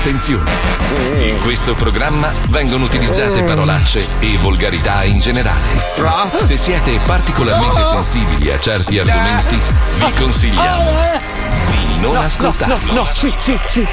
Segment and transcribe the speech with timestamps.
[0.00, 0.48] Attenzione!
[1.18, 5.82] In questo programma vengono utilizzate parolacce e volgarità in generale.
[6.36, 9.58] Se siete particolarmente sensibili a certi argomenti,
[9.96, 10.90] vi consigliamo
[11.70, 12.92] di non ascoltarlo.
[12.92, 13.86] No, sì, sì, sì.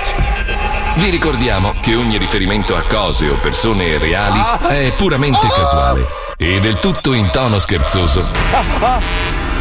[0.98, 6.06] Vi ricordiamo che ogni riferimento a cose o persone reali è puramente casuale
[6.38, 8.30] e del tutto in tono scherzoso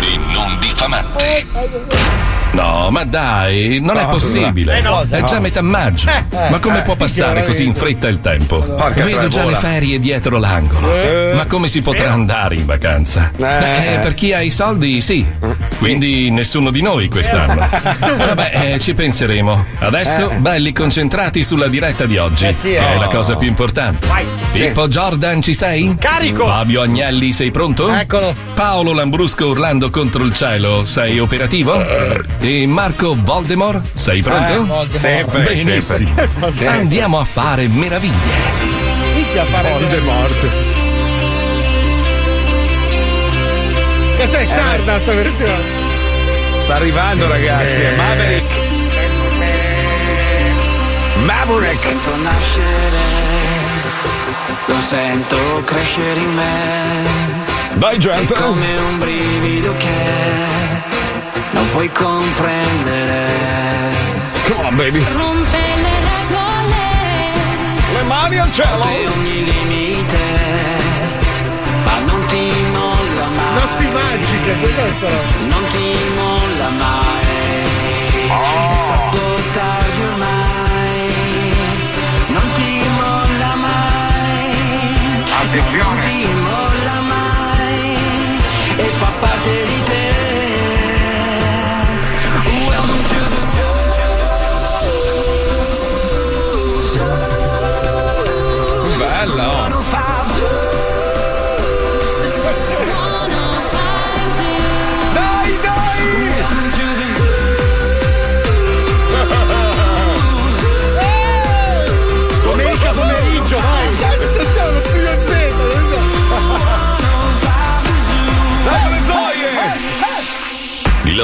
[0.01, 2.34] e non diffamante.
[2.55, 4.79] No, ma dai, non è possibile.
[4.79, 5.17] eh.
[5.17, 6.09] È già metà maggio.
[6.09, 8.65] Eh, Ma come eh, può passare così in fretta il tempo?
[8.95, 10.93] Vedo già le ferie dietro l'angolo.
[10.95, 11.33] Eh.
[11.35, 13.31] Ma come si potrà andare in vacanza?
[13.37, 15.25] Beh, per chi ha i soldi, sì.
[15.79, 17.69] Quindi nessuno di noi quest'anno.
[17.99, 19.65] Vabbè, eh, ci penseremo.
[19.81, 20.35] Adesso, Eh.
[20.37, 22.95] belli concentrati sulla diretta di oggi, Eh che eh.
[22.95, 24.07] è la cosa più importante.
[24.53, 25.97] Pippo Jordan, ci sei?
[25.99, 26.47] Carico.
[26.47, 27.93] Fabio Agnelli, sei pronto?
[27.93, 28.35] Eccolo.
[28.55, 31.85] Paolo Lambrusco urlando contro il cielo, sei operativo?
[32.47, 34.53] E Marco Voldemort, sei pronto?
[34.53, 34.97] Eh, Voldemort.
[34.99, 36.11] Sempre, Benissimo.
[36.15, 36.67] sempre.
[36.67, 38.13] Andiamo a fare meraviglie.
[39.15, 40.49] Minchia fare Voldemort.
[44.19, 45.63] Che sei sarda sta versione?
[46.59, 47.81] Sta arrivando, ragazzi.
[47.81, 47.93] Eh.
[47.93, 48.55] È Maverick.
[51.25, 51.81] Maverick.
[51.81, 52.99] sento nascere,
[54.67, 57.45] lo sento crescere in me.
[57.77, 58.35] Dai, gente.
[58.35, 60.74] È come un brivido che
[61.53, 63.23] non puoi comprendere.
[64.47, 65.05] Come on, baby.
[65.17, 66.85] Rompe le regole.
[67.93, 68.83] Le mani al cielo.
[69.17, 70.19] ogni limite,
[71.85, 73.55] ma non ti molla mai.
[73.55, 75.07] Notti magiche, questo
[75.49, 77.23] Non ti molla mai.
[78.27, 79.19] È troppo
[79.53, 81.13] tardi ormai.
[82.29, 84.53] Non ti molla mai.
[85.29, 86.44] No, non ti molla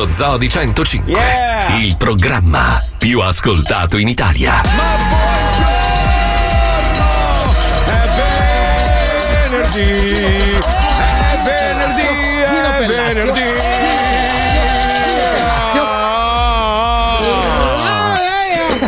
[0.00, 1.76] Lo Zoo di 105, Yeah.
[1.76, 4.62] il programma più ascoltato in Italia.
[9.50, 9.90] Venerdì.
[11.20, 12.06] È venerdì.
[12.42, 13.40] È venerdì.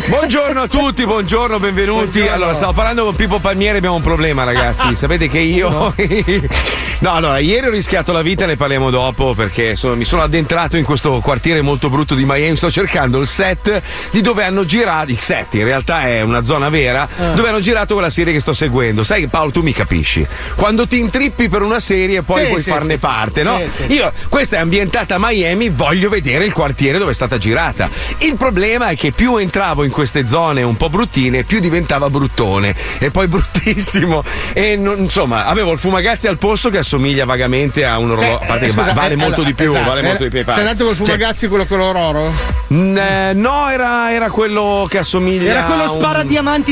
[0.07, 2.21] Buongiorno a tutti, buongiorno, benvenuti.
[2.27, 4.95] Allora, stavo parlando con Pippo Palmieri, abbiamo un problema, ragazzi.
[4.95, 5.93] Sapete che io.
[7.03, 10.77] No, allora, ieri ho rischiato la vita, ne parliamo dopo, perché sono- mi sono addentrato
[10.77, 12.55] in questo quartiere molto brutto di Miami.
[12.55, 13.81] Sto cercando il set
[14.11, 15.11] di dove hanno girato.
[15.11, 17.05] Il set, in realtà è una zona vera,
[17.35, 19.03] dove hanno girato quella serie che sto seguendo.
[19.03, 20.25] Sai, Paolo, tu mi capisci.
[20.55, 23.61] Quando ti intrippi per una serie, poi Sì, puoi sì, farne sì, parte, no?
[23.87, 27.89] Io, questa è ambientata a Miami, voglio vedere il quartiere dove è stata girata.
[28.19, 32.73] Il problema è che più entravo in queste zone un po' bruttine, più diventava bruttone
[32.99, 34.23] e poi bruttissimo.
[34.53, 38.35] E non- insomma, avevo il fumagazzi al polso che assomiglia vagamente a un orologio.
[38.35, 40.23] a parte che va- Scusa, vale eh, molto allora, di più, esatto, vale eh, molto
[40.23, 40.43] di più.
[40.45, 42.33] Sei andato col fumagazzi, quello color oro?
[42.67, 45.91] N- eh, no, era, era quello che assomiglia Era quello a un-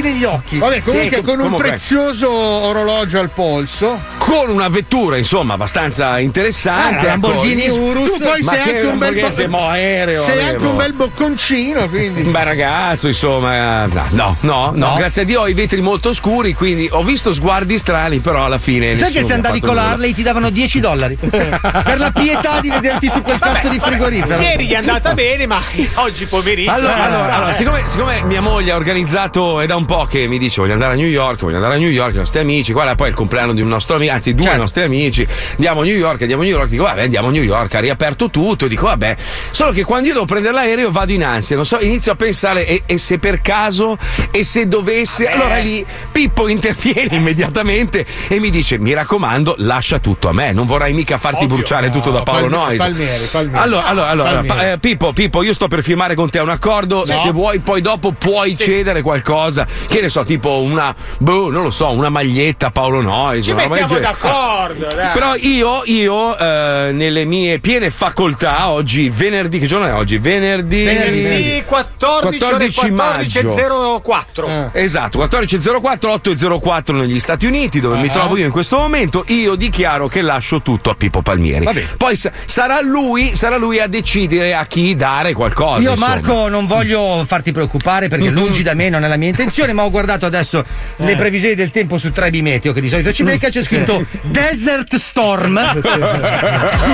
[0.01, 0.57] negli occhi.
[0.57, 1.67] Vabbè, comunque Sì, con un comunque.
[1.69, 3.99] prezioso orologio al polso.
[4.17, 6.97] Con una vettura, insomma, abbastanza interessante.
[6.99, 7.79] Ah, la Lamborghini ecco.
[7.79, 8.17] Urus.
[8.17, 10.21] Tu poi Ma sei che anche un bel bo- siamo aereo.
[10.21, 10.69] Sei anche avevo.
[10.69, 12.21] un bel bocconcino, quindi.
[12.31, 13.85] Un bel ragazzo, insomma.
[13.87, 17.33] No, no, no, no, grazie a Dio ho i vetri molto scuri, quindi ho visto
[17.33, 18.95] sguardi strani, però alla fine.
[18.95, 19.77] Sai che se andavi con
[20.11, 24.41] l'Harley ti davano 10 dollari per la pietà di vederti su quel cazzo di frigorifero.
[24.41, 25.61] Ieri gli è andata bene, ma
[25.95, 26.71] oggi pomeriggio.
[26.71, 30.27] Allora, eh, allora, allora, siccome, siccome mia moglie ha organizzato, è da un po' che
[30.27, 32.73] mi dice voglio andare a New York, voglio andare a New York, i nostri amici,
[32.73, 35.83] guarda, poi è il compleanno di un nostro amico, anzi due nostri amici, andiamo a
[35.83, 38.67] New York, andiamo a New York, dico vabbè andiamo a New York, ha riaperto tutto,
[38.67, 39.15] dico vabbè,
[39.51, 42.65] solo che quando io devo prendere l'aereo vado in ansia, non so, inizio a pensare
[42.65, 43.97] e, e se per caso,
[44.31, 50.29] e se dovesse, allora lì Pippo interviene immediatamente e mi dice mi raccomando lascia tutto
[50.29, 51.57] a me, non vorrai mica farti Ovvio.
[51.57, 52.81] bruciare tutto No, da Paolo Palmieri, Noyes.
[52.81, 53.63] Palmieri, Palmieri.
[53.63, 57.05] Allora, allora, allora pa- eh, Pippo, Pippo, io sto per firmare con te un accordo.
[57.05, 59.65] Se vuoi, poi dopo puoi cedere qualcosa.
[59.87, 63.45] Che ne so, tipo una, boh, non lo so, una maglietta Paolo Noyes.
[63.45, 63.99] Ci mettiamo genere.
[64.01, 64.87] d'accordo.
[64.93, 65.11] dai.
[65.13, 70.17] Però io, io eh, nelle mie piene facoltà, oggi, venerdì, che giorno è oggi?
[70.17, 70.83] Venerdì.
[70.83, 74.69] Venerdì 14, ore 14.04.
[74.73, 79.23] Esatto, 14.04, 8.04 negli Stati Uniti, dove mi trovo io in questo momento.
[79.27, 81.65] Io dichiaro che lascio tutto a Pippo Palmieri.
[81.97, 85.81] Poi sa- sarà, lui, sarà lui a decidere a chi dare qualcosa.
[85.81, 86.07] Io insomma.
[86.15, 89.83] Marco non voglio farti preoccupare perché lungi da me non è la mia intenzione, ma
[89.83, 90.63] ho guardato adesso
[90.97, 94.95] le previsioni del tempo su Trebi Meteo che di solito ci becca, c'è scritto Desert
[94.95, 95.59] Storm.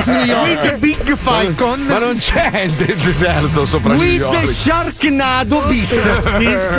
[0.07, 1.81] With the Big Falcon.
[1.87, 4.39] Ma non c'è il de- deserto sopra New With York.
[4.41, 5.89] the Sharknado bis.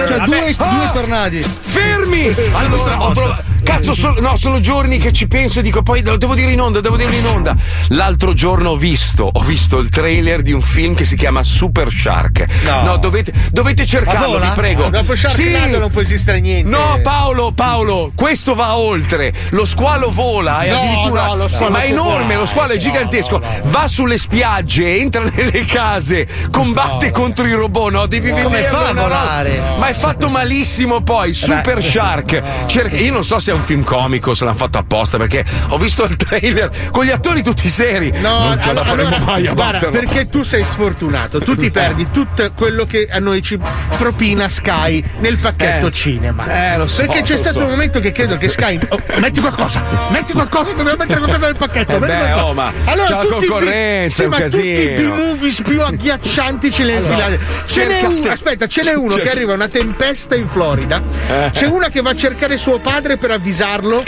[0.06, 1.44] Cioè due, due tornadi.
[1.62, 2.34] Fermi!
[2.52, 6.34] Allora, ho provato- Cazzo, sono, no, sono giorni che ci penso e dico poi devo
[6.34, 7.54] dire in onda, devo dirlo in onda.
[7.88, 11.90] L'altro giorno ho visto, ho visto il trailer di un film che si chiama Super
[11.92, 12.46] Shark.
[12.82, 14.88] No, dovete, dovete cercarlo, vi prego.
[14.88, 16.66] Dopo Sharknado non può esistere niente.
[16.68, 19.34] No, Paolo, Paolo, questo va oltre.
[19.50, 21.26] Lo squalo vola e No, addirittura.
[21.26, 23.42] no, lo squalo ma è enorme, lo squalo è gigantesco.
[23.64, 27.92] Va sulle spiagge, entra nelle case, combatte contro i robot.
[27.92, 28.44] No, devi vedere.
[28.44, 29.60] Come fa a volare?
[29.76, 31.34] Ma è fatto malissimo poi.
[31.34, 32.42] Super Shark.
[32.66, 35.78] Cerca- io non so se è un film comico, se l'hanno fatto apposta, perché ho
[35.78, 38.10] visto il trailer con gli attori tutti seri.
[38.20, 39.98] No, non ce la allora- faremo allora, mai a guarda, batterlo.
[39.98, 43.58] perché tu sei sfortunato, tu ti perdi tutto quello che a noi ci
[43.96, 46.72] propina Sky nel pacchetto Eh, cinema.
[46.72, 47.64] eh, lo so, perché c'è stato so.
[47.64, 48.78] un momento che credo che Sky.
[48.88, 51.96] oh, metti qualcosa, metti qualcosa, dobbiamo mettere qualcosa nel pacchetto.
[51.96, 54.40] Eh beh, oh, ma allora, c'è la tutti i B- concorrenza, sì, è un ma
[54.40, 54.94] tutti i.
[54.94, 57.38] B-movies più agghiaccianti ce ne infilate.
[57.66, 61.00] Ce n'è uno, aspetta, ce n'è uno che arriva una tempesta in Florida.
[61.28, 61.50] Eh.
[61.52, 64.02] C'è una che va a cercare suo padre per avvisarlo.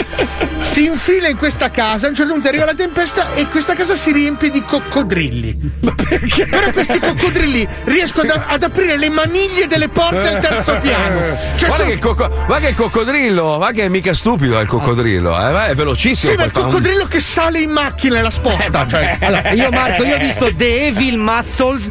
[0.61, 2.05] Si infila in questa casa.
[2.05, 5.71] A un certo punto arriva la tempesta e questa casa si riempie di coccodrilli.
[5.81, 6.45] Ma perché?
[6.45, 11.19] Però questi coccodrilli riescono ad, ad aprire le maniglie delle porte al terzo piano.
[11.55, 14.67] Cioè, guarda, sono- che cocco- guarda che il coccodrillo, guarda che è mica stupido il
[14.67, 16.31] coccodrillo, eh, è velocissimo.
[16.31, 18.85] Sì, ma il fa un- coccodrillo che sale in macchina e la sposta.
[18.87, 19.17] cioè.
[19.21, 21.89] Allora, io Marco, io ho visto The Evil Muscles,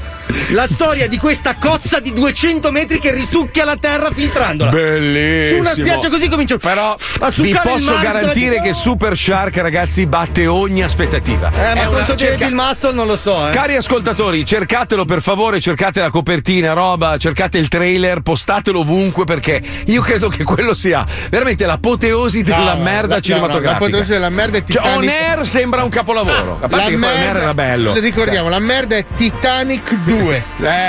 [0.50, 4.70] la storia di questa cozza di 200 metri che risucchia la terra filtrandola.
[4.70, 5.56] Bellissimo.
[5.56, 10.06] Su una spiaggia così comincio Però a vi il posso garantire che Super Shark, ragazzi,
[10.06, 11.50] batte ogni aspettativa.
[11.50, 13.52] Eh, ma quanto cerca- Evil Muscle non lo so, eh.
[13.52, 19.60] Cari ascoltatori, cercatelo per favore, cercate la copertina, roba, cercate il trailer, postatelo ovunque perché
[19.86, 23.72] io credo che quello sia veramente l'apoteosi della No, merda la- cinematografica.
[23.72, 24.96] no, l'apoteosi della merda è Cioè, Titanic.
[24.98, 26.58] On Air sembra un capolavoro.
[26.60, 27.94] A parte La che poi On Air merda- era bello.
[27.98, 30.19] Ricordiamo, la merda è Titanic 2.
[30.28, 30.42] Eh,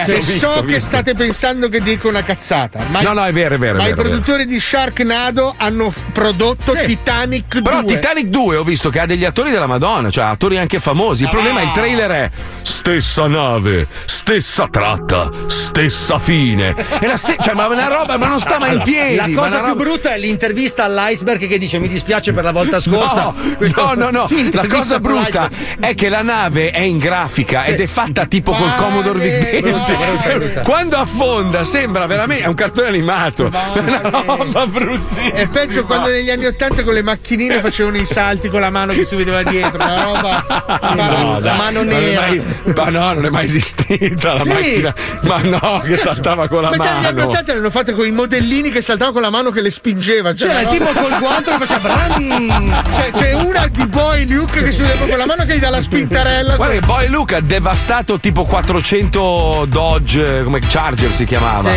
[0.06, 0.80] Cioè, visto, so ho che visto.
[0.82, 2.80] state pensando che dico una cazzata.
[2.90, 5.90] Ma No, no, è vero, è vero, è Ma vero, i produttori di Sharknado hanno
[5.90, 7.62] f- prodotto Titanic 2.
[7.62, 11.24] Però Titanic 2 ho visto che ha degli attori della Madonna, cioè attori anche famosi.
[11.24, 12.30] Il problema è il trailer è
[12.62, 16.74] stessa nave, stessa tratta, stessa fine.
[17.00, 19.16] E la ste- cioè, ma una roba, ma non sta mai in piedi.
[19.16, 22.80] La cosa più roba- brutta è l'intervista all'iceberg che dice mi dispiace per la volta
[22.80, 23.34] scorsa.
[23.34, 24.26] No, no, no, no.
[24.26, 25.80] Sì, La cosa brutta l'iceberg.
[25.80, 30.62] è che la nave è in grafica ed è fatta tipo col Commodore VIC 20.
[30.64, 33.46] Quando affonda sembra veramente è un cartone animato.
[33.52, 35.32] Una roba bruttissima.
[35.34, 38.94] È peggio quando negli anni Ottanta con le macchinine facevano i salti con la mano
[38.94, 40.46] che si vedeva dietro, una roba
[40.96, 42.22] No, dai, mano nera.
[42.22, 42.44] mai-
[42.76, 44.48] ma no, non è mai esistita la Sì.
[44.50, 44.94] macchina.
[45.22, 47.30] Ma no, che saltava con la Ma negli anni mano.
[47.30, 50.34] Ottanta l'hanno fatte con i modellini che saltavano con la mano che le spingeva.
[50.36, 52.84] Cioè, C'era il una tipo col guanto che faceva bram.
[52.96, 55.70] Cioè, c'è una di Boy Luke che si vedeva con la mano che gli dà
[55.70, 56.56] la spintarella.
[56.56, 61.74] Guarda che poi Luca ha devastato tipo 400 Dodge, eh, come Charger si chiamava.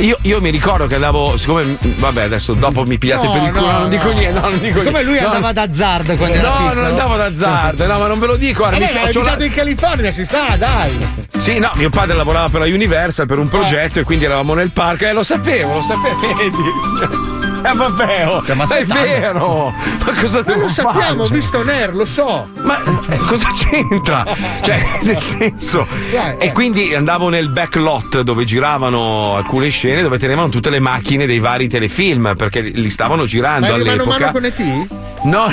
[0.00, 3.50] Io, io mi ricordo che andavo, siccome, vabbè, adesso dopo mi pigliate No, per il
[3.52, 5.04] culo, no, non dico niente, no, non dico Come niente.
[5.04, 8.18] lui No, andava ad azzard quando era No, non andavo ad azzardo, no, ma non
[8.18, 8.58] ve lo dico.
[8.58, 10.98] guarda, Vabbè, mi ma fa- hai c'ho la- in California, si sa, dai.
[11.36, 14.70] Sì, no, mio padre lavorava per la Universal per un progetto e quindi eravamo nel
[14.70, 17.24] parco e lo sapevo, lo sapevo, vedi.
[17.68, 19.74] Eh vabbè, oh, ma è vero!
[20.04, 21.36] Ma cosa Ma lo sappiamo, ho fare?
[21.38, 22.48] visto Ner, lo so.
[22.62, 22.78] Ma
[23.08, 24.24] eh, cosa c'entra?
[24.60, 25.84] Cioè, nel senso.
[26.12, 26.52] E eh.
[26.72, 31.68] Quindi andavo nel backlot dove giravano alcune scene dove tenevano tutte le macchine dei vari
[31.68, 34.18] telefilm perché li stavano Ma girando eri mano a all'epoca.
[34.18, 34.86] mano con E.T.?
[35.22, 35.46] No,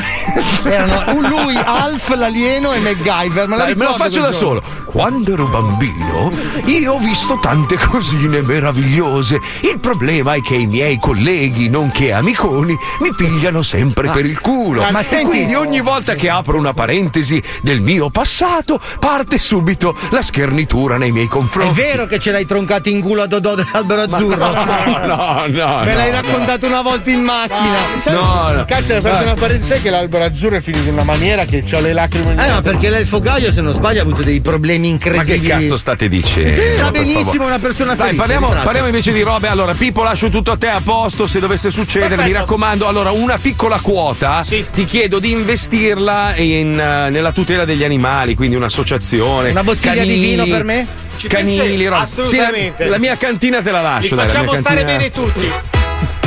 [0.66, 3.48] Erano lui, Alf, l'alieno e MacGyver.
[3.48, 4.32] Me, la Dai, me lo faccio da giorno.
[4.32, 4.64] solo.
[4.86, 6.32] Quando ero bambino,
[6.66, 9.40] io ho visto tante cosine meravigliose.
[9.62, 14.86] Il problema è che i miei colleghi, nonché amiconi, mi pigliano sempre per il culo.
[14.92, 19.98] ma e senti- quindi ogni volta che apro una parentesi del mio passato, parte subito
[20.12, 21.80] la schernitura nei miei È confronti.
[21.82, 24.52] vero che ce l'hai troncato in culo a Dodò dell'albero azzurro.
[24.54, 25.82] No, no, no.
[25.84, 26.22] Me l'hai no.
[26.22, 27.78] raccontato una volta in macchina.
[27.98, 28.66] Sai, No, no.
[28.66, 31.64] Cazzo, hai aperto una parete, sai che l'albero azzurro è finito in una maniera che
[31.72, 34.40] ho le lacrime in Eh, ma perché l'elfo Gaio, se non sbaglio, ha avuto dei
[34.42, 35.48] problemi Ma che incredibili.
[35.48, 36.62] cazzo state dicendo?
[36.70, 38.18] Sta benissimo una persona Dai, felice.
[38.20, 38.66] parliamo, ritratto.
[38.66, 39.48] parliamo invece di robe.
[39.48, 41.28] Allora, Pippo, lascio tutto a te a posto.
[41.28, 41.82] Se dovesse succedere
[42.14, 42.24] succedere.
[42.24, 47.84] Mi raccomando, allora, una piccola quota ti chiedo di investirla in, eh, nella tutela degli
[47.84, 49.50] animali, quindi un'associazione.
[49.52, 50.88] Una bottiglia canili, di vino per me?
[51.18, 51.28] Ci
[51.90, 52.02] roba.
[52.02, 52.84] Assolutamente.
[52.84, 54.16] Sì, la, la mia cantina te la Li lascio.
[54.16, 55.52] dai, la facciamo stare cantina- bene tutti.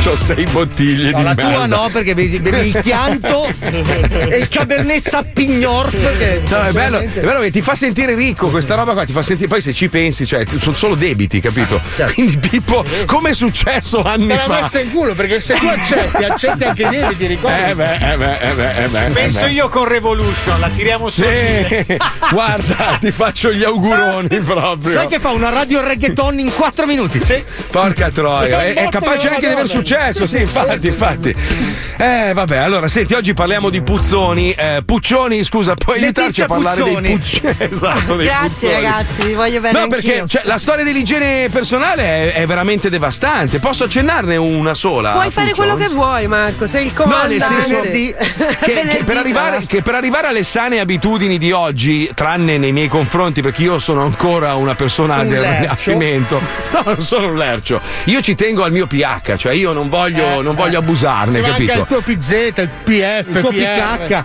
[0.06, 1.52] C'ho sei bottiglie No, di la merda.
[1.52, 6.16] tua no, perché bevi, bevi il Chianto e il Cabernet Sappignorf.
[6.16, 9.12] Che No, è bello, è bello che ti fa sentire ricco questa roba qua, ti
[9.12, 9.48] fa sentire.
[9.48, 11.80] Poi se ci pensi, cioè, sono solo debiti, capito?
[12.14, 14.60] Quindi, Pippo, come è successo anni Te l'ha fa?
[14.60, 17.70] messa in culo perché se tu accetti, accetti anche i debiti, ricordi?
[17.70, 19.52] Eh beh, eh beh, eh beh, eh beh, Penso eh beh.
[19.54, 21.24] io con Revolution, la tiriamo su.
[21.24, 21.96] Sì,
[22.30, 24.92] guarda, ti faccio gli auguroni proprio.
[24.92, 27.20] Sai che fa una radio reggaeton in 4 minuti?
[27.24, 27.42] Sì.
[27.72, 29.80] Porca troia, è, è capace anche di aver Madonna.
[29.96, 31.34] Successo, sì, infatti, infatti.
[31.98, 34.52] Eh, vabbè, allora, senti, oggi parliamo di puzzoni.
[34.52, 37.06] Eh, Puccioni, scusa, puoi aiutarci a parlare Puzzoni.
[37.08, 37.54] dei puccioni?
[37.70, 38.72] esatto, dei Grazie puzzoni.
[38.72, 43.58] ragazzi, vi voglio bene No, perché cioè, la storia dell'igiene personale è, è veramente devastante.
[43.58, 45.12] Posso accennarne una sola?
[45.12, 47.44] Puoi fare quello che vuoi, Marco, sei il No, nel comandante.
[47.46, 48.14] senso Venerdì.
[48.60, 52.88] che, che per arrivare, che per arrivare alle sane abitudini di oggi, tranne nei miei
[52.88, 55.60] confronti, perché io sono ancora una persona Un del lercio.
[55.62, 56.40] rinascimento,
[56.72, 57.80] no, non sono un lercio.
[58.04, 61.50] Io ci tengo al mio pH, cioè io non voglio, non voglio abusarne, Ci manca
[61.56, 61.78] capito?
[61.80, 64.06] il tuo PZ, il PF, Il tuo PR.
[64.06, 64.24] PH.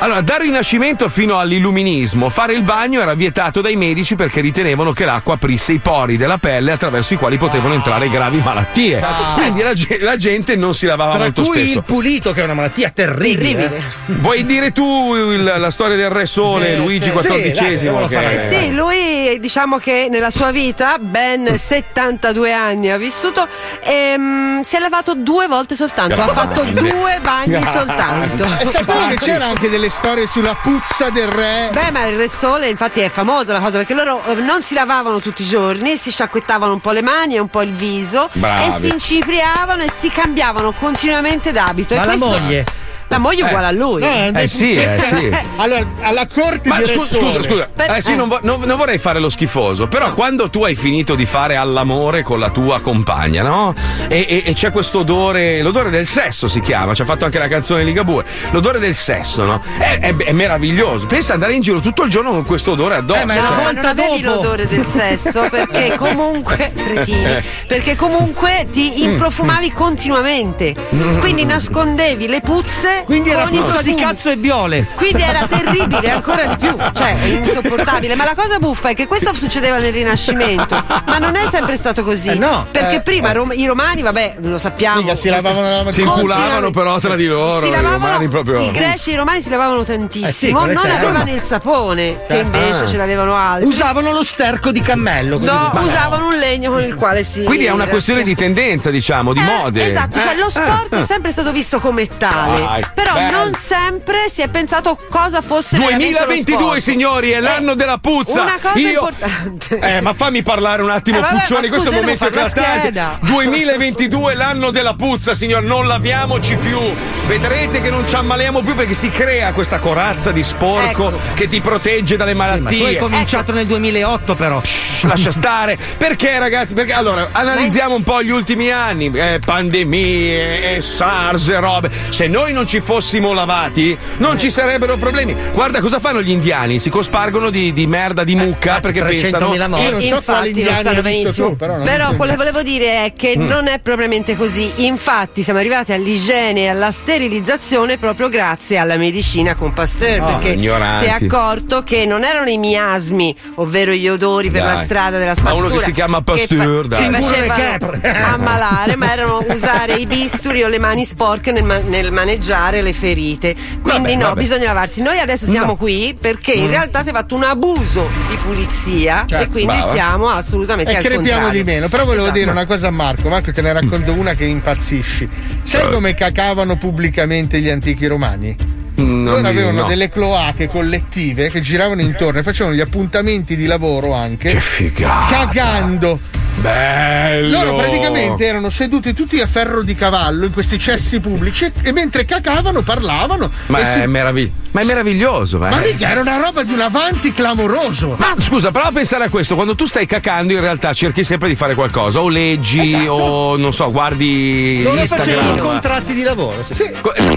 [0.00, 5.04] Allora, dal Rinascimento fino all'Illuminismo, fare il bagno era vietato dai medici perché ritenevano che
[5.04, 9.04] l'acqua aprisse i pori della pelle attraverso i quali potevano entrare gravi malattie.
[9.34, 11.78] Quindi la, la gente non si lavava Tra molto cui spesso.
[11.78, 13.36] il pulito, che è una malattia terribile.
[13.68, 13.82] Terribile.
[14.18, 17.10] Vuoi dire tu il- la storia del Re Sole, Sì, Luigi.
[17.10, 17.74] XIV?
[17.74, 18.60] Sì, che-.
[18.60, 23.46] Sì, lui diciamo che nella sua vita, ben 72 anni ha vissuto,
[23.82, 28.44] ehm, si è lavato due volte soltanto, ha fatto due bagni soltanto.
[28.58, 31.70] E sapevo che c'era anche delle storie sulla puzza del re.
[31.72, 34.74] Beh, ma il Re Sole infatti è famosa la cosa perché loro eh, non si
[34.74, 38.28] lavavano tutti i giorni, si sciacquettavano un po' le mani e un po' il viso
[38.32, 38.64] Bravi.
[38.64, 41.94] e si incipriavano e si cambiavano continuamente d'abito.
[41.94, 42.64] Ma e la questo- moglie?
[43.10, 44.02] La moglie è uguale a lui.
[44.02, 45.36] Eh, Eh sì, eh sì.
[45.56, 47.68] Allora, alla corte Ma di Re scusa, scusa, scusa.
[47.74, 50.74] Per- Eh, sì, non, vo- non- non vorrei fare lo schifoso, però quando tu hai
[50.74, 53.74] finito di fare all'amore con la tua compagna, no?
[54.08, 57.38] E, e- e c'è questo odore, l'odore del sesso si chiama, ci ha fatto anche
[57.38, 59.62] la canzone Ligabue, l'odore del sesso, no?
[59.78, 61.06] È, è- è meraviglioso.
[61.06, 63.22] Pensa andare in giro tutto il giorno con questo odore addosso.
[63.22, 64.34] Eh, ma è No, una ma volta non avevi dopo.
[64.42, 70.74] l'odore del sesso perché comunque cretini, perché comunque ti improfumavi continuamente
[71.20, 74.86] quindi nascondevi le puzze Quindi era con i puzza di cazzo e viole.
[74.96, 79.32] quindi era terribile ancora di più cioè insopportabile ma la cosa buffa è che questo
[79.34, 82.66] succedeva nel Rinascimento ma non è sempre stato così Eh, no.
[82.70, 86.70] perché Eh, prima Rom- i romani vabbè lo sappiamo Mica si lavavano la Si inculavano
[86.70, 88.60] però tra di loro, si i lavavano, romani proprio.
[88.60, 92.16] i greci e i romani si lavavano tantissimo Eh sì, è non avevano il sapone
[92.26, 92.86] che invece Ah.
[92.86, 95.38] ce l'avevano altri Usavano lo sterco di cammello.
[95.38, 97.42] No, usavano un legno con il quale si.
[97.42, 99.86] Quindi è una questione di tendenza, diciamo, di Eh, mode.
[99.86, 102.87] Esatto, cioè Eh, lo sport eh, è sempre stato visto come tale.
[102.94, 103.36] Però bello.
[103.36, 106.78] non sempre si è pensato cosa fosse veramente lo 2022 sport.
[106.80, 109.78] signori è l'anno della puzza una cosa Io- importante.
[109.78, 113.18] Eh ma fammi parlare un attimo Eh, vabbè, Puccioni questo è un momento eclatante scheda.
[113.22, 116.78] 2022 l'anno della puzza signor non laviamoci più
[117.26, 121.18] vedrete che non ci ammaliamo più perché si crea questa corazza di sporco Ecco.
[121.34, 124.60] che ti protegge dalle Ma tu hai malattie cominciato nel 2008 però.
[124.62, 130.76] Shh, lascia stare perché ragazzi perché allora analizziamo un po' gli ultimi anni eh, pandemie
[130.76, 135.80] eh, SARS e robe se noi non ci fossimo lavati non ci sarebbero problemi guarda
[135.80, 139.84] cosa fanno gli indiani si cospargono di, di merda di mucca perché 300.000 pensano morti.
[139.84, 141.48] Io non so Infatti, lo visto benissimo.
[141.50, 143.46] tu, però non- quello che volevo dire è che Mm.
[143.46, 144.86] non è propriamente così.
[144.86, 150.20] Infatti, siamo arrivati all'igiene e alla sterilizzazione proprio grazie alla medicina con Pasteur.
[150.20, 151.04] Ah, perché ignoranti.
[151.04, 154.74] si è accorto che non erano i miasmi, ovvero gli odori per Dai.
[154.74, 155.66] la strada della Ma spazzatura.
[155.66, 156.98] uno che si chiama che Pasteur, dai.
[156.98, 161.64] ci Sicuro facevano che- ammalare, ma erano usare i bisturi o le mani sporche nel,
[161.64, 163.54] ma- nel maneggiare le ferite.
[163.82, 164.40] Quindi Vabbè, no, vabbè.
[164.40, 165.02] bisogna lavarsi.
[165.02, 165.76] Noi adesso siamo No.
[165.76, 169.92] qui perché in realtà si è fatto un abuso di pulizia Certo, e quindi brava.
[169.92, 171.62] siamo assolutamente E al crepiamo contrario.
[171.62, 171.88] di meno.
[171.88, 172.38] Però volevo Esatto.
[172.38, 173.28] dire una cosa a Marco.
[173.28, 175.28] Marco, te ne racconto una che impazzisci.
[175.62, 178.56] Sai come cacavano pubblicamente gli antichi romani?
[178.96, 179.86] Non Loro mi- avevano no.
[179.86, 184.48] delle cloache collettive che giravano intorno e facevano gli appuntamenti di lavoro anche.
[184.50, 186.18] che figata Cagando.
[186.60, 191.92] Bello Loro praticamente erano seduti tutti a ferro di cavallo in questi cessi pubblici e
[191.92, 193.50] mentre cacavano parlavano.
[193.66, 195.92] ma è, si- meravigli- ma è meraviglioso Ma eh.
[195.92, 198.14] mica era una roba di un avanti clamoroso.
[198.18, 199.54] Ma scusa, prova a pensare a questo.
[199.54, 202.20] Quando tu stai cacando, in realtà cerchi sempre di fare qualcosa.
[202.20, 203.10] O leggi, Esatto.
[203.12, 205.58] o non so, guardi Loro facevano i Instagram.
[205.66, 206.64] contratti di lavoro.
[206.70, 206.74] sì.
[206.84, 206.90] Sì.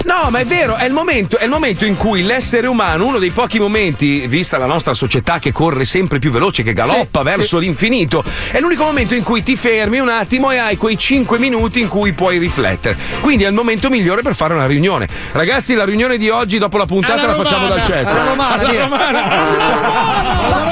[0.04, 3.18] No, ma è vero, è il, momento, è il momento in cui l'essere umano, uno
[3.18, 7.24] dei pochi momenti, vista la nostra società che corre sempre più veloce, che galoppa Sì,
[7.24, 10.96] verso l'infinito, è l'unico momento momento in cui ti fermi un attimo e hai quei
[10.96, 12.96] 5 minuti in cui puoi riflettere.
[13.20, 15.06] Quindi è il momento migliore per fare una riunione.
[15.32, 17.82] Ragazzi, la riunione di oggi dopo la puntata Alla la facciamo romana.
[17.82, 18.12] dal cesso.
[18.16, 18.82] Alla romana, Alla via.
[18.82, 19.20] romana.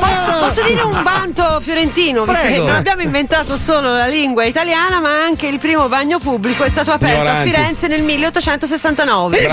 [0.00, 0.19] Posso,
[0.54, 2.66] posso dire un vanto fiorentino, visto che Prego.
[2.66, 6.90] non abbiamo inventato solo la lingua italiana, ma anche il primo bagno pubblico è stato
[6.90, 7.48] aperto Ignoranti.
[7.48, 9.48] a Firenze nel 1869.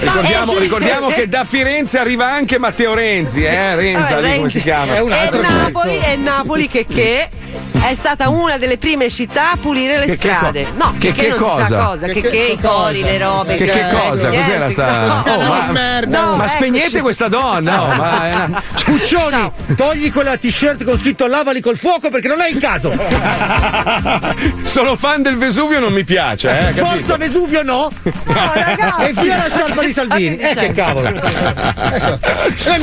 [0.00, 3.74] Ricordiamo, ricordiamo che da Firenze arriva anche Matteo Renzi, eh?
[3.74, 4.58] Renza, Vabbè, lì come Renzi.
[4.58, 4.94] si chiama?
[4.94, 6.06] È un E altro Napoli, cesso.
[6.10, 7.28] è Napoli che, che
[7.82, 10.64] è stata una delle prime città a pulire le Che- che strade.
[10.64, 11.62] co- no, che- che, che non cosa?
[11.66, 13.56] si sa cosa, che, che, i cori, le robe.
[13.56, 14.28] Che, che cosa?
[14.28, 15.06] niente, Cos'era sta.
[15.06, 15.32] no.
[15.32, 16.20] Oh, ma, merda.
[16.20, 16.56] No, ma eccoci.
[16.56, 17.76] spegnete questa donna!
[17.76, 19.52] No, ma è una- Puccioni, Ciao.
[19.76, 22.92] togli quella t-shirt con scritto lavali col fuoco perché non è il caso.
[24.64, 26.64] Sono fan del Vesuvio, non mi piace, eh?
[26.66, 26.84] capito?
[26.86, 27.88] Forza Vesuvio no.
[28.30, 29.02] No, ragazzi.
[29.02, 30.36] E via la sciarpa di Salvini.
[30.36, 31.12] Eh che cavolo.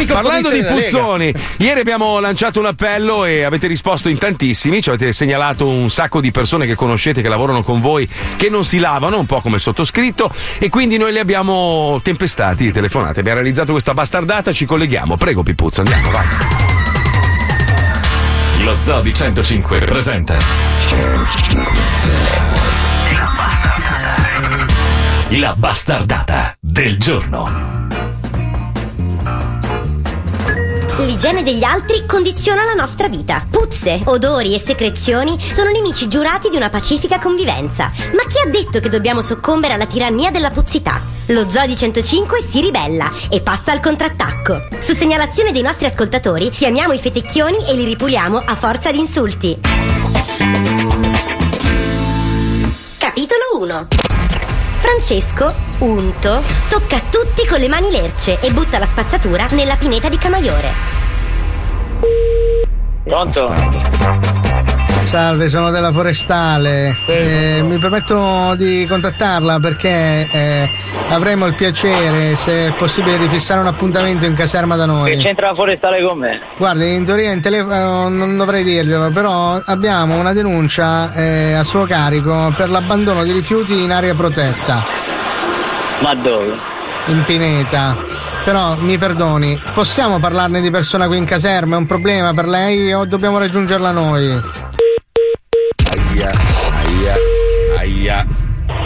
[0.07, 5.13] Parlando di puzzoni, ieri abbiamo lanciato un appello e avete risposto in tantissimi, ci avete
[5.13, 9.19] segnalato un sacco di persone che conoscete che lavorano con voi che non si lavano,
[9.19, 13.93] un po' come il sottoscritto, e quindi noi li abbiamo tempestati, telefonate, abbiamo realizzato questa
[13.93, 15.17] bastardata, ci colleghiamo.
[15.17, 16.25] Prego Pipuzzo, andiamo, vai.
[18.63, 20.37] Lo Zoo di 105 presenta
[25.29, 27.86] La bastardata del giorno.
[30.99, 33.45] L'igiene degli altri condiziona la nostra vita.
[33.49, 37.91] Puzze, odori e secrezioni sono nemici giurati di una pacifica convivenza.
[38.13, 40.99] Ma chi ha detto che dobbiamo soccombere alla tirannia della puzzità?
[41.27, 44.67] Lo Zoo di 105 si ribella e passa al contrattacco.
[44.79, 49.59] Su segnalazione dei nostri ascoltatori, chiamiamo i fetecchioni e li ripuliamo a forza di insulti.
[52.97, 54.16] Capitolo 1
[54.87, 60.17] Francesco, unto, tocca tutti con le mani lerce e butta la spazzatura nella pineta di
[60.17, 60.69] Camaiore.
[63.03, 64.36] Pronto?
[65.07, 66.97] Salve, sono della Forestale.
[67.05, 70.69] Eh, mi permetto di contattarla perché eh,
[71.07, 75.17] avremo il piacere, se è possibile, di fissare un appuntamento in caserma da Che noi.
[75.17, 76.41] c'entra la forestale con me?
[76.57, 81.85] Guardi, in teoria in telefono non dovrei dirglielo, però abbiamo una denuncia eh, a suo
[81.85, 84.83] carico per l'abbandono di rifiuti in area protetta,
[86.01, 86.53] Ma dove?
[87.07, 87.95] in pineta.
[88.43, 91.75] Però mi perdoni, possiamo parlarne di persona qui in caserma?
[91.75, 94.41] È un problema per lei o dobbiamo raggiungerla noi?
[96.17, 96.31] Aia,
[96.73, 97.15] aia,
[97.77, 98.25] aia.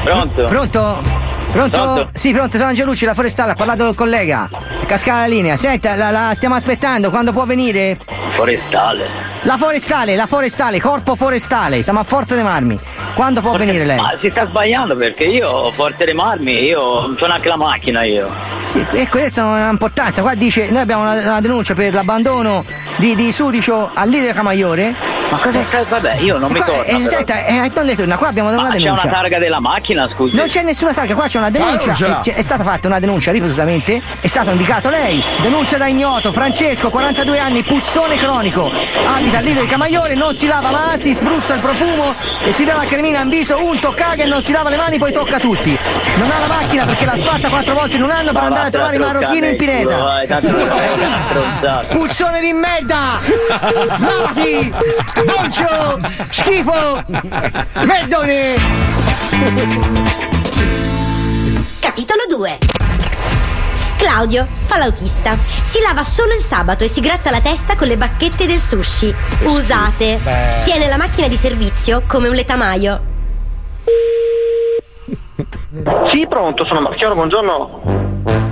[0.03, 0.43] Pronto?
[0.43, 1.01] Pronto?
[1.49, 1.69] Pronto?
[1.69, 2.09] Pronto?
[2.13, 4.49] Sì, pronto, sono Angelucci, la forestale, ha parlato col collega.
[4.81, 5.55] È cascata la linea.
[5.55, 7.97] Senta, la, la stiamo aspettando, quando può venire?
[8.35, 9.05] Forestale.
[9.43, 12.77] La forestale, la forestale, corpo forestale, siamo a Forte dei Marmi.
[13.15, 13.97] Quando può venire lei?
[13.97, 18.03] Ma si sta sbagliando perché io ho Forte dei Marmi, io sono anche la macchina
[18.03, 18.29] io.
[18.61, 20.21] Sì, e questa è un'importanza.
[20.21, 22.63] Qua dice, noi abbiamo una, una denuncia per l'abbandono
[22.97, 24.95] di, di Sudicio al leader Camaiore.
[25.31, 26.83] Ma cosa sta- Vabbè, io non mi Qua- torno.
[26.83, 27.07] eh, però.
[27.09, 29.07] senta, eh, non le torna, qua abbiamo una Ma c'è denuncia.
[29.07, 30.35] una targa della macchina, scusi.
[30.35, 31.85] Non c'è nessuna targa, qua c'è una Ah, denuncia.
[31.87, 32.17] non ce l'ha.
[32.17, 35.23] e c'è- è stata fatta una denuncia ripetutamente, è stato indicato lei.
[35.41, 38.69] Denuncia da ignoto, Francesco, 42 anni, puzzone cronico.
[39.05, 42.13] Abita al lido di Camaiore, non si lava ma si spruzza il profumo
[42.43, 44.97] e si dà la cremina in viso, unto, caga e non si lava le mani,
[44.97, 45.77] poi tocca a tutti.
[46.17, 48.69] Non ha la macchina perché l'ha sfatta quattro volte in un anno per andare a
[48.69, 50.25] trovare i marocchini in pineta.
[51.91, 53.19] Puzzone di merda!
[53.97, 54.73] Lavati!
[55.25, 55.99] Boncio!
[56.29, 57.03] Schifo!
[57.73, 58.55] Merdone!
[61.79, 62.70] Capitolo 2
[64.01, 65.37] Claudio fa l'autista.
[65.61, 69.13] Si lava solo il sabato e si gratta la testa con le bacchette del sushi.
[69.43, 70.19] Usate.
[70.63, 72.99] Tiene la macchina di servizio come un letamaio.
[76.11, 78.50] Sì, pronto, sono Marchioro, buongiorno.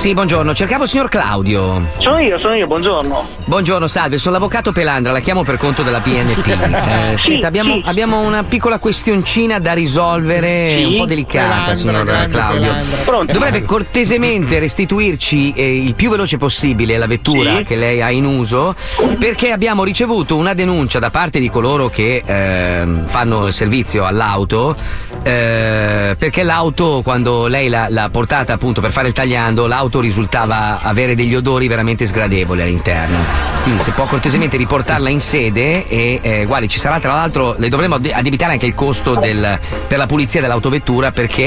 [0.00, 1.84] Sì, buongiorno, cercavo il signor Claudio.
[1.98, 3.28] Sono io, sono io, buongiorno.
[3.44, 6.48] Buongiorno, salve, sono l'avvocato Pelandra, la chiamo per conto della PNP.
[6.90, 7.82] Eh, Sì, senta, abbiamo, sì.
[7.84, 10.84] abbiamo una piccola questioncina da risolvere, Sì.
[10.84, 12.60] un po' delicata, Pelandra, signor Claudio.
[12.60, 12.96] Pelandra.
[13.04, 13.32] Pronto?
[13.32, 18.74] Dovrebbe cortesemente restituirci eh, il più veloce possibile la vettura che lei ha in uso,
[19.18, 24.74] perché abbiamo ricevuto una denuncia da parte di coloro che ehm, fanno il servizio all'auto,
[25.22, 30.80] eh, perché l'auto, quando lei l'ha, l'ha portata appunto per fare il tagliando, l'auto risultava
[30.82, 33.18] avere degli odori veramente sgradevoli all'interno.
[33.62, 37.68] Quindi se può cortesemente riportarla in sede e eh, guardi, ci sarà tra l'altro, le
[37.68, 41.42] dovremo ad- addebitare anche il costo del- per la pulizia dell'autovettura perché,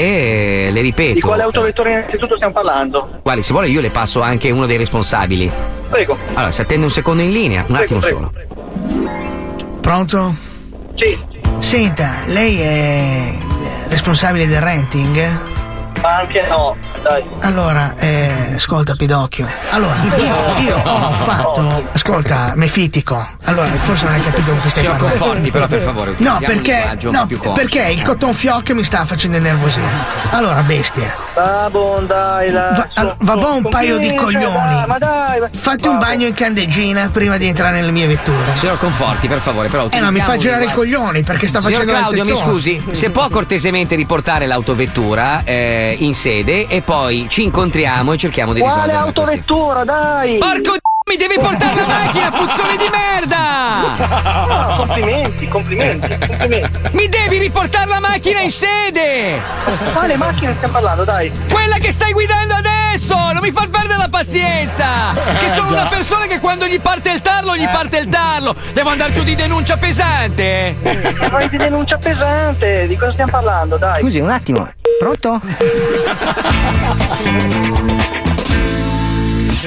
[0.66, 1.14] eh, le ripeto...
[1.14, 3.18] Di quale autovettura innanzitutto stiamo parlando?
[3.22, 5.50] Guardi, se vuole io le passo anche uno dei responsabili.
[5.88, 6.16] Prego.
[6.34, 8.32] Allora, se attende un secondo in linea, un attimo prego, solo.
[9.80, 10.34] Pronto?
[10.94, 13.32] Sì, Senta, lei è
[13.94, 15.53] responsabile del renting?
[16.04, 17.24] Ma anche no, dai.
[17.40, 19.48] Allora, eh, ascolta Pidocchio.
[19.70, 21.82] Allora, io, io ho fatto.
[21.92, 23.26] Ascolta, Mefitico.
[23.44, 24.98] Allora, forse non hai capito con chi stai Signor.
[24.98, 29.86] Conforti, però per favore, No, perché, no, perché il cotton fioc mi sta facendo innervosire.
[30.32, 31.16] Allora, bestia.
[31.34, 32.82] Va buon, dai, dai.
[32.94, 34.44] Va, va buon un paio di coglioni.
[34.52, 38.54] dai, Ma dai, ma- Fatti un bagno in candeggina prima di entrare nelle mie vetture.
[38.56, 41.62] Signor Conforti, per favore, però Eh, ma mi utilizziamo fa girare i coglioni perché sta
[41.62, 47.26] Signor facendo Claudio, mi scusi, se può cortesemente riportare l'autovettura eh, in sede e poi
[47.28, 49.30] ci incontriamo e cerchiamo di Quale risolvere questione.
[49.30, 50.38] autovettura, dai!
[50.38, 54.46] Porco mi devi portare la macchina, puzzone di merda!
[54.46, 56.78] No, complimenti, complimenti, complimenti.
[56.92, 59.40] Mi devi riportare la macchina in sede!
[59.92, 61.30] Quale macchina stiamo parlando, dai?
[61.48, 63.14] Quella che stai guidando adesso!
[63.14, 65.12] Non mi far perdere la pazienza!
[65.38, 65.74] Che sono già.
[65.74, 68.54] una persona che quando gli parte il tarlo, gli parte il tarlo!
[68.72, 70.76] Devo andare giù di denuncia pesante!
[71.30, 74.00] Vai di denuncia pesante, di cosa stiamo parlando, dai?
[74.00, 74.68] Scusi, un attimo.
[74.98, 75.40] Pronto?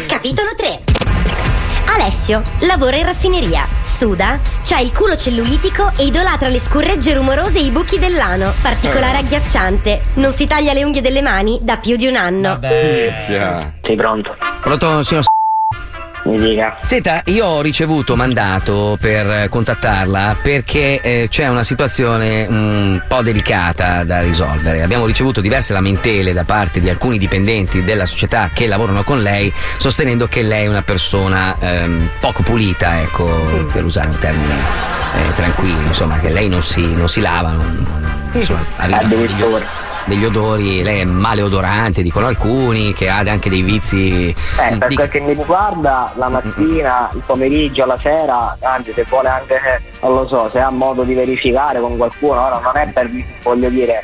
[0.08, 0.97] Capitolo 3
[2.00, 7.64] Alessio lavora in raffineria, suda, c'ha il culo cellulitico e idolatra le scurregge rumorose e
[7.64, 10.04] i buchi dell'ano, particolare agghiacciante.
[10.14, 12.60] Non si taglia le unghie delle mani da più di un anno.
[12.62, 14.36] Sei pronto?
[14.62, 15.24] Pronto, signor
[16.24, 16.76] Mi dica.
[16.84, 24.04] Senta, io ho ricevuto mandato per contattarla perché eh, c'è una situazione un po' delicata
[24.04, 24.82] da risolvere.
[24.82, 29.54] Abbiamo ricevuto diverse lamentele da parte di alcuni dipendenti della società che lavorano con lei,
[29.78, 33.26] sostenendo che lei è una persona ehm, poco pulita, ecco,
[33.72, 37.86] per usare un termine eh, tranquillo, insomma, che lei non si, non si lava, non-
[37.90, 39.08] non- insomma, arrivano
[40.08, 44.30] degli, odori, lei è maleodorante, dicono alcuni, che ha anche dei vizi.
[44.30, 49.06] Eh, per di- quel che mi riguarda, la mattina, il pomeriggio, la sera, anzi se
[49.10, 49.60] vuole anche,
[50.02, 53.10] non lo so, se ha modo di verificare con qualcuno, ora non è per,
[53.44, 54.04] voglio dire,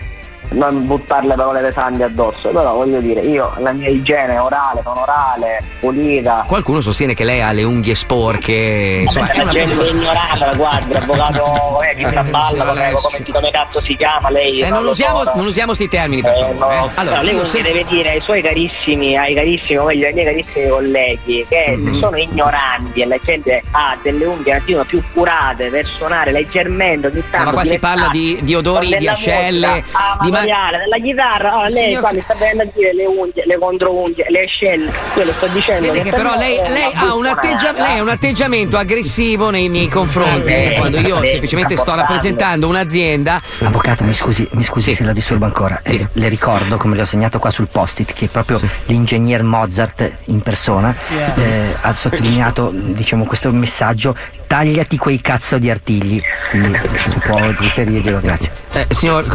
[0.54, 4.98] non buttare le parole pesanti addosso, però voglio dire, io la mia igiene orale, non
[4.98, 9.00] orale, pulita, Qualcuno sostiene che lei ha le unghie sporche.
[9.04, 9.98] Insomma, è la una gente persona.
[10.00, 14.62] ignorata, guardi, avvocato eh, di Traballa, come, come, come cazzo si chiama lei?
[14.62, 15.36] Eh, non, usiamo, so, no.
[15.38, 16.58] non usiamo questi termini, per Eh, favore.
[16.58, 16.70] no.
[16.72, 16.76] eh.
[16.78, 20.13] Allora, Allora, lei non se- deve dire ai suoi carissimi, ai carissimi, o meglio, ai
[20.13, 21.94] miei carissimi colleghi che Mm-hmm.
[21.94, 26.32] se sono ignoranti e la gente ha delle unghie un attimo più curate per suonare
[26.32, 27.46] leggermente ogni tanto.
[27.48, 31.58] ma qua si parla di- di odori, di ascelle, musica di ma- amatoriale, della chitarra,
[31.58, 34.92] oh, lei Signor qua mi sta venendo a dire le unghie, le controunghie, le ascelle,
[35.14, 35.92] quello sto dicendo.
[35.92, 39.70] Vede che per però lei, lei ha un atteggia- lei ha un atteggiamento aggressivo nei
[39.70, 43.40] miei confronti Eh, quando io eh, semplicemente sto rappresentando un'azienda.
[43.62, 45.80] Avvocato, mi scusi, mi scusi se la disturbo ancora.
[45.84, 50.42] Eh, le ricordo, come le ho segnato qua sul post-it, che proprio l'ingegner Mozart in
[50.42, 51.36] persona Yeah.
[51.36, 54.16] eh, ha sottolineato diciamo, questo messaggio:
[54.48, 56.22] tagliati quei cazzo di artigli.
[56.50, 58.52] Quindi eh, si può riferirglielo, grazie.
[58.74, 59.26] Eh, signor.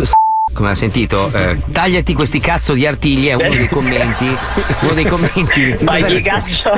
[0.59, 4.37] Come ha sentito, eh, tagliati questi cazzo di artigli è uno dei commenti.
[4.81, 5.77] Uno dei commenti.
[5.87, 6.73] Ma chi cazzo?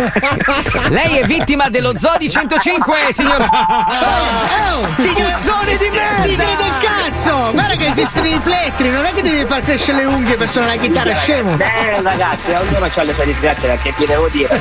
[0.91, 3.41] Lei è vittima dello Zodi 105, signor.
[3.41, 6.23] Oh, Puzzone di merda!
[6.25, 7.53] Tigre del cazzo!
[7.53, 10.77] Guarda che esistono i plettri, non è che devi far crescere le unghie per suonare
[10.77, 11.57] la chitarra, scemo!
[11.59, 14.61] Eh ragazzi, ognuno ha le sue disgrazie perché vi devo dire.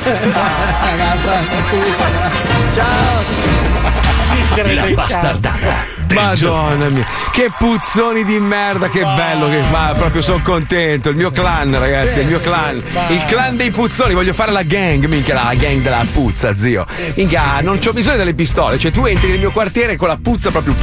[4.54, 5.99] Tigre del bastardata.
[6.14, 11.08] Madonna mia, che puzzoni di merda, che bello, che ma proprio sono contento.
[11.10, 12.82] Il mio clan, ragazzi, il mio clan.
[13.08, 16.84] Il clan dei puzzoni, voglio fare la gang, minchia, la gang della puzza, zio.
[17.14, 20.50] Minchia, non c'ho bisogno delle pistole, cioè tu entri nel mio quartiere con la puzza
[20.50, 20.74] proprio.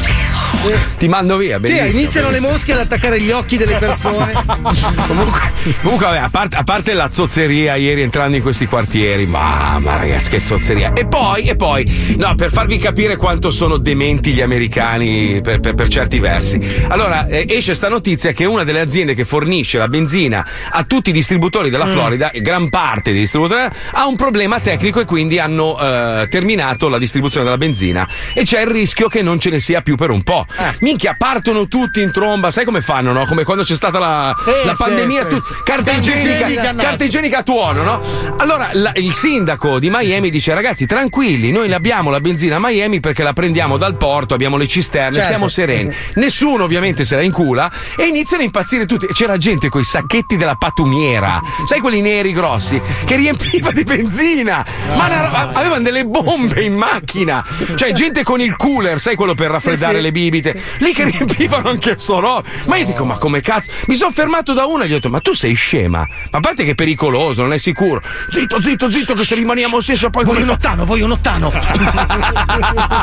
[0.97, 1.87] Ti mando via, Sì, bellissimo.
[1.99, 2.51] iniziano le bellissimo.
[2.51, 4.31] mosche ad attaccare gli occhi delle persone.
[5.07, 5.41] Comunque,
[5.81, 10.29] comunque vabbè, a parte, a parte la zozzeria ieri entrando in questi quartieri, mamma ragazzi,
[10.29, 10.93] che zozzeria.
[10.93, 15.73] E poi, e poi, no, per farvi capire quanto sono dementi gli americani per, per-
[15.73, 16.59] per certi versi.
[16.87, 21.09] Allora, eh, esce sta notizia che una delle aziende che fornisce la benzina a tutti
[21.09, 23.61] i distributori della Florida, gran parte dei distributori,
[23.93, 28.61] ha un problema tecnico e quindi hanno eh, terminato la distribuzione della benzina e c'è
[28.61, 30.45] il rischio che non ce ne sia più per un po'.
[30.81, 33.25] Minchia, partono tutti in tromba, sai come fanno, no?
[33.25, 35.53] Come quando c'è stata la, Sì, la pandemia, sì, tu- sì.
[35.63, 38.01] carta igienica, carta igienica a tuono, no?
[38.37, 42.99] Allora la- il sindaco di Miami dice: ragazzi, tranquilli, noi abbiamo la benzina a Miami
[42.99, 45.27] perché la prendiamo dal porto, abbiamo le cisterne, Certo.
[45.27, 45.93] siamo sereni.
[46.15, 49.07] Nessuno ovviamente se la incula e iniziano a impazzire tutti.
[49.07, 54.65] C'era gente con i sacchetti della pattumiera, sai quelli neri grossi, che riempiva di benzina,
[54.95, 57.45] ma una avevano delle bombe in macchina.
[57.75, 60.01] Cioè, gente con il cooler, sai quello per raffreddare sì.
[60.01, 62.43] le bibite, lì che riempivano anche sto roba.
[62.65, 63.71] Ma io dico, ma come cazzo?
[63.87, 65.99] Mi sono fermato da una e gli ho detto, ma tu sei scema?
[66.31, 68.01] Ma a parte che è pericoloso, non è sicuro.
[68.29, 71.51] Zitto, zitto, zitto, che se rimaniamo stesso poi come Voglio un ottano, voglio un ottano.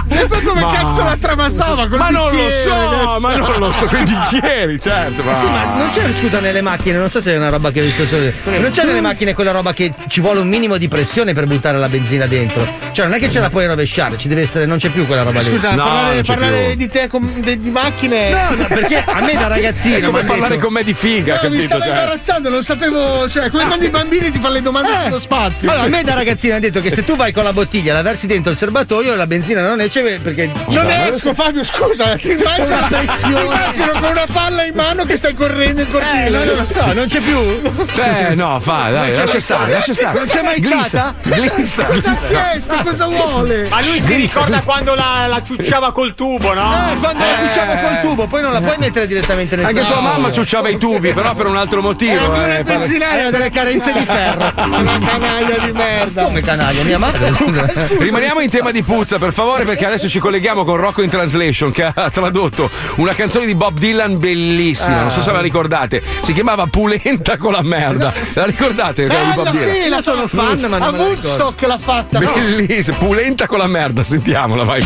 [0.08, 3.20] E poi come Ma- cazzo la travasava Ma non lo bicchiere, so, ragazzi.
[3.20, 5.22] ma non lo so, con i bicchieri, certo.
[5.28, 7.80] Eh sì, ma non c'è, scusa, nelle macchine, non so se è una roba che
[7.80, 8.30] ho visto solo.
[8.44, 11.78] Non c'è nelle macchine quella roba che ci vuole un minimo di pressione per buttare
[11.78, 12.66] la benzina dentro.
[12.92, 15.22] Cioè, non è che ce la puoi rovesciare, ci deve essere, non c'è più quella
[15.22, 15.44] roba lì.
[15.46, 18.30] Scusa, parlare, parlare di te com- de- di macchine.
[18.30, 19.96] No, no, perché a me da ragazzino.
[19.96, 21.62] È come parlare detto- con me di figa, No, mi capito?
[21.64, 21.94] stava Cioè.
[21.94, 23.28] imbarazzando, non sapevo.
[23.28, 25.70] Cioè, come quando i bambini ti fanno le domande sullo spazio.
[25.70, 28.02] Allora, a me da ragazzino hanno detto che se tu vai con la bottiglia, la
[28.02, 30.50] versi dentro il serbatoio, la benzina non esce perché.
[30.68, 31.73] Non esco, Fabio, scusa,
[32.18, 33.40] ti immagino, C'è una pressione.
[33.40, 36.26] ti immagino con una palla in mano che stai correndo in cortile.
[36.26, 37.38] Eh, no, non lo so, non c'è più.
[37.38, 39.68] Eh, no, fa, dai, lascia stare, stata.
[39.68, 40.18] lascia stare.
[40.18, 41.14] Non c'è mai glissa, stata?
[41.22, 42.42] Glissa, Cosa glissa.
[42.52, 42.76] chiesto?
[42.84, 43.68] Cosa vuole?
[43.68, 44.62] Ma lui si Glissa, ricorda glissa.
[44.64, 46.72] quando la, la ciucciava col tubo, no?
[46.92, 49.88] Eh, quando la ciucciavo col tubo, poi non la puoi mettere direttamente nel Anche tua
[49.88, 50.12] serbatoio.
[50.16, 52.34] mamma ciucciava i tubi, però per un altro motivo.
[52.34, 54.52] Eh, eh, il benzinaio ha delle carenze di ferro.
[54.56, 56.22] Una canaglia di merda.
[56.24, 57.32] Come canaglia, mia madre.
[57.98, 61.63] Rimaniamo in tema di puzza, per favore, perché adesso ci colleghiamo con Rocco in Translation
[61.70, 65.00] che ha tradotto una canzone di Bob Dylan bellissima.
[65.02, 66.02] Non so se la ricordate.
[66.22, 68.12] Si chiamava Pulenta con la merda.
[68.34, 69.06] La ricordate?
[69.06, 69.74] quella di Bob Bella, Dylan?
[69.74, 72.18] sì, la sono fan, ma non A Woodstock l'ha fatta.
[72.18, 74.82] Bellissima, pulenta con la merda, sentiamola, vai.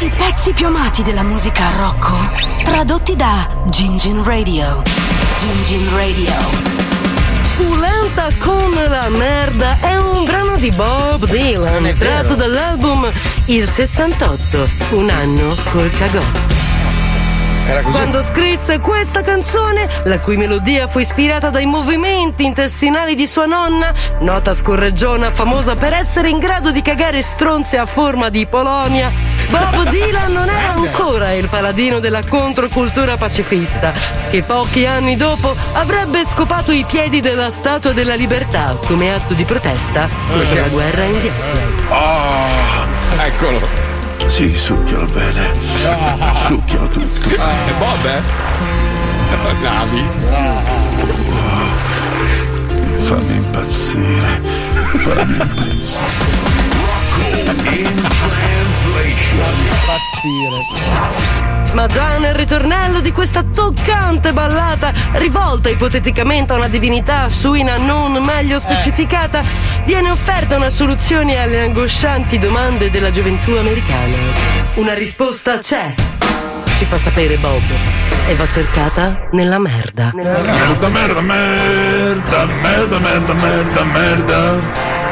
[0.00, 2.16] I pezzi più amati della musica Rocco.
[2.64, 4.82] Tradotti da Gingin Radio.
[5.38, 6.79] Gingin Radio.
[7.56, 13.10] Pulenta con la merda è un brano di Bob Dylan tratto dall'album
[13.46, 16.59] Il 68, un anno col cagò.
[17.82, 23.94] Quando scrisse questa canzone, la cui melodia fu ispirata dai movimenti intestinali di sua nonna,
[24.20, 29.12] nota scorreggiona famosa per essere in grado di cagare stronze a forma di Polonia,
[29.48, 33.92] Bob Dylan non era ancora il paladino della controcultura pacifista,
[34.30, 39.44] che pochi anni dopo avrebbe scopato i piedi della Statua della Libertà come atto di
[39.44, 41.86] protesta contro la guerra in Vietnam.
[41.88, 43.89] Ah, eccolo.
[44.30, 45.50] Sì, succhialo bene.
[46.46, 47.28] Succhialo tutto.
[47.28, 48.22] È Bob, eh?
[49.60, 50.04] Navi.
[53.02, 54.40] Fammi impazzire.
[54.94, 56.10] Fammi impazzire.
[61.72, 68.12] Ma già nel ritornello di questa toccante ballata, rivolta ipoteticamente a una divinità suina non
[68.24, 69.40] meglio specificata,
[69.84, 74.16] viene offerta una soluzione alle angoscianti domande della gioventù americana.
[74.74, 75.94] Una risposta c'è.
[76.76, 77.62] Ci fa sapere Bob.
[78.26, 80.10] E va cercata nella merda.
[80.14, 84.60] Merda, merda, merda, merda, merda, merda, merda.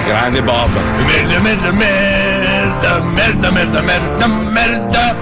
[0.05, 0.71] Grande Bob.
[1.05, 2.38] Merda, merda, merda,
[3.03, 5.17] merda, merda, merda, merda.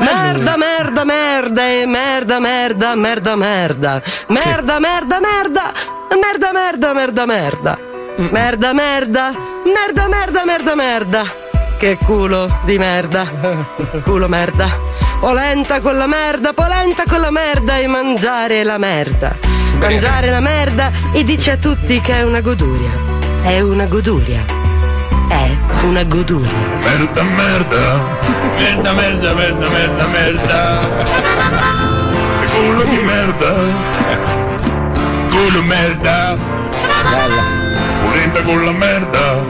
[0.00, 4.02] Merda, merda, merda e merda, merda, merda, merda.
[4.28, 5.72] Merda, merda, merda.
[6.10, 7.78] Merda, merda, merda, merda.
[8.16, 9.32] Merda, merda.
[9.64, 11.24] Merda, merda, merda, merda.
[11.78, 13.26] Che culo di merda.
[14.02, 14.68] Culo merda.
[15.20, 19.36] Polenta con la merda, polenta con la merda e mangiare la merda.
[19.78, 22.90] Mangiare la merda e dice a tutti che è una goduria.
[23.42, 24.63] È una goduria.
[25.28, 26.50] È una goduria.
[26.82, 28.22] Merda, merda.
[28.58, 30.80] Merda, merda, merda, merda, merda.
[32.50, 33.52] Culo di merda.
[35.30, 36.36] Culo merda.
[38.02, 39.44] Polenta con la merda.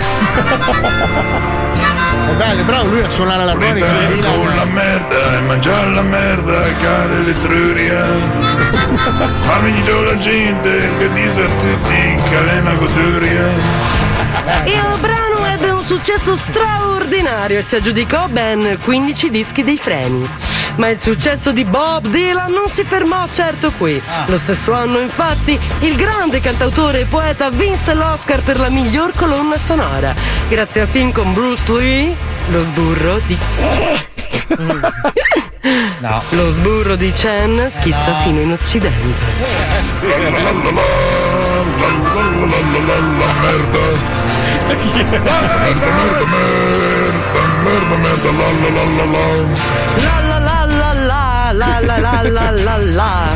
[2.27, 3.87] È bello, è bravo lui a suonare l'armonica.
[3.87, 5.37] Polenta con la merda.
[5.37, 6.67] E mangiare la merda.
[6.67, 8.05] E cade l'etruria.
[9.47, 14.04] Fammi di la gente che dice a tutti che è una goduria.
[14.67, 20.29] Il brano ebbe un successo straordinario e si aggiudicò ben 15 dischi dei freni.
[20.77, 24.01] Ma il successo di Bob Dylan non si fermò certo qui.
[24.27, 29.57] Lo stesso anno, infatti, il grande cantautore e poeta vinse l'Oscar per la miglior colonna
[29.57, 30.15] sonora,
[30.49, 32.15] grazie al film con Bruce Lee,
[32.51, 33.39] Lo sburro di.
[36.01, 36.23] No.
[36.31, 39.33] Lo sburro di Chen schizza fino in occidente.
[40.03, 40.61] Merda,
[43.41, 44.14] merda,
[51.55, 53.35] la la la la la.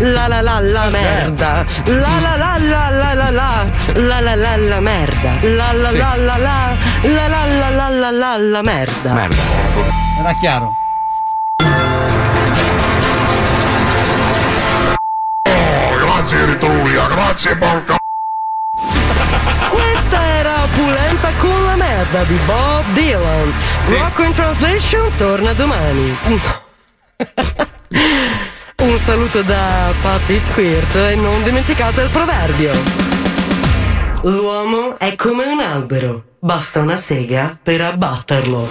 [0.00, 4.56] La la la la merda la la la la la la la la la la
[4.56, 6.36] la merda la la la la
[7.04, 9.28] la la la la la la la la merda
[10.20, 10.74] Era chiaro.
[16.00, 17.97] Grazie Ritruria, grazie porca.
[19.70, 23.52] Questa era Pulenta con la merda di Bob Dylan.
[23.86, 26.16] Rocco in Translation torna domani.
[28.80, 32.72] Un saluto da Patty Squirt e non dimenticate il proverbio.
[34.22, 38.68] L'uomo è come un albero basta una sega per abbatterlo.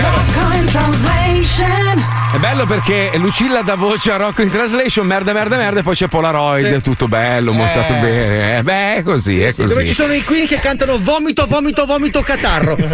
[0.00, 2.04] Rocco in translation.
[2.32, 5.94] È bello perché Lucilla dà voce a Rocco in translation, merda, merda, merda, e poi
[5.96, 7.98] c'è Polaroid, tutto bello, montato Eh.
[7.98, 8.58] bene.
[8.58, 9.74] Eh, beh, è così, è Sì, così.
[9.74, 12.76] dove ci sono i Queen che cantano vomito, vomito, vomito, catarro.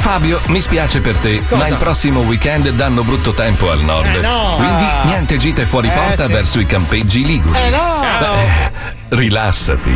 [0.00, 4.14] Fabio, mi spiace per te, ma il prossimo weekend danno brutto tempo al nord.
[4.14, 4.54] Eh, no.
[4.56, 6.32] Quindi niente gite fuori Eh, porta sì.
[6.32, 7.58] verso i campeggi liguri.
[7.58, 8.00] Eh, no.
[8.18, 8.70] Beh,
[9.08, 9.92] rilassati.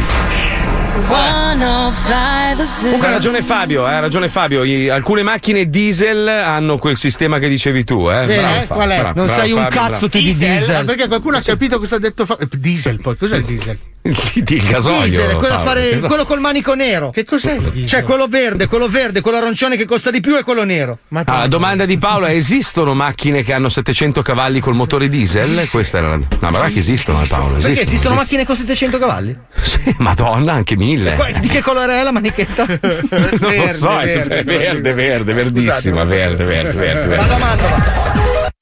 [2.80, 4.64] Comunque ha ragione Fabio, eh, ha ragione Fabio.
[4.64, 8.22] I- alcune macchine diesel hanno quel sistema che dicevi tu, eh.
[8.22, 8.96] Eh, Bravo, Fabio, qual è?
[8.98, 10.08] bravo, Non bravo, sai un Fabio, cazzo bravo.
[10.08, 10.84] tu di diesel.
[10.84, 13.78] Perché qualcuno ha capito cosa ha detto fa- eh, Diesel poi, cos'è il diesel?
[14.02, 14.16] Il,
[14.46, 15.02] il gasolio.
[15.04, 17.10] Diesel, quello, a Fabio, fare, quello col manico nero.
[17.10, 17.88] Che cos'è il diesel?
[17.88, 20.98] Cioè, quello verde, quello verde, quello arancione che costa di più e quello nero.
[21.08, 25.68] Ma Ah, domanda di Paolo: esistono macchine che hanno 700 cavalli col motore diesel?
[25.70, 26.16] Questa era la.
[26.16, 27.54] No, ma guarda che esistono, eh, Paolo.
[27.54, 28.14] Perché Esistono, esistono esistono.
[28.14, 29.36] macchine con 700 cavalli?
[29.68, 31.14] Sì, Madonna, anche mille.
[31.14, 32.64] Qua- Di che colore è la manichetta?
[32.66, 37.16] non lo so, è sempre verde, verde, verdissima, verde, verde, verde.
[37.16, 37.34] Vado verde.
[37.34, 38.52] a Mantova.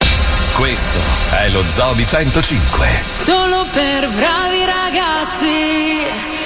[0.55, 0.97] Questo
[1.31, 2.87] è lo Zoo di 105.
[3.23, 6.36] Solo per bravi ragazzi.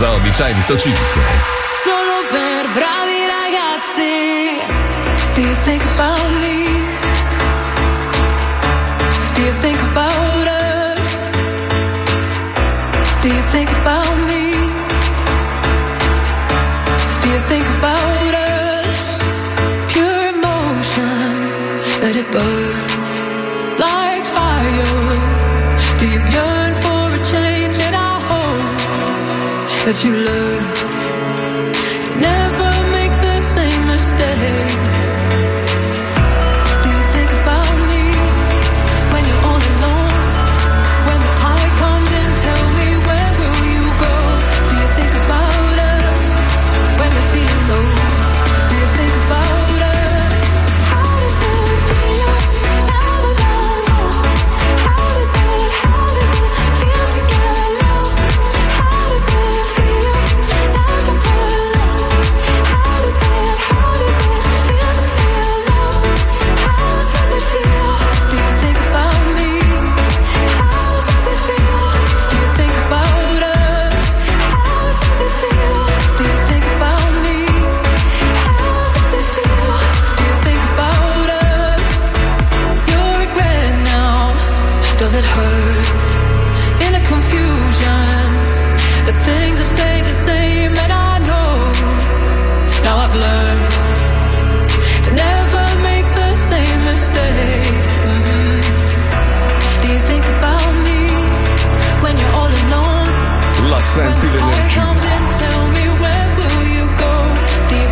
[0.00, 0.92] Lo 105.
[1.84, 4.60] Solo per bravi ragazzi.
[5.34, 6.66] Do you think about me?
[9.34, 11.20] Do you think about us?
[13.22, 14.72] Do you think about me?
[17.22, 19.06] Do you think about us?
[19.92, 22.73] Pure emotion, let it burn
[29.84, 31.03] that you learn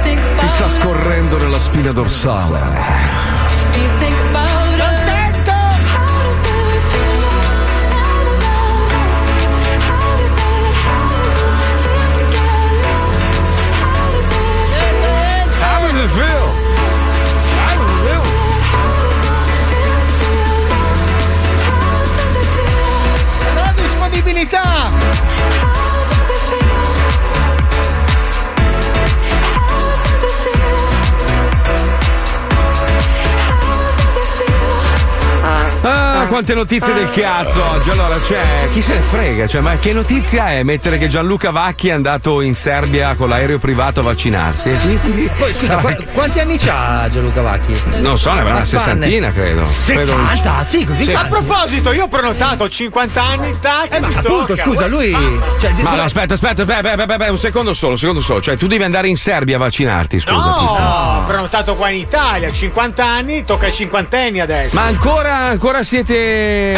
[0.03, 3.21] think about Ti sta scorrendo nella spina dorsale.
[5.25, 5.83] Us?
[15.61, 16.53] How does it feel
[25.35, 25.62] now
[36.33, 37.91] quante notizie del cazzo oggi.
[37.91, 38.43] Allora, cioè,
[38.73, 39.47] chi se ne frega?
[39.47, 43.59] Cioè, ma che notizia è mettere che Gianluca Vacchi è andato in Serbia con l'aereo
[43.59, 44.71] privato a vaccinarsi?
[44.81, 47.79] Quindi Poi, scusa, sarà- qua- quanti anni c'ha Gianluca Vacchi?
[48.01, 49.69] Non so, ne avrà una sessantina, credo.
[49.85, 50.65] Credo un- 60?
[50.65, 51.13] Sì, così Sì.
[51.13, 54.57] A proposito, io ho prenotato 50 anni, tac, Eh, ma mi appunto, tocca.
[54.57, 55.11] scusa, lui.
[55.61, 58.41] Cioè, Ma no, aspetta, aspetta, aspetta, aspetta, aspetta, un secondo solo, un secondo solo.
[58.41, 60.35] Cioè, tu devi andare in Serbia a vaccinarti, scusa.
[60.47, 64.77] No, ho prenotato qua in Italia, 50 anni, tocca ai cinquantenni adesso.
[64.77, 66.21] Ma ancora, ancora siete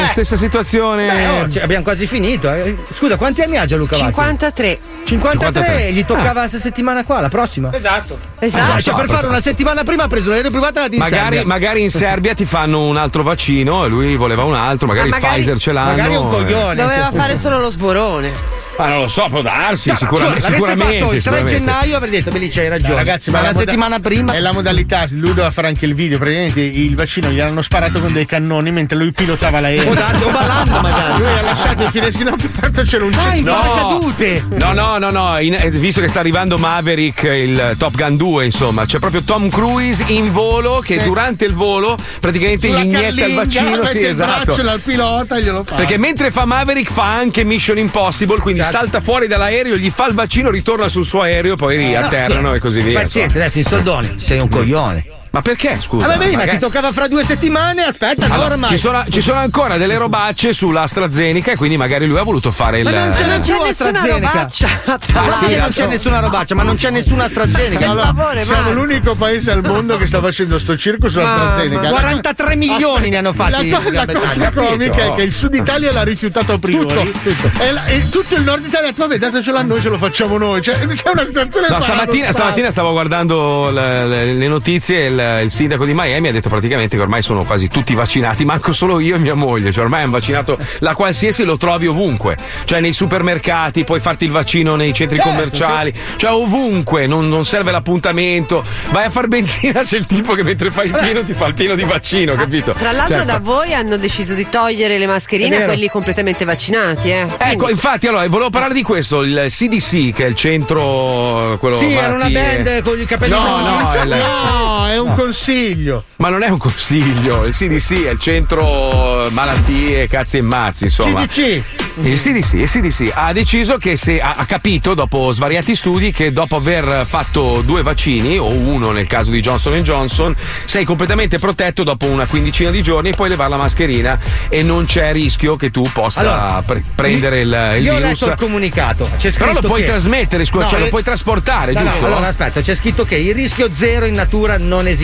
[0.09, 1.07] stessa situazione?
[1.07, 2.53] Beh, oh, cioè, abbiamo quasi finito.
[2.53, 2.77] eh.
[2.91, 4.07] Scusa, quanti anni ha Gianluca Vacchi?
[4.09, 4.79] 53.
[5.05, 5.93] 53, 53.
[5.93, 6.39] gli toccava Ah.
[6.41, 7.71] questa settimana qua, la prossima.
[7.73, 8.19] Esatto.
[8.39, 8.73] Esatto.
[8.73, 11.01] Cioè, so, per fare una settimana prima ha preso l'aereo privato e è andato in
[11.01, 15.09] Magari, magari in Serbia ti fanno un altro vaccino e lui voleva un altro, magari,
[15.09, 15.91] Ma magari- Pfizer ce l'hanno.
[15.97, 16.31] magari un eh.
[16.31, 16.75] coglione.
[16.75, 18.33] Doveva fare solo lo sborone.
[18.77, 20.41] Ma non lo so, può darsi, Cioè, sicuramente.
[20.41, 21.59] scusa, sicuramente, fatto il 3 sicuramente.
[21.59, 22.95] gennaio avrei detto, Belice, hai ragione.
[22.97, 24.33] ragazzi, ma la una moda- settimana prima.
[24.33, 26.19] È la modalità, lui doveva fare anche il video.
[26.19, 29.85] Praticamente il vaccino gli hanno sparato con dei cannoni mentre lui pilotava l'aereo.
[29.85, 31.19] Può darsi, o ballando magari.
[31.23, 35.71] Lui ha lasciato il finestrino aperto, c'era un No, no, no, no, no, in- eh,
[35.71, 40.33] visto che sta arrivando Maverick, il Top Gun 2, insomma, c'è proprio Tom Cruise in
[40.33, 43.87] volo che durante il volo praticamente Sulla gli inietta il vaccino.
[43.87, 44.45] Sì, il esatto.
[44.45, 45.77] braccio al pilota e glielo fa.
[45.77, 50.15] Perché mentre fa Maverick fa anche Mission Impossible, quindi salta fuori dall'aereo, gli fa il
[50.15, 52.57] vaccino, ritorna sul suo aereo, poi riatterrano sì.
[52.57, 53.01] e così via.
[53.01, 55.07] Pazienza, adesso in soldoni, sei un coglione.
[55.35, 56.07] Ma perché, scusa?
[56.07, 58.69] Vabbè, ma ti toccava fra due settimane, aspetta, Allora, ormai.
[58.69, 62.79] ci, sono, ci sono ancora delle robacce sull'AstraZeneca e quindi magari lui ha voluto fare
[62.79, 62.85] il.
[62.85, 64.31] Ma non c'è, non c'è più nessuna AstraZeneca.
[64.31, 64.69] robaccia,
[65.25, 67.91] Ah, sì, non c'è nessuna robaccia, ma non c'è nessuna AstraZeneca.
[67.91, 71.89] Allora, siamo l'unico paese al mondo che sta facendo sto circo sulla Mamma, AstraZeneca.
[71.89, 75.91] 43 milioni ne hanno fatti La, la Gran cosa comica è che il sud Italia
[75.93, 76.87] l'ha rifiutato a priori.
[76.87, 77.61] Tutto, tutto.
[77.61, 79.99] E, la- e tutto il nord Italia ha detto: Vabbè, datecelo a noi, ce lo
[79.99, 80.63] facciamo noi.
[80.63, 85.45] Cioè, c'è una situazione No, stamattina, stamattina stavo guardando le, le- le notizie e il,
[85.45, 88.99] il sindaco di Miami ha detto praticamente che ormai sono quasi tutti vaccinati, manco solo
[89.01, 92.93] io e mia moglie, cioè ormai hanno vaccinato la qualsiasi lo trovi ovunque, cioè nei
[92.93, 98.65] supermercati, puoi farti il vaccino nei centri Certo, commerciali, cioè ovunque, non, non serve l'appuntamento,
[98.91, 101.55] vai a far benzina, c'è il tipo che mentre fai il pieno ti fa il
[101.55, 102.73] pieno di vaccino, capito?
[102.73, 107.11] Tra l'altro Cioè, da voi hanno deciso di togliere le mascherine a quelli completamente vaccinati,
[107.11, 107.27] eh.
[107.39, 111.93] Ecco, infatti, allora, volevo parlare di questo, il CDC, che è il centro, quello Sì,
[111.93, 113.69] era una malattie- band con i capelli No, lunghi.
[113.97, 116.05] no, il- No, è un consiglio.
[116.17, 121.27] Ma non è un consiglio, il CDC è il centro malattie, cazzi e mazzi, insomma.
[121.27, 121.63] CDC.
[122.03, 126.33] Il CDC, il CDC ha deciso che se ha, ha capito dopo svariati studi che
[126.33, 130.35] dopo aver fatto due vaccini o uno nel caso di Johnson Johnson
[130.65, 134.87] sei completamente protetto dopo una quindicina di giorni e puoi levare la mascherina e non
[134.87, 138.21] c'è rischio che tu possa Allora, pre- prendere il, il Io ho virus.
[138.23, 139.09] letto il comunicato.
[139.39, 142.07] Però lo puoi che- trasmettere, scusa, No, cioè lo eh, puoi trasportare, no, no, giusto?
[142.07, 145.04] allora aspetta, c'è scritto che il rischio zero in natura non esiste.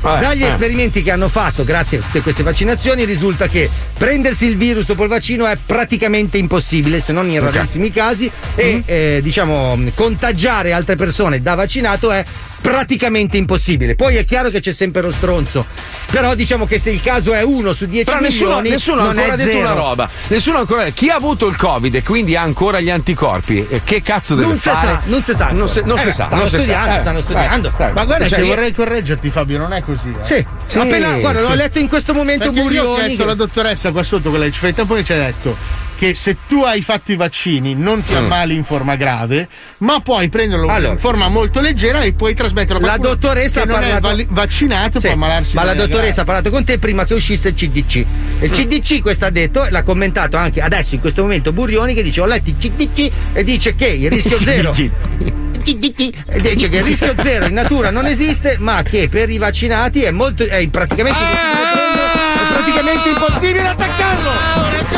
[0.00, 0.48] Vabbè, Dagli eh.
[0.48, 5.02] esperimenti che hanno fatto, grazie a tutte queste vaccinazioni, risulta che prendersi il virus dopo
[5.04, 7.54] il vaccino è praticamente impossibile, se non in Ok.
[7.54, 12.24] rarissimi casi, e eh, diciamo contagiare altre persone da vaccinato è
[12.60, 13.94] praticamente impossibile.
[13.94, 15.64] Poi è chiaro che c'è sempre lo stronzo.
[16.10, 19.04] Però diciamo che se il caso è uno su 10 Però nessuno, milioni, nessuno ha
[19.04, 19.60] non ancora è detto zero.
[19.64, 20.10] una roba.
[20.26, 23.80] Nessuno ha ancora Chi ha avuto il Covid e quindi ha ancora gli anticorpi, eh,
[23.84, 24.98] che cazzo deve Non fare?
[25.00, 25.50] sa, non si sa.
[25.52, 26.24] Non si, non Eh, si sa.
[26.24, 26.62] stanno non si sa.
[26.62, 27.72] studiando, Eh, stanno studiando.
[27.78, 30.10] eh, Ma guarda cioè, che vorrei correggerti, Fabio, non è così.
[30.10, 30.22] eh.
[30.24, 31.56] Sì, Sì, appena, guarda, l'ho sì.
[31.56, 32.94] letto in questo momento Perché io ho Burioni.
[32.96, 35.56] chiesto che- alla dottoressa qua sotto, quella che ci fa i tamponi, ci ha detto
[36.00, 38.16] che se tu hai fatto i vaccini non ti Mm.
[38.16, 39.46] ammali in forma grave,
[39.80, 40.92] ma puoi prenderlo Allora.
[40.92, 44.26] in forma molto leggera e puoi trasmetterlo a La dottoressa non ha parlato- è vali-
[44.30, 45.54] vaccinato Sì, può ammalarsi.
[45.56, 47.96] Ma la dottoressa ha parlato con te prima che uscisse il CDC.
[47.96, 48.42] E Mm.
[48.44, 52.02] Il CDC questo ha detto, e l'ha commentato anche adesso in questo momento Burioni che
[52.02, 56.82] dice ho letto il CDC e dice che il rischio zero CDC, dice che il
[56.82, 61.18] rischio zero in natura non esiste, ma che per i vaccinati è molto è praticamente
[61.18, 64.30] è praticamente impossibile attaccarlo.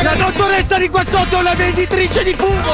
[0.03, 2.73] La dottoressa di qua sotto è una venditrice di fumo.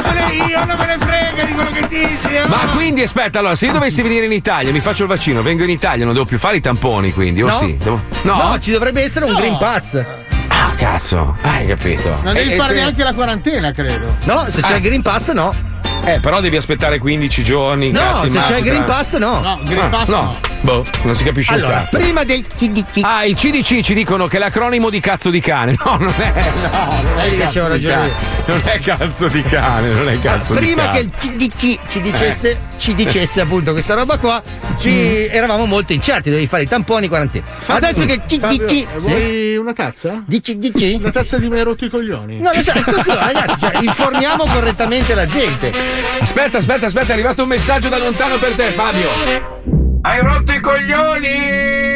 [0.00, 2.34] Ce l'ho io, non me ne frega di quello che dici.
[2.34, 2.46] eh.
[2.46, 5.64] Ma quindi aspetta, allora, se io dovessi venire in Italia, mi faccio il vaccino, vengo
[5.64, 7.52] in Italia, non devo più fare i tamponi, quindi, o No.
[7.52, 7.76] sì?
[7.76, 8.36] Devo- No?
[8.36, 9.38] No, ci dovrebbe essere un No.
[9.38, 10.04] Green Pass.
[10.48, 12.08] Ah, cazzo, hai capito.
[12.22, 14.16] Non devi E- e fare se- neanche la quarantena, credo.
[14.24, 14.76] No, se c'è Ah.
[14.76, 15.54] il Green Pass no.
[16.04, 17.90] Eh, però devi aspettare 15 giorni.
[17.92, 19.40] No, cazzi, se c'è il Green Pass no.
[19.40, 20.16] No, Green Ah, Pass no.
[20.22, 20.36] no.
[20.62, 21.98] Boh, non si capisce Allora, un cazzo.
[21.98, 23.00] prima del CDC.
[23.02, 25.76] Ah, il CDC ci dicono che è l'acronimo di cazzo di cane.
[25.84, 26.32] No, non è.
[26.62, 27.38] No, non è che di
[27.68, 28.10] ragione.
[28.46, 30.92] Non è cazzo di cane, non è cazzo di prima cane.
[30.92, 31.10] che il
[31.48, 34.42] CDC ci dicesse, ci dicesse appunto questa roba qua,
[34.78, 37.44] ci eravamo molto incerti, dovevi fare i tamponi quarantena.
[37.66, 40.22] Adesso che il Fabio, CDC eh, vuoi una tazza?
[40.26, 40.96] di CDC?
[40.98, 42.38] Una tazza di me hai rotto i coglioni?
[42.40, 45.72] No, lo so, è così, ragazzi, cioè, informiamo correttamente la gente.
[46.20, 49.08] Aspetta, aspetta, aspetta, è arrivato un messaggio da lontano per te, Fabio.
[50.04, 51.28] Hai rotto i coglioni!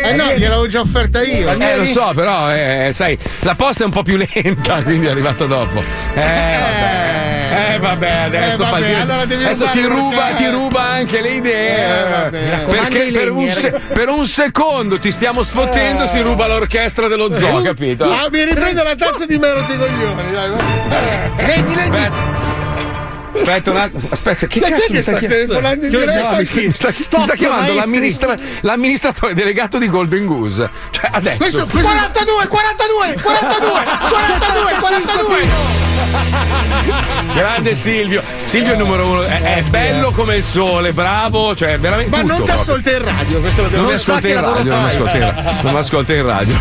[0.00, 1.50] Eh no, gliel'avevo già offerta io.
[1.50, 5.10] Eh, lo so, però, eh, sai, la posta è un po' più lenta, quindi è
[5.10, 5.80] arrivato dopo.
[6.14, 7.74] Eh, vabbè.
[7.74, 11.20] Eh, vabbè, adesso Eh, fa il vabbè, dire- allora adesso ti ruba, ti ruba anche
[11.20, 12.26] le idee.
[12.26, 12.30] Eh,
[12.68, 16.08] perché per un, eh, se- per un secondo ti stiamo sfottendo, Eh.
[16.08, 18.04] si ruba l'orchestra dello zoo, capito?
[18.04, 20.32] Ah, mi riprendo la tazza di me rotto i coglioni.
[20.32, 21.44] Dai, va.
[21.44, 21.96] Legni, legni.
[21.96, 22.35] Aspetta.
[23.36, 25.88] Aspetta un attimo, aspetta, che Ma chi è cazzo che mi sta sta chiamando?
[26.30, 26.66] no, mi sta, chi?
[26.66, 30.68] mi sta- mi sta Stop, chiamando l'amministra- l'amministratore delegato di Golden Goose.
[30.90, 31.36] Cioè, adesso.
[31.38, 35.48] Questo, questo 42, 42, 42, 42, 42.
[37.34, 38.22] Grande Silvio.
[38.44, 39.22] Silvio è il numero uno.
[39.22, 41.54] È, è bello come il sole, bravo.
[41.54, 42.10] Cioè, veramente.
[42.10, 42.74] Ma non tutto ti proprio.
[42.74, 44.00] ascolta in radio, questo lo devo Non dire.
[44.02, 45.52] ascolta in radio, non mi ascolta in radio.
[45.62, 46.58] Non mi ascolta in radio.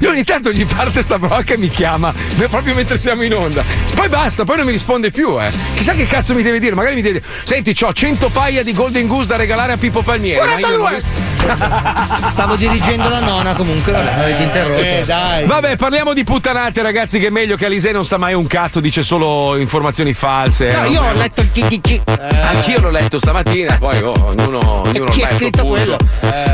[0.00, 2.12] Io ogni tanto gli parte sta brocca e mi chiama
[2.48, 3.62] proprio mentre siamo in onda.
[3.94, 5.50] Poi basta, poi non mi risponde più, eh.
[5.74, 6.74] Chissà che cazzo mi deve dire.
[6.74, 10.02] Magari mi deve dire: Senti, ho 100 paia di Golden Goose da regalare a Pippo
[10.02, 10.40] Palmieri.
[10.46, 11.04] ma io non ris-
[12.30, 14.78] Stavo dirigendo la nonna comunque, vabbè, avete interrotto.
[14.78, 18.46] Eh, Vabbè, parliamo di puttanate, ragazzi, che è meglio che Alisei non sa mai un
[18.46, 20.66] cazzo, dice solo informazioni false.
[20.68, 22.00] No, eh, io ho letto il TTC.
[22.42, 25.66] Anch'io l'ho letto stamattina, poi oh, ognuno, ognuno Chi ha scritto punto.
[25.66, 25.96] quello?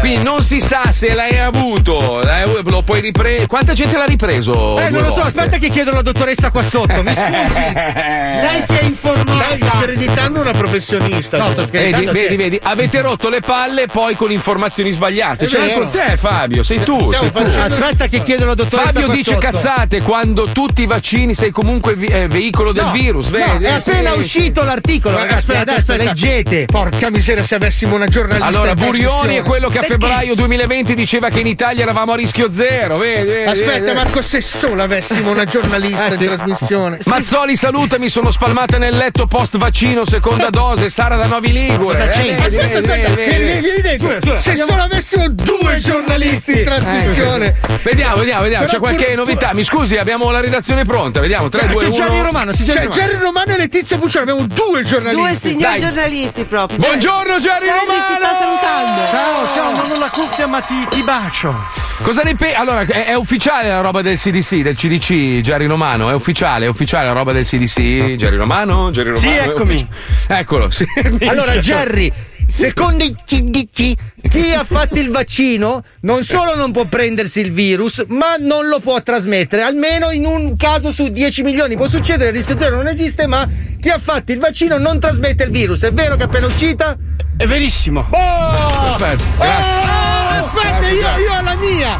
[0.01, 2.21] Quindi non si sa se l'hai avuto,
[2.65, 3.47] lo puoi riprendere.
[3.47, 4.79] Quanta gente l'ha ripreso?
[4.79, 5.39] Eh, non lo so, volte?
[5.41, 7.03] aspetta che chiedo alla dottoressa qua sotto.
[7.03, 7.73] Mi scusi.
[7.73, 9.55] Lei che è informata.
[9.67, 11.39] Stai screditando una professionista.
[11.39, 12.13] No, sto Vedi, scherzando.
[12.13, 15.45] vedi, vedi, avete rotto le palle poi con informazioni sbagliate.
[15.47, 15.81] È Ce l'hai vero.
[15.81, 16.99] con te, Fabio, sei tu.
[17.13, 17.39] Sei tu.
[17.61, 19.39] Aspetta che chiedo alla dottoressa Fabio dice sotto.
[19.51, 23.65] cazzate quando tutti i vaccini sei comunque vi- eh, veicolo del No, virus, no, vedi?
[23.65, 24.19] è appena Sì.
[24.19, 25.51] uscito l'articolo, Ma ragazzi.
[25.53, 26.05] aspetta, adesso aspetta.
[26.11, 26.65] leggete.
[26.67, 28.47] Porca miseria, se avessimo una giornalista.
[28.47, 29.99] Allora, Burioni è quello che a Perché?
[29.99, 33.27] febbraio 2020 diceva che in Italia eravamo a rischio zero, vedi?
[33.31, 33.93] vedi, Aspetta, vedi.
[33.95, 36.25] Marco, se solo avessimo una giornalista Eh, in sì.
[36.25, 36.99] trasmissione.
[37.07, 41.99] Mazzoli saluta, mi sono spalmata nel letto post vaccino, seconda dose, Sara da Novi Ligure.
[41.99, 42.81] Eh, Aspetta, aspetta,
[43.15, 44.37] vedi, vieni, vieni dentro.
[44.37, 47.57] Se solo avessimo due giornalisti in trasmissione.
[47.83, 48.67] Vediamo, vediamo, vediamo.
[48.67, 49.55] C'è qualche pur- novità?
[49.55, 51.21] Mi scusi, abbiamo la redazione pronta.
[51.21, 51.49] Vediamo.
[51.49, 51.95] 3, 2, C'è 1.
[51.95, 53.01] Gianni Romano, c'è Gianni C'è Romano.
[53.01, 54.31] Gerry Romano e Letizia Puccione.
[54.31, 55.23] Abbiamo due giornalisti.
[55.23, 55.81] Due signori Dai.
[55.81, 56.79] giornalisti proprio.
[56.79, 59.07] Buongiorno, Gianni Jerry ti sta salutando.
[59.07, 61.89] Ciao, ciao, non ho la cuffia ma ti, ti bacio.
[62.03, 62.55] Cosa ne pensi?
[62.55, 66.09] Allora, è, è ufficiale la roba del CDC, del CDC, Gerry Romano?
[66.11, 68.15] È ufficiale, è ufficiale la roba del CDC?
[68.31, 68.91] Gerry Romano?
[68.93, 69.19] Gerry Romano?
[69.29, 69.89] Sì, eccomi.
[70.29, 70.85] Eccolo, sì.
[71.27, 72.13] Allora, Jerry,
[72.47, 73.95] secondo il TDC,
[74.29, 78.79] chi ha fatto il vaccino non solo non può prendersi il virus, ma non lo
[78.79, 79.63] può trasmettere.
[79.63, 81.75] Almeno in un caso su 10 milioni.
[81.77, 83.45] Può succedere, il rischio zero non esiste, ma
[83.81, 85.83] chi ha fatto il vaccino non trasmette il virus.
[85.83, 86.97] È vero che è appena uscita?
[87.37, 88.07] È verissimo.
[88.11, 88.97] Oh!
[88.97, 90.39] Perfetto, Oh, grazie.
[90.39, 91.99] aspetta, Grazie, io, io mia.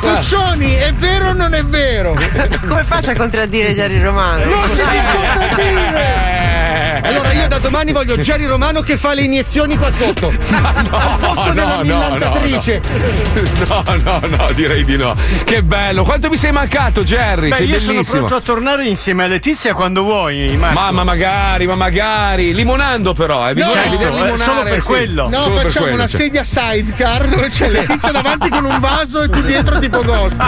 [0.00, 2.14] Puccioni, è vero o non è vero?
[2.66, 4.44] Come faccio a contraddire Jerry Romano?
[4.44, 6.41] Non si può contraddire.
[7.02, 10.28] Allora io da domani voglio Jerry Romano che fa le iniezioni qua sotto.
[10.50, 12.80] Al posto della no, millantatrice.
[13.68, 15.16] No, no, no, direi di no.
[15.44, 16.04] Che bello.
[16.04, 17.48] Quanto mi sei mancato, Jerry?
[17.50, 18.26] Beh, sei io sono bellissimo.
[18.26, 20.78] pronto a tornare insieme a Letizia quando vuoi, Marco.
[20.80, 22.54] Mamma magari, ma magari.
[22.54, 23.54] Limonando però, eh.
[23.54, 24.36] No, certo, eh, limonare.
[24.36, 24.86] solo per sì.
[24.86, 25.28] quello.
[25.28, 26.16] No, Solo facciamo quello, una sì.
[26.16, 30.40] sedia sidecar dove c'è Letizia davanti con un vaso e tu dietro tipo ghost.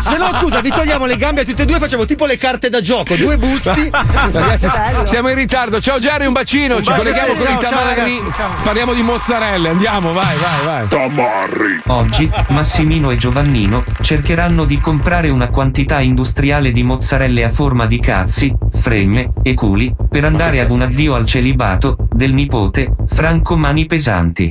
[0.00, 2.68] Se no, scusa, vi togliamo le gambe a tutte e due, facciamo tipo le carte
[2.70, 3.90] da gioco, due busti.
[3.90, 4.68] Ragazzi,
[5.04, 5.55] siamo in ritardo.
[5.56, 6.82] Ciao Jerry, un bacino.
[6.82, 8.22] Ci bacio colleghiamo te, con i ciao, ciao, tamarri.
[8.34, 8.50] ciao.
[8.62, 9.70] Parliamo di mozzarelle.
[9.70, 10.86] Andiamo, vai, vai, vai.
[10.86, 11.80] Tamarri.
[11.86, 17.98] Oggi, Massimino e Giovannino cercheranno di comprare una quantità industriale di mozzarelle a forma di
[18.00, 23.86] cazzi, fremme e culi per andare ad un addio al celibato del nipote Franco Mani
[23.86, 24.50] Pesanti.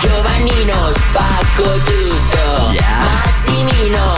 [0.00, 4.14] Giovannino spacco tutto Massimino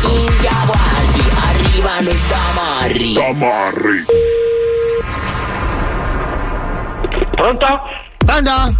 [0.00, 4.04] India guardi Arrivano i tamarri Tamarri.
[7.34, 7.66] Pronto?
[8.24, 8.74] Pronto?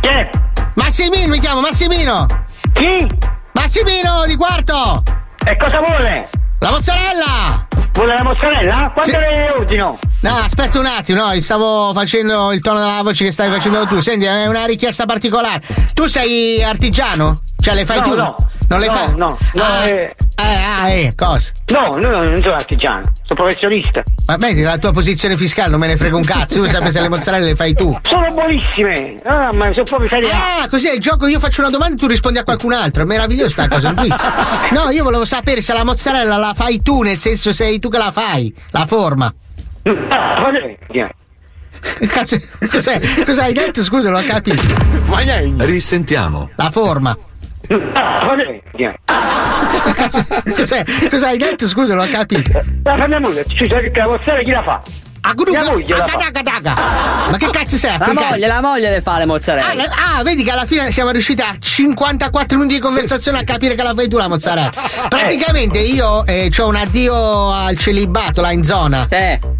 [0.00, 0.30] Chi è?
[0.74, 2.26] Massimino, mi chiamo Massimino.
[2.72, 3.06] Chi?
[3.52, 5.02] Massimino di quarto.
[5.44, 6.28] E cosa vuole?
[6.60, 7.66] La mozzarella.
[7.92, 8.90] Vuole la mozzarella?
[8.92, 9.10] Quanto Sì.
[9.12, 9.98] le ordino?
[10.20, 14.00] No, aspetta un attimo, no, stavo facendo il tono della voce che stavi facendo tu.
[14.00, 15.62] Senti, è una richiesta particolare.
[15.94, 17.34] Tu sei artigiano?
[17.60, 18.14] Cioè, le fai No, tu?
[18.16, 18.34] no.
[18.68, 19.08] Non le No, fai?
[19.16, 20.10] no, no, ah, eh.
[20.36, 20.44] eh,
[20.76, 21.50] ah, eh, cosa?
[21.72, 24.02] No, no, no, non sono artigiano, sono professionista.
[24.26, 26.60] Ma vedi, la tua posizione fiscale non me ne frega un cazzo.
[26.60, 27.98] Tu sappi se le mozzarelle le fai tu.
[28.02, 29.14] Sono buonissime!
[29.24, 30.30] Ah, ma sono proprio serie.
[30.30, 33.02] Ah, così è il gioco, io faccio una domanda e tu rispondi a qualcun altro.
[33.02, 34.30] È meravigliosa sta cosa, un quiz.
[34.70, 37.98] No, io volevo sapere se la mozzarella la fai tu, nel senso sei tu che
[37.98, 39.32] la fai, la forma.
[42.08, 42.36] Cazzo,
[42.68, 43.00] cos'è?
[43.24, 43.82] Cosa hai detto?
[43.82, 44.62] Scusa, non ho capito.
[45.64, 46.50] Risentiamo.
[46.56, 47.16] La forma.
[49.94, 50.24] Cazzo,
[50.54, 50.84] cos'è?
[51.08, 51.68] Cosa hai detto?
[51.68, 52.50] Scusa, non ho capito.
[52.82, 54.82] La fa mia moglie, ci sai che la mozzarella chi la fa?
[55.20, 56.74] Agruga, Mia moglie daga, daga.
[57.30, 57.96] Ma che cazzo sei?
[57.98, 59.84] La moglie, la moglie le fa le mozzarella.
[59.84, 63.74] Ah, ah, vedi che alla fine siamo riusciti a 54 minuti di conversazione a capire
[63.74, 64.72] che la fai tu la mozzarella.
[65.08, 69.06] Praticamente io eh, ho un addio al celibato là in zona.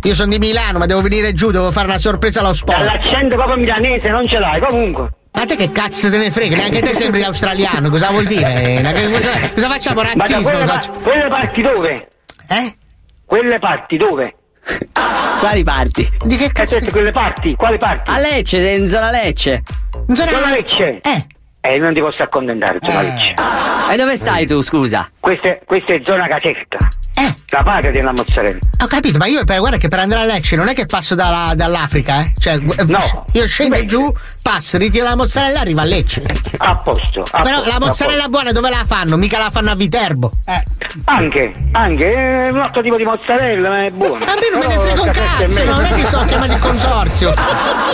[0.02, 2.78] Io sono di Milano, ma devo venire giù, devo fare una sorpresa allo sposo.
[2.78, 5.10] Dall'accento proprio milanese non ce l'hai, comunque.
[5.32, 6.56] Ma te che cazzo te ne frega?
[6.56, 8.80] Neanche te sembri australiano, cosa vuol dire?
[8.80, 10.02] Eh, Cosa, cosa facciamo?
[10.02, 10.42] Ma da Razzismo?
[10.42, 12.08] quelle, pa- faccio- quelle parti dove?
[12.48, 12.76] Eh?
[13.24, 14.34] Quelle parti dove?
[15.38, 16.08] Quali parti?
[16.24, 16.78] Di che cazzo?
[16.90, 17.54] quelle parti?
[17.54, 18.10] Quali parti?
[18.10, 19.62] A Lecce, in zona Lecce.
[20.12, 21.00] zona Zona Lecce?
[21.02, 21.26] Eh.
[21.60, 23.34] Eh, non ti posso accontentare, zona Lecce.
[23.92, 25.08] E dove stai tu, scusa?
[25.20, 26.76] questa, è- questa è zona caserta.
[27.18, 27.34] Eh.
[27.50, 28.58] La patria della mozzarella.
[28.82, 31.14] Ho capito, ma io per, guarda che per andare a Lecce non è che passo
[31.14, 32.32] dalla- dall'Africa, eh.
[32.38, 33.24] Cioè, No.
[33.32, 34.12] io scendo giù,
[34.42, 36.22] passo, ritiro la mozzarella e arrivo a Lecce.
[36.58, 37.24] A posto.
[37.30, 39.16] a Però posto, la mozzarella buona dove la fanno?
[39.16, 40.30] Mica la fanno a Viterbo.
[40.46, 40.62] Eh.
[41.06, 44.24] Anche, anche, è un altro tipo di mozzarella, ma è buona.
[44.24, 46.60] A me non me ne Però frega un cazzo, non è che so chiamati il
[46.60, 47.34] consorzio.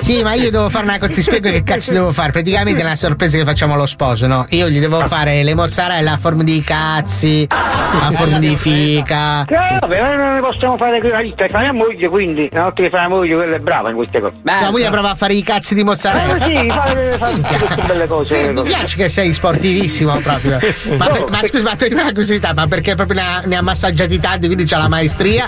[0.01, 2.33] Sì, ma io devo fare una cosa, ti spiego che cazzo devo fare.
[2.33, 4.45] Praticamente è una sorpresa che facciamo allo sposo, no?
[4.51, 9.12] Io gli devo fare le mozzarella a forma di cazzi, a forma di fica.
[9.15, 12.62] Eh, vabbè, ma non ne possiamo fare qui la lista, fai la moglie, quindi una
[12.65, 14.35] volta che fai la moglie, quella è brava in queste cose.
[14.43, 16.45] La moglie prova a fare i cazzi di mozzarella.
[16.47, 18.45] Eh, sì, fare, fare tutte queste belle cose.
[18.45, 20.59] Eh, mi piace che sei sportivissimo proprio.
[20.97, 23.57] Ma, per- ma scusa, ma tu hai una curiosità, ma perché proprio ne ha, ne
[23.57, 25.47] ha massaggiati tanti, quindi c'ha la maestria?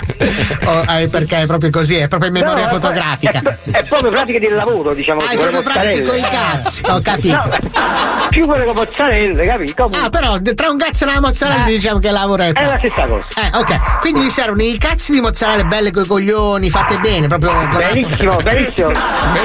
[0.65, 3.41] o eh, perché è proprio così, è proprio in memoria No, è- fotografica?
[3.71, 5.21] È proprio pratica del lavoro, diciamo.
[5.21, 7.35] Ah, è proprio pratico i cazzi, ho capito.
[7.35, 7.43] No,
[8.29, 9.87] più quelle con mozzarella, capito?
[9.91, 12.51] Ah, però tra un cazzo e una mozzarella diciamo che lavoro è.
[12.53, 13.25] È la stessa cosa.
[13.35, 13.99] Eh, ok.
[13.99, 17.51] Quindi mi servono i cazzi di mozzarella belle coi coglioni, fatte bene, proprio.
[17.67, 18.91] Benissimo, benissimo.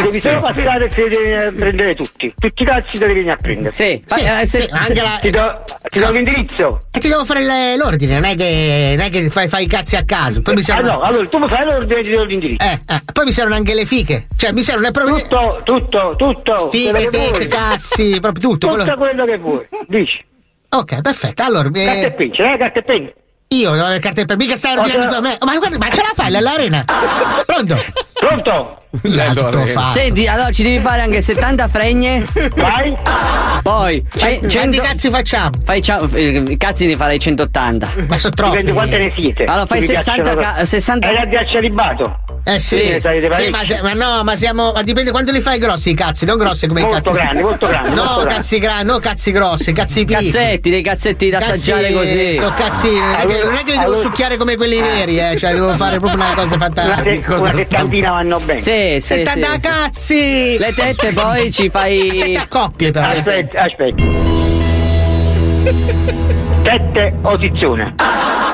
[0.03, 2.33] Devi solo passare e te li devi eh, prendere tutti.
[2.39, 3.73] Tutti i cazzi te li vieni a prendere.
[3.73, 5.53] Sì, Sì, eh, se- sì, anche la- Ti do,
[5.89, 6.79] ti do l'indirizzo.
[6.93, 9.69] E ti devo fare le- l'ordine, non è che, non è che fai, fai i
[9.69, 10.41] cazzi a caso.
[10.43, 10.93] Poi mi Ah servono.
[10.93, 12.65] no, allora tu mi fai l'ordine e ti do l'indirizzo.
[12.65, 14.27] Eh, eh, poi mi servono anche le fiche.
[14.37, 15.17] Cioè, mi servono proprio.
[15.23, 16.71] Tutto, tutto, tutto.
[16.71, 18.69] Fiche, tette, cazzi, proprio tutto.
[18.69, 19.67] Tutto quello- quello che vuoi.
[19.89, 20.25] Dici.
[20.71, 21.43] Ok, perfetto.
[21.43, 23.11] Allora, eh, Carta e penna, ce l'hai carta e penna?
[23.57, 25.39] Io devo avere carte per mica stai ordinando tu a me.
[25.41, 26.85] Ma guarda, ma ce la fai all'arena?
[27.45, 27.77] Pronto?
[28.15, 28.82] Pronto?
[29.93, 32.27] Senti, allora ci devi fare anche 70 fregne.
[32.57, 32.95] Vai.
[33.63, 35.51] Poi ce- quanti 100 cazzi facciamo?
[35.65, 37.89] Fai cia- eh, cazzi ne farei 180.
[38.07, 38.51] Ma sono troppi.
[38.59, 39.45] Dipende quante ne siete.
[39.45, 42.17] Allora fai Se vi 60 piacciono- ca- 60 È la ghiaccia libato.
[42.45, 44.73] Eh sì, Sì, ma, se- ma no, ma siamo.
[44.73, 47.15] Ma dipende quanto li fai grossi i cazzi, non grossi come Molto i cazzi.
[47.15, 48.35] grandi, molto grandi, No, molto grandi.
[48.35, 50.31] cazzi grandi, no cazzi grossi, cazzi piccoli.
[50.31, 52.37] Cazzetti, dei cazzetti da assaggiare così.
[52.37, 55.19] Sono cazzini, non è, che, non è che li devo Allora- succhiare come quelli veri,
[55.21, 55.37] eh.
[55.39, 57.35] Cioè, devo fare proprio una cosa Una, fantastica.
[57.41, 58.59] una settantina vanno bene.
[58.59, 58.71] Sì,
[59.01, 59.61] sì, 70 sì, sì.
[59.61, 60.59] cazzi!
[60.59, 62.09] Le tette poi ci fai.
[62.19, 63.09] Tette a coppie, però.
[63.11, 64.03] Aspetta, aspetta.
[66.63, 67.95] Tette o tizzone?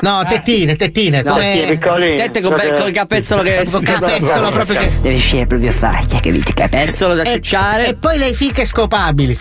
[0.01, 1.21] No, tettine, tettine.
[1.21, 1.65] No, come...
[1.67, 2.15] Sì, piccoline.
[2.15, 4.99] Tette con be- col capezzolo che Col capezzolo proprio che...
[4.99, 6.51] Deve uscire proprio faccia, capito?
[6.53, 7.87] Capezzolo da E, ciucciare.
[7.87, 9.37] e poi le fiche scopabili.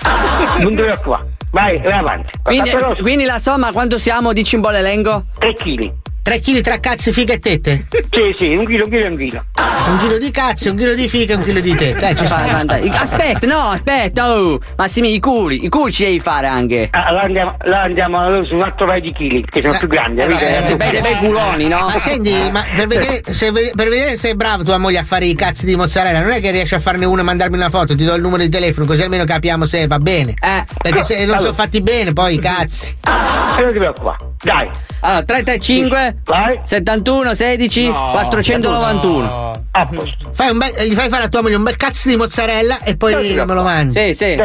[0.60, 1.24] Non devo qua.
[1.50, 2.30] Vai, vai avanti.
[2.42, 2.70] Quindi,
[3.00, 4.32] quindi la somma quanto siamo?
[4.34, 5.24] Dici un po' l'elenco?
[5.38, 5.92] 3 kg.
[6.28, 7.86] 3 kg tra cazzi, fiche e tette.
[8.10, 9.44] Sì, sì, un chilo, un chilo e un chilo.
[9.88, 12.00] Un chilo di cazzi, un chilo di fiche e un chilo di tette.
[12.00, 12.36] Dai, ci sta.
[12.36, 12.88] Vai, vai, dai.
[12.90, 14.60] Aspetta, no, aspetta, oh.
[14.76, 16.88] Massimi, i culi, i culi ci devi fare anche.
[16.90, 20.20] Ah, là andiamo, là andiamo su un altro paio di chili, che sono più grandi.
[20.20, 21.88] Eh, vabbè, se bei, dei bei culoni, no?
[21.88, 25.24] Ma senti, ma per vedere, se, per vedere se è bravo tua moglie a fare
[25.24, 27.96] i cazzi di mozzarella, non è che riesci a farne uno e mandarmi una foto,
[27.96, 30.34] ti do il numero di telefono, così almeno capiamo se va bene.
[30.38, 30.64] Eh.
[30.76, 32.96] Perché se non sono fatti bene, poi i cazzi.
[33.00, 34.18] E non ti preoccupare.
[34.42, 34.70] Dai.
[35.00, 36.60] Allora, 335 Vai.
[36.62, 39.52] 71 16 491.
[39.70, 40.30] A posto.
[40.32, 42.96] Fai un bel- gli fai fare a tua moglie un bel cazzo di mozzarella e
[42.96, 44.14] poi me lo mangi.
[44.14, 44.42] Sì, sì.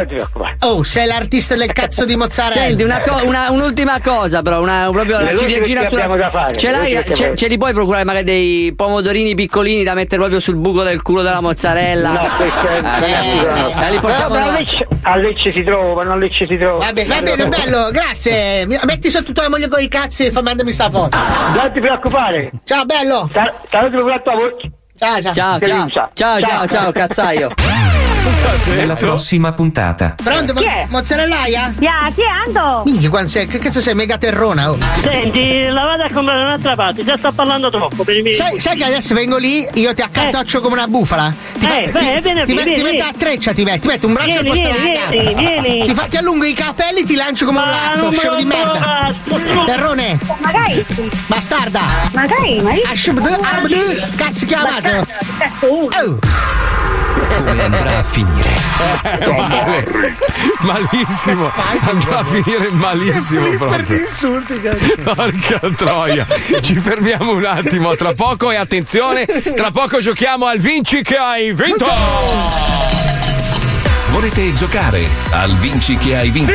[0.59, 2.67] Oh, sei l'artista del cazzo di mozzarella.
[2.67, 6.03] Senti, una co- una- un'ultima cosa, però, una, proprio ultime ciliegina sulla.
[6.03, 7.03] abbiamo da fare, Ce l'hai?
[7.13, 11.01] Ce, ce li puoi procurare magari dei pomodorini piccolini da mettere proprio sul buco del
[11.01, 12.11] culo della mozzarella?
[12.11, 14.63] No, questo è Ah, eh, eh, li portiamo Vabbè,
[15.03, 15.15] a.
[15.17, 16.79] Lecce, si trovano, a Lecce si trovano.
[16.85, 18.65] Va bene, va bene, bello, grazie.
[18.65, 21.17] Metti sotto tua moglie con i cazzi e fa mandami sta foto.
[21.63, 22.51] Non ti preoccupare.
[22.65, 23.29] Ciao, bello.
[23.31, 24.71] Sa- Saluti per la tua voce.
[24.97, 25.33] Ciao, ciao.
[25.33, 26.09] Ciao, ciao, rincia.
[26.13, 27.53] ciao, ciao, ciao, cazzaio.
[28.73, 30.15] Nella prossima puntata.
[30.23, 31.73] Pronto, mo- mozzarellaia?
[31.79, 32.83] Ya, chi è Ando?
[32.85, 34.71] Minchia, quando sei, che cazzo sei mega terrona?
[34.71, 34.77] Oh.
[35.11, 38.33] Senti, la vado a comprare da un'altra parte, già sto parlando troppo per i miei.
[38.33, 41.33] Sai, sai che adesso vengo lì, io ti accartoccio come una bufala?
[41.59, 42.97] Ti, Eh, beh, vieni, ti, vieni, ti vieni.
[42.97, 45.33] metto a treccia, ti metti, ti metti un braccio al Vieni, posto vieni, della vieni,
[45.33, 45.39] gamba.
[45.61, 45.85] vieni.
[45.85, 48.33] Ti, fa- ti allungo i capelli, ti lancio come un Ma lazzo, non me scemo
[48.33, 49.11] lo di merda.
[49.65, 50.85] Terrone, Magari.
[51.27, 51.81] bastarda.
[52.13, 52.83] Magari, ma io.
[52.87, 53.75] Abdu,
[54.15, 55.05] cazzo chiamato.
[55.59, 55.89] Oh.
[57.35, 58.51] Come andrà a finire?
[59.25, 60.15] Male.
[60.61, 61.51] Malissimo.
[61.81, 63.99] Andrà a finire malissimo proprio.
[63.99, 64.59] insulti,
[65.03, 66.27] Porca troia.
[66.61, 71.53] Ci fermiamo un attimo tra poco e attenzione, tra poco giochiamo al Vinci che hai
[71.53, 73.12] vinto.
[74.13, 76.53] Volete giocare al Vinci che hai vinto?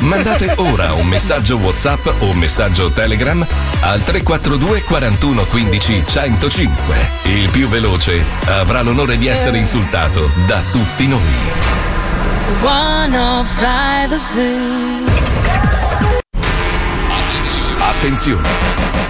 [0.00, 3.46] Mandate ora un messaggio WhatsApp o un messaggio Telegram
[3.82, 7.10] al 342 41 15 105.
[7.22, 11.20] Il più veloce avrà l'onore di essere insultato da tutti noi.
[12.62, 15.38] 105 Zoo.
[17.78, 18.77] Attenzione!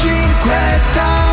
[0.00, 1.29] 105 da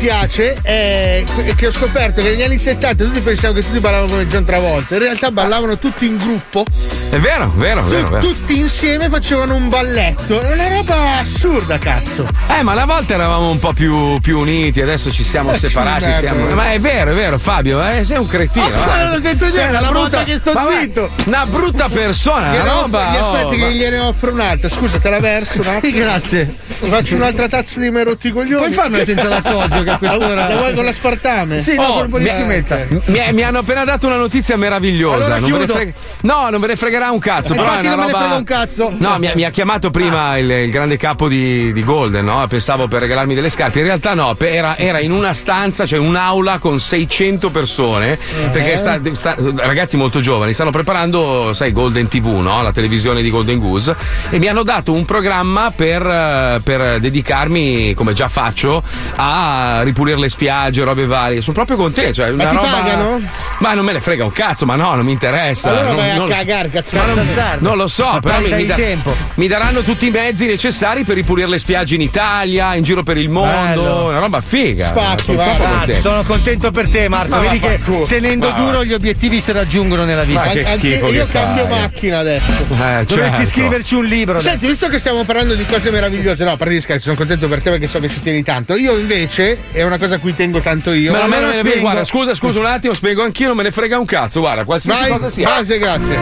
[0.00, 1.22] piace è
[1.56, 4.94] che ho scoperto che negli anni 70 tutti pensavano che tutti ballavano come John Travolta,
[4.94, 6.64] in realtà ballavano tutti in gruppo,
[7.10, 8.26] È vero, vero, vero, vero.
[8.26, 12.26] tutti insieme facevano un balletto, è una roba assurda cazzo.
[12.48, 16.10] Eh, ma una volta eravamo un po' più, più uniti, adesso ci siamo Eh, separati.
[16.14, 16.54] siamo-.
[16.54, 18.64] Ma è vero, è vero, Fabio, eh, sei un cretino.
[18.64, 21.10] Oh, non ho detto niente, una la brutta volta che sto ma zitto.
[21.26, 23.10] Una brutta persona, una offro- roba.
[23.10, 24.68] gli aspetti oh, che ma- gliene offro un'altra.
[24.70, 25.92] Scusa, te la verso attimo.
[26.00, 26.56] Grazie.
[26.86, 28.56] Faccio un'altra tazza di merotti i coglioni.
[28.64, 31.60] Puoi farmela senza lattosio, che a quest'ora- La vuoi con l'aspartame?
[31.60, 33.00] Sì, no, con di mi-.
[33.06, 35.34] Mi, mi hanno appena dato una notizia meravigliosa.
[35.34, 37.54] Allora non frega- no, non ve ne fregherà un cazzo.
[37.54, 38.92] però Infatti non me ne roba- frega un cazzo.
[38.96, 42.44] No, mi, ha- mi ha chiamato prima il, il grande capo di, di Golden, no?
[42.48, 43.78] Pensavo per regalarmi delle scarpe.
[43.80, 48.18] In realtà no, era, era in una stanza, cioè un'aula con 600 persone.
[48.50, 52.62] Perché sta- sta- ragazzi molto giovani stanno preparando, sai, Golden TV, no?
[52.62, 53.94] La televisione di Golden Goose.
[54.30, 58.82] E mi hanno dato un programma per, eh, per dedicarmi, come già faccio,
[59.16, 61.40] a ripulire le spiagge, robe varie.
[61.40, 62.14] Sono proprio contento.
[62.14, 63.20] Cioè, Ma ti roba- pagano?
[63.58, 65.70] Ma non me ne frega un cazzo, ma no, non mi interessa.
[65.70, 66.38] Allora non, vai a non lo so.
[66.38, 66.96] cagare, cazzo.
[66.96, 69.14] Ma cazzo non, non lo so, però mi, mi da- tempo.
[69.34, 73.16] mi daranno tutti i mezzi necessari per ripulire le spiagge in Italia, in giro per
[73.18, 73.82] il mondo.
[73.82, 74.04] Bello.
[74.10, 74.86] Una roba figa.
[74.86, 76.00] Spacchi, Sono contento.
[76.00, 77.30] Sono contento per te, Marco.
[77.34, 78.06] Ma Vedi che vaffanculo.
[78.06, 80.44] tenendo duro gli obiettivi si raggiungono nella vita.
[80.44, 81.80] Ma che schifo io cambio fai.
[81.80, 82.50] macchina adesso.
[82.62, 83.44] Eh, Dovresti certo.
[83.44, 84.40] scriverci un libro.
[84.40, 87.48] Senti, visto che stiamo parlando di cose meravigliose, no, a parte gli scherzi, sono contento
[87.48, 88.74] per te perché so che ci tieni tanto.
[88.76, 91.10] Io invece, è una cosa a cui tengo tanto io.
[91.12, 93.98] Allora me la- spiego- guarda, scusa, scusa un attimo, spiego anch'io, non me ne frega
[93.98, 95.48] un cazzo, guarda, qualsiasi Vai, cosa sia.
[95.48, 96.18] base, grazie.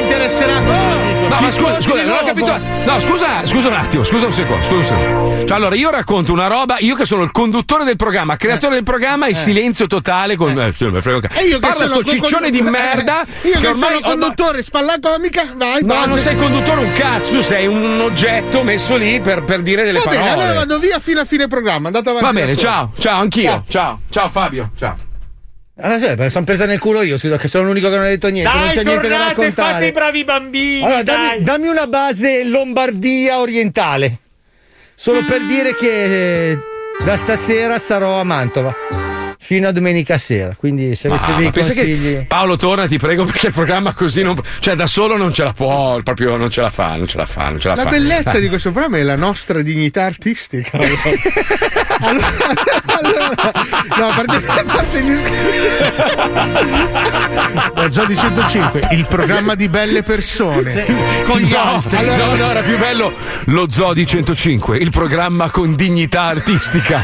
[0.00, 1.17] Interesserà.
[1.28, 2.58] No, ma scusa, scusa, non ho capito.
[2.84, 5.46] No, scusa, scusa un attimo, scusa un secondo, scusa un secondo.
[5.46, 8.82] Cioè, allora, io racconto una roba, io che sono il conduttore del programma, creatore del
[8.82, 10.50] programma, e silenzio totale con.
[10.58, 11.38] Eh, me frega cazzo.
[11.38, 13.24] E io che Parla sto ciccione di con- merda.
[13.42, 16.08] Io che, ormai sono conduttore, spalla comica, vai, No, base.
[16.08, 19.98] non sei conduttore un cazzo, tu sei un oggetto messo lì per, per dire delle
[19.98, 20.42] Va bene, parole.
[20.44, 21.88] allora vado via fino a fine programma.
[21.88, 22.24] Andate avanti.
[22.26, 23.64] Va bene, ciao, ciao, anch'io.
[23.68, 25.07] Ciao, ciao Fabio, ciao.
[25.80, 28.04] Ah, sì, me la sono presa nel culo io, scusa, che sono l'unico che non
[28.04, 28.50] ha detto niente.
[28.52, 29.92] non Dai, c'è niente da tornate, fate i raccontare.
[29.92, 30.82] bravi bambini.
[30.84, 34.18] Allora, dammi, dammi una base Lombardia orientale.
[34.94, 36.58] Solo per dire che eh,
[37.04, 38.74] da stasera sarò a Mantova.
[39.40, 40.54] Fino a domenica sera.
[40.58, 42.24] Quindi se avete Ma- dei ma consigli.
[42.26, 44.36] Paolo, torna, ti prego, perché il programma così non.
[44.58, 47.24] Cioè, da solo non ce la può, proprio non ce la fa, non ce la
[47.26, 47.88] fa, non ce la, La fa.
[47.90, 48.40] bellezza Ah.
[48.40, 50.76] di questo programma è la nostra dignità artistica.
[52.00, 52.32] allora,
[52.86, 53.52] allora-
[53.96, 55.58] no, a parte, a parte gli scherzi.
[57.74, 60.84] La Zodi 105, il programma di belle persone.
[61.26, 61.90] Con gli no, altri.
[62.04, 63.12] no, Allora- no, era più bello
[63.44, 67.00] lo Zodi 105, il programma con dignità artistica.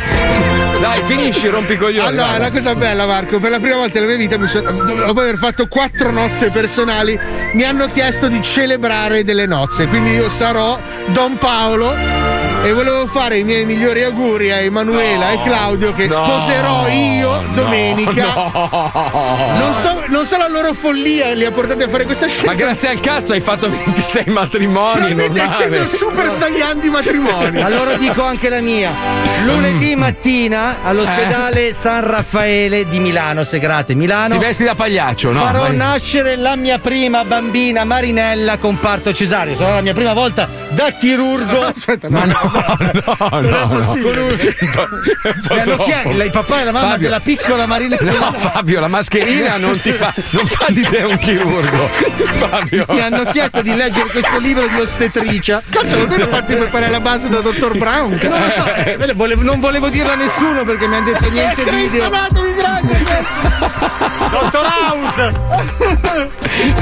[0.80, 2.07] Dai, finisci, rompi coglioni.
[2.09, 2.41] Allora, vai.
[2.41, 6.11] la cosa bella, Marco, per la prima volta nella mia vita, dopo aver fatto quattro
[6.11, 7.18] nozze personali,
[7.53, 9.87] mi hanno chiesto di celebrare delle nozze.
[9.87, 10.79] Quindi io sarò
[11.12, 12.53] Don Paolo.
[12.64, 17.42] E volevo fare i miei migliori auguri a Emanuela e Claudio che No, sposerò io
[17.52, 18.22] domenica.
[18.34, 19.54] no.
[19.58, 22.46] Non, so, non so la loro follia li ha portati a fare questa scelta.
[22.52, 25.12] Ma grazie al cazzo hai fatto 26 matrimoni.
[25.12, 25.42] Normale.
[25.42, 27.60] essendo super saiyan di matrimoni.
[27.74, 28.92] Allora dico anche la mia.
[29.44, 34.38] Lunedì mattina all'ospedale San Raffaele di Milano, Segrate, Milano.
[34.38, 35.44] Ti vesti da pagliaccio, no?
[35.44, 35.76] Farò Vai.
[35.76, 39.54] nascere la mia prima bambina Marinella con parto cesareo.
[39.54, 41.60] Sarà la mia prima volta da chirurgo.
[41.74, 44.20] Aspetta, Ma no, no, Non è no, possibile.
[44.22, 45.76] no.
[45.84, 47.09] Chiesto, il papà e la mamma Fabio.
[47.09, 48.12] della piccola Marinella.
[48.12, 51.88] No, Fabio, la mascherina non ti fa, non fa di te un chirurgo.
[52.24, 52.84] Fabio.
[52.88, 55.62] Mi hanno chiesto di leggere questo libro di ostetricia.
[55.68, 58.18] Cazzo, ma quello fatti preparare la base da dottor Brown.
[58.22, 61.64] Non lo so, eh, volevo- non volevo dirlo a nessuno perché mi hanno detto niente
[61.64, 62.11] video.
[64.30, 65.32] Dottor House!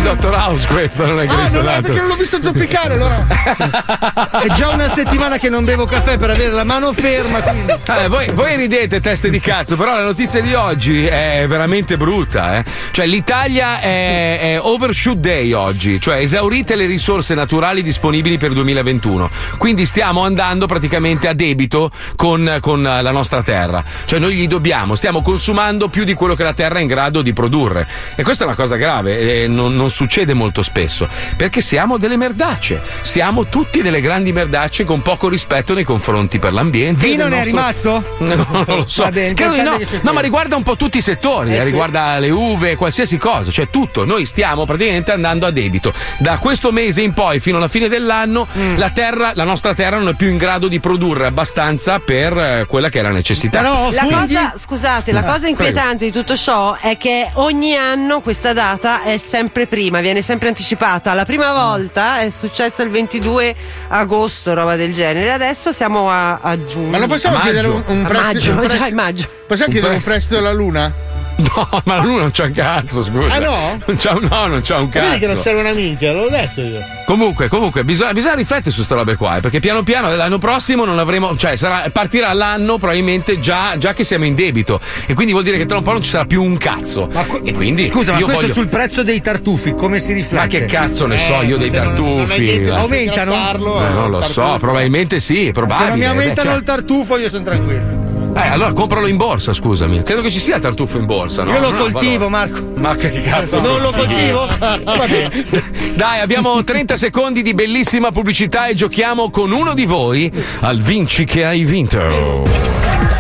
[0.03, 3.27] Dottor House questo non è Ah, non è Grey's perché non l'ho visto zoppicare allora.
[4.43, 7.41] È già una settimana che non bevo caffè per avere la mano ferma.
[7.41, 7.71] Quindi.
[8.03, 12.59] Eh, voi, voi ridete teste di cazzo, però la notizia di oggi è veramente brutta.
[12.59, 12.65] eh.
[12.91, 19.31] Cioè, l'Italia è, è overshoot day oggi, cioè esaurite le risorse naturali disponibili per 2021.
[19.59, 23.85] Quindi stiamo andando praticamente a debito con, con la nostra terra.
[24.05, 27.21] Cioè, noi gli dobbiamo, stiamo consumando più di quello che la terra è in grado
[27.23, 27.87] di produrre.
[28.17, 32.17] E questa è una cosa grave, eh, non, non succede molto spesso, perché siamo delle
[32.17, 32.81] merdacce.
[33.03, 37.07] Siamo tutti delle grandi merdacce con poco rispetto nei confronti per l'ambiente.
[37.07, 38.03] Vino ne è rimasto?
[38.19, 39.09] No, non lo so.
[39.11, 40.01] Bene, Credo di importante no.
[40.03, 41.67] No, ma riguarda un po' tutti i settori, Eh, eh, sì.
[41.67, 44.05] riguarda le uve, qualsiasi cosa, cioè tutto.
[44.05, 45.93] Noi stiamo praticamente andando a debito.
[46.19, 48.77] Da questo mese in poi, fino alla fine dell'anno, Mm.
[48.79, 52.65] la terra, la nostra terra non è più in grado di produrre abbastanza per eh,
[52.67, 53.61] quella che è la necessità.
[53.61, 58.53] La cosa, scusate, la Ah, cosa inquietante di tutto ciò è che ogni anno questa
[58.53, 61.15] data è sempre prima, viene sempre anticipata.
[61.15, 63.55] La prima volta è successo il 22
[63.89, 65.31] agosto, roba del genere.
[65.45, 66.91] Adesso siamo a, a giugno.
[66.91, 67.91] Ma non possiamo A chiedere un, maggio.
[67.93, 68.55] un A prestito?
[68.55, 69.29] maggio, un già è maggio.
[69.47, 70.11] Possiamo Un chiedere un prestito.
[70.11, 70.93] prestito alla Luna?
[71.55, 73.35] No, ma lui non c'ha un cazzo, scusa.
[73.35, 73.79] Ah, no?
[73.85, 75.09] Non c'ha, no, non c'ha un cazzo.
[75.09, 76.81] Vedi che non serve una minchia, l'ho detto io.
[77.05, 80.85] Comunque, comunque, bisogna, bisogna riflettere su queste robe qua, eh, perché piano piano l'anno prossimo
[80.85, 84.81] non avremo, cioè sarà, partirà l'anno probabilmente già, già che siamo in debito.
[85.05, 87.09] E quindi vuol dire che tra un po' non ci sarà più un cazzo.
[87.45, 90.37] e quindi Scusa, ma questo voglio- sul prezzo dei tartufi come si riflette?
[90.45, 92.51] Ma che cazzo ne so io dei se non- non tartufi?
[92.63, 93.35] Eh, Aumentano?
[93.35, 95.79] eh, non lo so, probabilmente sì, probabile.
[95.83, 98.12] Se non mi aumentano Beh, il tartufo io sono tranquillo.
[98.35, 100.03] Eh, allora compralo in borsa, scusami.
[100.03, 101.53] Credo che ci sia il tartufo in borsa, no?
[101.53, 102.51] Io lo ha coltivo, valore.
[102.51, 102.81] Marco.
[102.81, 103.61] Ma che cazzo?
[103.61, 104.49] Non lo coltivo?
[105.95, 110.31] Dai, abbiamo 30 secondi di bellissima pubblicità e giochiamo con uno di voi
[110.61, 113.12] al Vinci che hai vinto.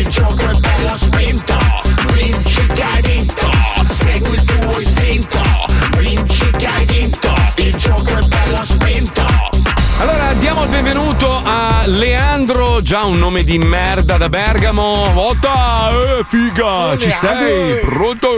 [0.00, 1.56] Il gioco è bello spinto.
[2.12, 3.50] Vinci che hai vinto,
[3.84, 5.40] segui il tuo istinto.
[5.98, 9.24] Vinci che hai vinto, il gioco è bello spinto.
[9.98, 11.35] Allora, diamo il benvenuto
[11.86, 15.08] Leandro, già un nome di merda da Bergamo.
[15.12, 17.78] Vota, eh, figa, ci sei?
[17.80, 18.28] Pronto?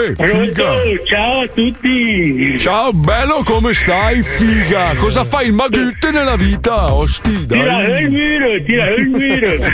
[0.00, 0.72] Eh, figa.
[1.04, 2.58] ciao a tutti!
[2.58, 4.94] Ciao, bello, come stai, figa?
[4.96, 6.92] Cosa fai il maghitte nella vita?
[6.94, 7.60] Osti, dai.
[7.60, 9.72] Tira il muro, tira il muro!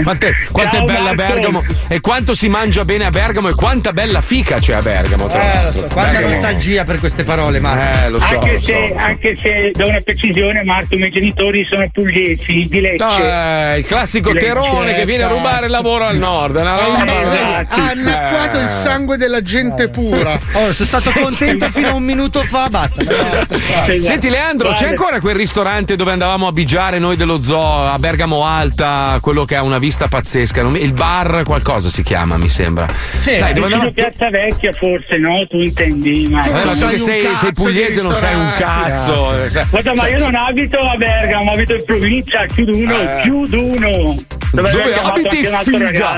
[0.02, 1.14] Quanto è, quanto è Ciao, bella Marco.
[1.14, 5.26] Bergamo e quanto si mangia bene a Bergamo e quanta bella fica c'è a Bergamo.
[5.28, 7.98] Tra Eh, lo so, quanta Bergamo- nostalgia per queste parole, Marco.
[8.06, 8.94] Eh, lo so, anche, lo so, se, lo so.
[8.96, 13.04] anche se da una precisione, Marco, i miei genitori sono pugliesi di Lecce.
[13.04, 16.56] Eh, il classico Lecce, terone che viene a rubare il lavoro al nord.
[16.56, 18.62] una Ha roba- ha annacquato Eh.
[18.62, 20.38] il sangue della gente pura.
[20.52, 21.70] Oh, sono stato Sì, contento sì.
[21.72, 23.02] fino a un minuto fa, basta.
[24.02, 28.44] Senti Leandro, c'è ancora quel ristorante dove andavamo a bigiare noi dello zoo a Bergamo
[28.44, 32.86] Alta, quello che ha una vista pazzesca, il bar qualcosa si chiama, mi sembra.
[33.24, 33.92] Dai, dove andavamo?
[33.92, 35.46] Piazza Vecchia, forse, no?
[35.48, 36.44] Tu intendi, ma.
[36.44, 39.34] Eh, che sei, sei pugliese non sai un cazzo.
[39.44, 43.20] eh, Guarda, ma io non abito a Bergamo, abito in provincia, chiudo uno, Eh.
[43.22, 44.14] chiudo uno.
[44.52, 46.10] Dove, Dove abiti figa?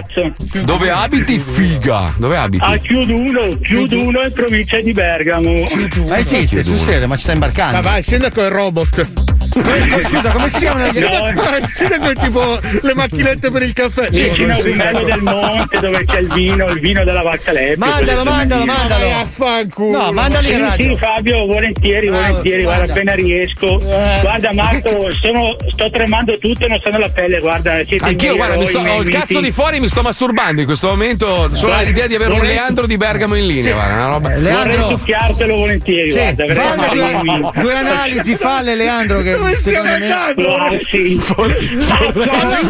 [0.64, 2.12] Dove abiti figa?
[2.16, 2.64] Dove abiti?
[2.64, 5.64] Ah, chiudo uno, chiudo uno in provincia di Bergamo.
[6.06, 7.76] Ma esiste, sul serio, ma ci sta imbarcando.
[7.76, 9.31] Ma vai, sindaco è il robot.
[9.52, 14.08] Scusa, come si chiamano Sì, qua- sì, da quel tipo le macchinette per il caffè.
[14.10, 15.06] Vicino al Sì, Vimello ecco.
[15.06, 17.76] del Monte dove c'è il vino, il vino della Vacca Lepre.
[17.76, 19.10] Mandalo, mandalo, mandalo.
[19.16, 19.98] Affanculo.
[20.04, 20.92] No, mandali in Sì, radio.
[20.92, 23.78] sì, Fabio, volentieri, volentieri, guarda, appena riesco.
[23.80, 24.18] Eh.
[24.22, 28.36] Guarda Marco, sono- sto tremando tutto e non sono la pelle, guarda, siete Anch'io, miei
[28.36, 31.54] guarda, mi eroi, sto, ho il cazzo di fuori mi sto masturbando in questo momento.
[31.54, 33.72] Solo l'idea di avere un Leandro di Bergamo in linea, Sì.
[33.72, 34.28] guarda, una roba.
[34.30, 40.56] Vorrei succhiartelo volentieri, Sì, guarda, due, due analisi, falle Leandro che Dove stiamo me andando?
[40.56, 41.34] Mazzo,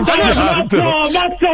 [0.00, 0.80] mazzo,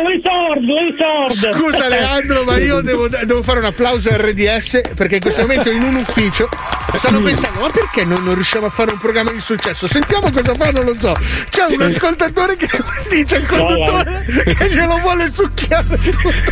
[0.01, 1.53] vuoi sordo, vuoi sordo.
[1.59, 5.71] Scusa Leandro, ma io devo, devo fare un applauso a RDS perché in questo momento
[5.71, 6.49] in un ufficio
[6.95, 9.87] stanno pensando: ma perché noi non riusciamo a fare un programma di successo?
[9.89, 11.14] Sentiamo cosa fa, non lo so.
[11.51, 12.69] C'è un ascoltatore che
[13.11, 14.25] dice al conduttore
[14.57, 15.99] che glielo vuole succhiare.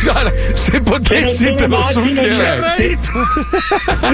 [0.03, 2.97] Guarda, se potessi te lo succhierei.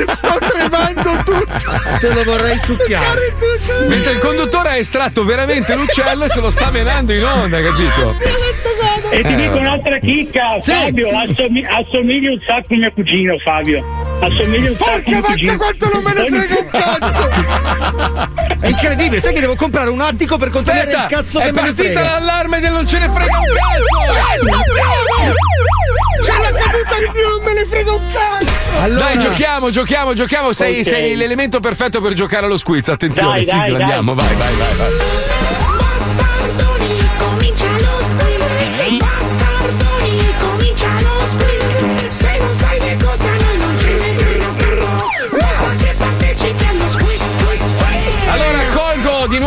[0.08, 1.82] Sto tremando tutto.
[2.00, 3.34] Te lo vorrei succhiare.
[3.88, 8.16] Mentre il conduttore ha estratto veramente l'uccello e se lo sta menando in onda, capito?
[9.10, 10.72] E ti Eh, dico un'altra chicca, Sì.
[10.72, 13.84] Fabio, assomi- assomigli un sacco a mio cugino, Fabio.
[14.22, 15.58] Assomigli un sacco a Porca mio cugino.
[15.58, 17.30] quanto non me ne frega un cazzo!
[18.60, 21.52] È incredibile, sai che devo comprare un attico per contenere Aspetta, il cazzo è che
[21.52, 22.02] me ne partita frega.
[22.02, 24.50] l'allarme del non ce ne frega un cazzo!
[25.14, 25.32] C'è
[26.72, 28.94] che Dio non me ne frega un cazzo!
[28.96, 30.54] Dai, giochiamo, giochiamo, giochiamo.
[30.54, 30.86] Sei, Ok.
[30.86, 32.88] sei l'elemento perfetto per giocare allo squiz.
[32.90, 33.82] Attenzione, Dai, dai, sigla, dai.
[33.82, 35.43] andiamo, vai, vai, vai, vai.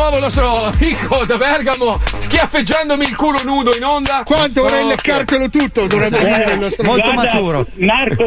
[0.06, 4.22] Nuovo il nostro amico da Bergamo schiaffeggiandomi il culo nudo in onda.
[4.24, 4.88] Quanto vorrei Ok.
[4.90, 7.66] leccartelo tutto, dovrebbe dire il nostro Guarda, amico.
[7.76, 8.24] Marco,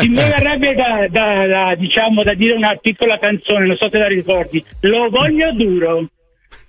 [0.00, 3.98] ti mi verrebbe da, da- da, diciamo, da dire una piccola canzone, non so se
[3.98, 4.62] la ricordi.
[4.80, 6.06] Lo voglio duro.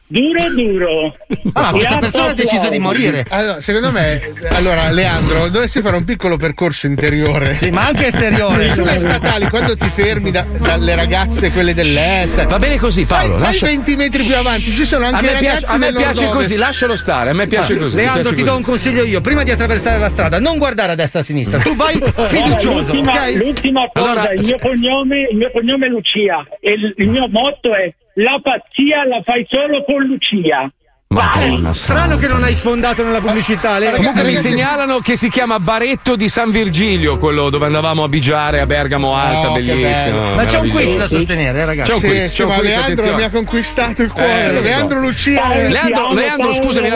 [0.08, 1.16] Duro duro.
[1.54, 3.26] Ah, questa persona ha deciso di morire.
[3.28, 7.56] Allora, secondo me, allora, Leandro, dovresti fare un piccolo percorso interiore.
[7.56, 8.70] Sì, ma anche esteriore.
[8.70, 12.46] Sulle statali, quando ti fermi da- dalle ragazze, quelle dell'est.
[12.46, 13.34] Va bene così, Paolo.
[13.38, 15.94] Fai, fai lascia- 20 metri più avanti, ci sono A anche piace, ragazzi a me
[15.94, 17.32] piace così, lascialo stare.
[17.32, 17.96] A me piace Ah, così.
[17.96, 18.52] Leandro, piace ti così.
[18.54, 19.22] do un consiglio io.
[19.22, 21.58] Prima di attraversare la strada, non guardare a destra e a sinistra.
[21.60, 21.96] Tu vai
[22.28, 23.34] fiducioso, l'ultima, ok?
[23.38, 27.28] l'ultima cosa, Allora- il, mio cognome, il mio cognome è Lucia e il, il mio
[27.28, 30.72] motto è la pazzia la fai solo con Lucia.
[31.08, 33.96] Madonna, Strano che non hai sfondato nella pubblicità, Leo.
[33.96, 38.60] Comunque mi segnalano che si chiama Baretto di San Virgilio, quello dove andavamo a bigiare
[38.60, 40.34] a Bergamo Alta, Oh, bellissimo.
[40.34, 41.92] Ma c'è un quiz da sostenere, eh, ragazzi.
[41.92, 43.16] C'è un quiz, sì, c'è un quiz, Leandro attenzione.
[43.18, 44.44] mi ha conquistato il cuore.
[44.44, 44.64] Eh, lo so.
[44.64, 45.42] Leandro Lucia.
[45.48, 46.90] Dai, Leandro, Leandro, scusami,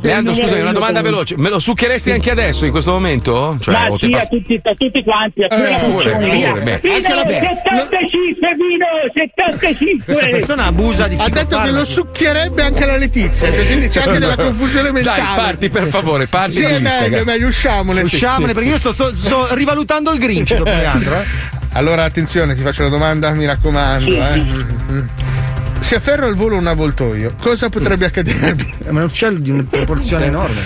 [0.00, 1.34] Leandro, il scusami, una domanda veloce.
[1.38, 3.56] Me lo succheresti anche adesso, in questo momento?
[3.60, 6.28] Cioè, Ma sì, a pass- tutti, a tutti quanti, a Eh, la pure, pure.
[6.28, 6.48] Vino,
[6.94, 10.04] Anche la be- 75, Vino, 75.
[10.04, 14.02] Questa persona abusa di Ha detto che lo succhierebbe anche la Letizia, cioè, quindi c'è
[14.02, 15.22] anche della confusione mentale.
[15.22, 17.98] Dai, parti per favore, parti Sì, è vista, meglio, è meglio, usciamone.
[18.06, 18.68] sì, Usciamone, sì, perché sì.
[18.68, 21.14] io sto, sto- sto rivalutando il Grinch dopo Leandro.
[21.20, 21.24] Eh.
[21.72, 24.10] Allora, attenzione, ti faccio la domanda, mi raccomando.
[24.10, 25.35] Sì, eh.
[25.78, 25.78] Sì.
[25.78, 25.80] Mm.
[25.80, 28.74] Se afferro al volo un avvoltoio, cosa potrebbe accadermi?
[28.90, 30.60] Ma è un uccello di una proporzione enorme.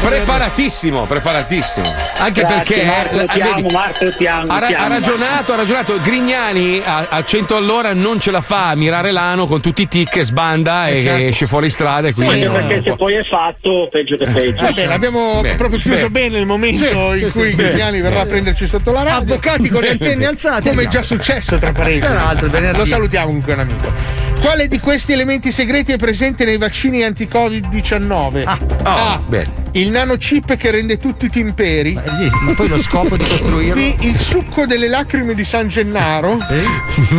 [0.07, 1.87] Preparatissimo, preparatissimo.
[2.18, 4.95] Anche Grazie, perché Marco, eh, ti vedi, amo, Marco, ti amo, ha, ti ha amo,
[4.95, 5.99] ragionato, ha ragionato.
[6.03, 9.89] Grignani a, a 100 all'ora non ce la fa a mirare l'ano con tutti i
[9.89, 11.24] tic, sbanda e certo.
[11.24, 12.09] esce fuori strada.
[12.12, 14.62] Sì, quindi anche perché se poi è fatto, peggio che peggio.
[14.62, 15.55] Va bene, abbiamo Bene.
[15.55, 16.28] proprio chiuso Bene.
[16.28, 16.87] bene il momento Sì,
[17.24, 17.57] in sì, cui sì.
[17.57, 19.35] Grignani verrà a prenderci sotto la radio.
[19.35, 20.68] Avvocati con le antenne alzate.
[20.68, 22.76] Come è già successo tra venerdì.
[22.76, 23.92] Lo salutiamo comunque un amico.
[24.40, 28.42] Quale di questi elementi segreti è presente nei vaccini anti-Covid-19?
[28.44, 29.22] Ah, A.
[29.26, 29.62] bene.
[29.72, 31.94] Il nanochip che rende tutti timperi.
[31.94, 33.74] ma poi lo scopo di costruirlo?
[33.74, 34.04] B.
[34.04, 36.36] Il succo delle lacrime di San Gennaro.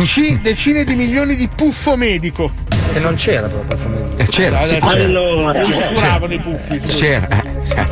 [0.02, 0.38] C.
[0.40, 2.50] Decine di milioni di puffo medico.
[2.94, 4.22] E non c'era proprio famiglia.
[4.22, 5.04] Eh, c'era, sì, c'era.
[5.04, 5.88] Allora, ci c'era.
[5.88, 6.78] curavano i puffi.
[6.78, 7.45] C'era, eh,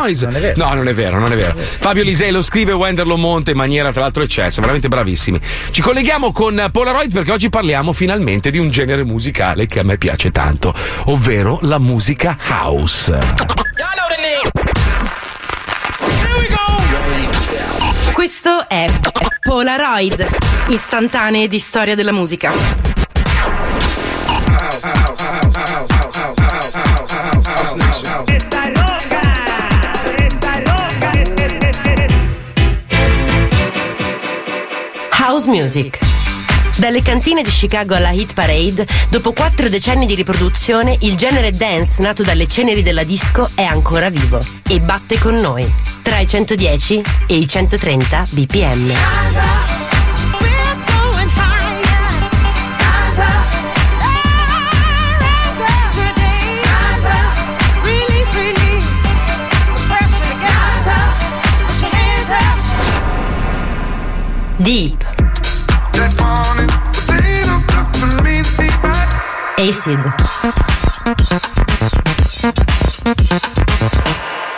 [0.57, 1.55] No, non è vero, non è vero.
[1.57, 5.41] Fabio Lisei lo scrive, Wender lo monta in maniera tra l'altro eccessa, veramente bravissimi.
[5.71, 9.99] Ci colleghiamo con Polaroid perché oggi parliamo finalmente di un genere musicale che a me
[9.99, 10.75] piace tanto,
[11.05, 13.19] ovvero la musica house.
[18.13, 18.87] Questo è
[19.41, 20.27] Polaroid,
[20.69, 22.53] istantanee di storia della musica.
[35.11, 36.18] House Music.
[36.79, 42.01] Dalle cantine di Chicago alla Hit Parade, dopo quattro decenni di riproduzione, il genere dance
[42.01, 45.69] nato dalle ceneri della disco è ancora vivo e batte con noi,
[46.03, 48.93] tra i 110 e i 130 bpm.
[64.59, 65.08] Deep.
[69.59, 70.15] Acid.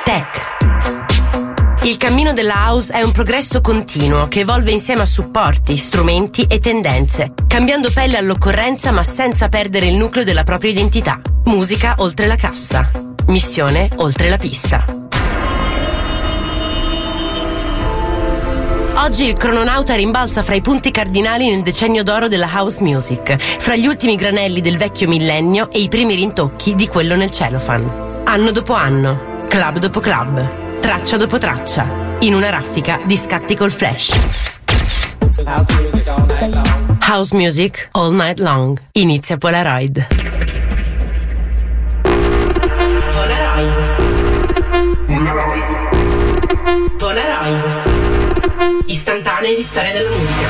[0.05, 1.85] Tech.
[1.85, 6.59] Il cammino della house è un progresso continuo che evolve insieme a supporti, strumenti e
[6.59, 11.19] tendenze, cambiando pelle all'occorrenza ma senza perdere il nucleo della propria identità.
[11.45, 12.91] Musica oltre la cassa.
[13.29, 15.00] Missione oltre la pista.
[19.03, 23.75] Oggi il crononauta rimbalza fra i punti cardinali nel decennio d'oro della house music, fra
[23.75, 28.23] gli ultimi granelli del vecchio millennio e i primi rintocchi di quello nel cellophane.
[28.25, 33.73] Anno dopo anno, club dopo club, traccia dopo traccia, in una raffica di scatti col
[33.73, 34.11] flash.
[37.09, 38.79] House music all night long.
[38.93, 40.30] Inizia Polaroid.
[48.91, 50.47] Istantanee di storia della musica.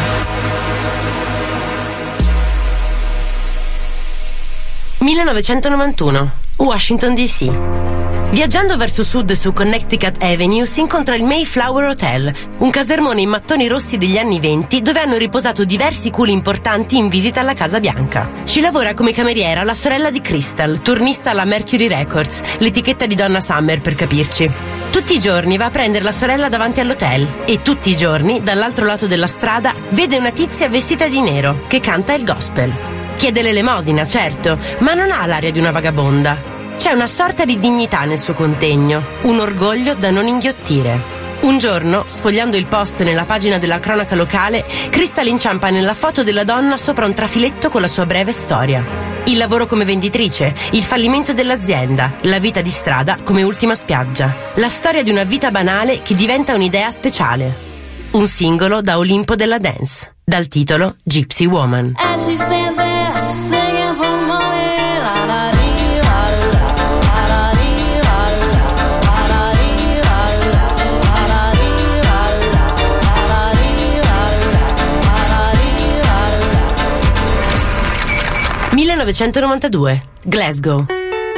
[5.00, 8.20] 1991, Washington DC.
[8.30, 13.66] Viaggiando verso sud su Connecticut Avenue si incontra il Mayflower Hotel, un casermone in mattoni
[13.66, 18.30] rossi degli anni 20 dove hanno riposato diversi culi importanti in visita alla Casa Bianca.
[18.44, 23.40] Ci lavora come cameriera la sorella di Crystal, turnista alla Mercury Records, l'etichetta di Donna
[23.40, 24.48] Summer per capirci.
[24.92, 28.86] Tutti i giorni va a prendere la sorella davanti all'hotel e tutti i giorni, dall'altro
[28.86, 32.72] lato della strada, vede una tizia vestita di nero che canta il gospel.
[33.16, 36.59] Chiede l'elemosina, certo, ma non ha l'aria di una vagabonda.
[36.80, 40.98] C'è una sorta di dignità nel suo contegno, un orgoglio da non inghiottire.
[41.40, 46.42] Un giorno, sfogliando il post nella pagina della cronaca locale, Crystal inciampa nella foto della
[46.42, 48.82] donna sopra un trafiletto con la sua breve storia.
[49.24, 54.34] Il lavoro come venditrice, il fallimento dell'azienda, la vita di strada come ultima spiaggia.
[54.54, 57.54] La storia di una vita banale che diventa un'idea speciale.
[58.12, 61.92] Un singolo da Olimpo della Dance, dal titolo Gypsy Woman.
[79.11, 80.87] 1992, Glasgow.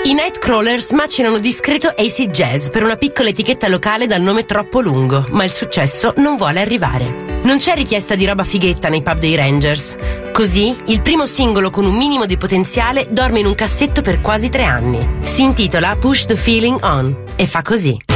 [0.05, 5.27] I Nightcrawlers macinano discreto AC Jazz per una piccola etichetta locale dal nome troppo lungo,
[5.31, 7.41] ma il successo non vuole arrivare.
[7.45, 9.97] Non c'è richiesta di roba fighetta nei pub dei Rangers.
[10.33, 14.51] Così, il primo singolo con un minimo di potenziale dorme in un cassetto per quasi
[14.51, 14.99] tre anni.
[15.23, 18.12] Si intitola Push the Feeling On e fa così.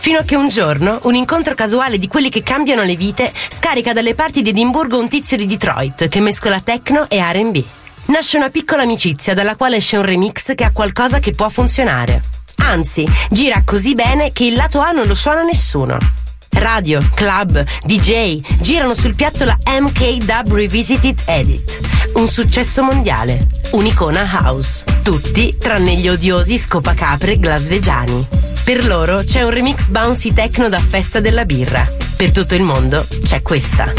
[0.00, 3.92] Fino a che un giorno, un incontro casuale di quelli che cambiano le vite scarica
[3.92, 7.62] dalle parti di Edimburgo un tizio di Detroit che mescola techno e RB.
[8.06, 12.22] Nasce una piccola amicizia dalla quale esce un remix che ha qualcosa che può funzionare.
[12.64, 15.98] Anzi, gira così bene che il lato A non lo suona nessuno.
[16.50, 21.78] Radio, club, DJ girano sul piatto la MK Dub Revisited Edit.
[22.14, 23.46] Un successo mondiale.
[23.72, 24.82] Un'icona house.
[25.02, 28.26] Tutti tranne gli odiosi scopacapre glasvegiani.
[28.64, 31.86] Per loro c'è un remix bouncy techno da festa della birra.
[32.16, 33.92] Per tutto il mondo c'è questa.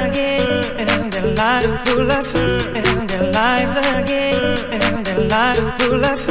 [0.00, 6.30] again, and their lives us, and their lives again, and their lives again,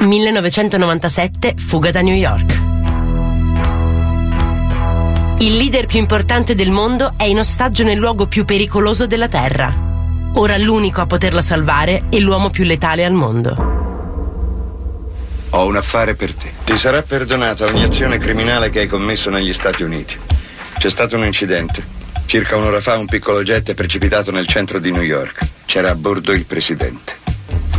[0.00, 2.69] 1997 Fuga da New York.
[5.42, 9.74] Il leader più importante del mondo è in ostaggio nel luogo più pericoloso della Terra.
[10.34, 13.56] Ora l'unico a poterla salvare è l'uomo più letale al mondo.
[15.48, 16.52] Ho un affare per te.
[16.62, 20.14] Ti sarà perdonata ogni azione criminale che hai commesso negli Stati Uniti.
[20.76, 21.82] C'è stato un incidente.
[22.26, 25.38] Circa un'ora fa un piccolo jet è precipitato nel centro di New York.
[25.64, 27.14] C'era a bordo il presidente.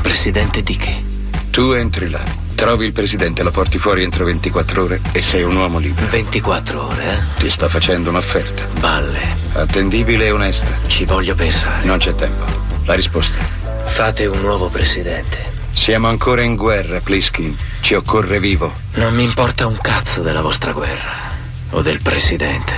[0.02, 1.04] Presidente di che?
[1.52, 2.24] Tu entri là,
[2.62, 6.08] trovi il presidente, lo porti fuori entro 24 ore e sei un uomo libero.
[6.10, 7.40] 24 ore, eh?
[7.40, 8.68] Ti sto facendo un'offerta.
[8.80, 9.36] Balle.
[9.54, 10.78] Attendibile e onesta.
[10.86, 11.84] Ci voglio pensare.
[11.86, 12.46] Non c'è tempo.
[12.86, 13.40] La risposta.
[13.86, 15.50] Fate un nuovo presidente.
[15.72, 17.58] Siamo ancora in guerra, Pliskin.
[17.80, 18.72] Ci occorre vivo.
[18.94, 21.30] Non mi importa un cazzo della vostra guerra.
[21.72, 22.74] O del presidente.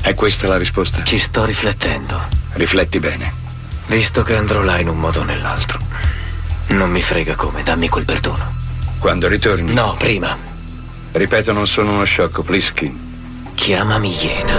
[0.00, 1.04] È questa la risposta?
[1.04, 2.20] Ci sto riflettendo.
[2.54, 3.32] Rifletti bene.
[3.86, 5.78] Visto che andrò là in un modo o nell'altro.
[6.70, 8.66] Non mi frega come, dammi quel perdono.
[8.98, 9.72] Quando ritorni?
[9.72, 10.36] No, prima.
[11.12, 13.52] Ripeto, non sono uno sciocco, Pliskin.
[13.54, 14.54] Chiamami Iena.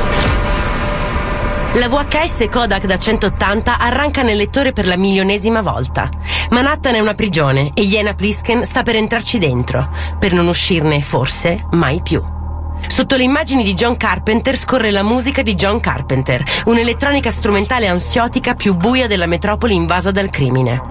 [1.73, 6.09] La VHS Kodak da 180 arranca nel lettore per la milionesima volta.
[6.49, 11.65] Manhattan è una prigione e Jena Plisken sta per entrarci dentro, per non uscirne, forse,
[11.71, 12.38] mai più.
[12.87, 18.53] Sotto le immagini di John Carpenter scorre la musica di John Carpenter, un'elettronica strumentale ansiotica
[18.53, 20.81] più buia della metropoli invasa dal crimine.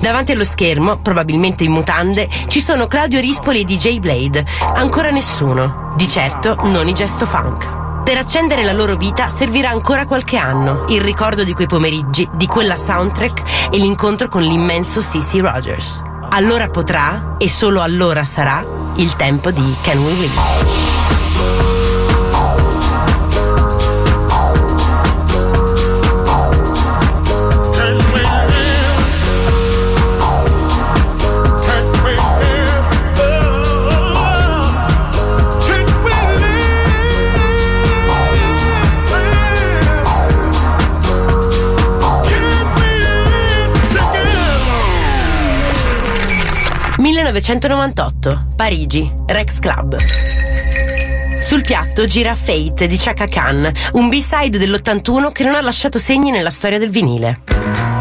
[0.00, 4.44] Davanti allo schermo, probabilmente in mutande, ci sono Claudio Rispoli e DJ Blade.
[4.74, 5.92] Ancora nessuno.
[5.96, 7.86] Di certo non i gesto funk.
[8.08, 12.46] Per accendere la loro vita servirà ancora qualche anno, il ricordo di quei pomeriggi, di
[12.46, 15.40] quella soundtrack e l'incontro con l'immenso C.C.
[15.40, 16.02] Rogers.
[16.30, 18.64] Allora potrà, e solo allora sarà,
[18.96, 20.77] il tempo di Can We Live.
[47.40, 49.96] 1998, Parigi, Rex Club.
[51.38, 56.32] Sul piatto gira Fate di Chaka Khan, un B-side dell'81 che non ha lasciato segni
[56.32, 57.97] nella storia del vinile.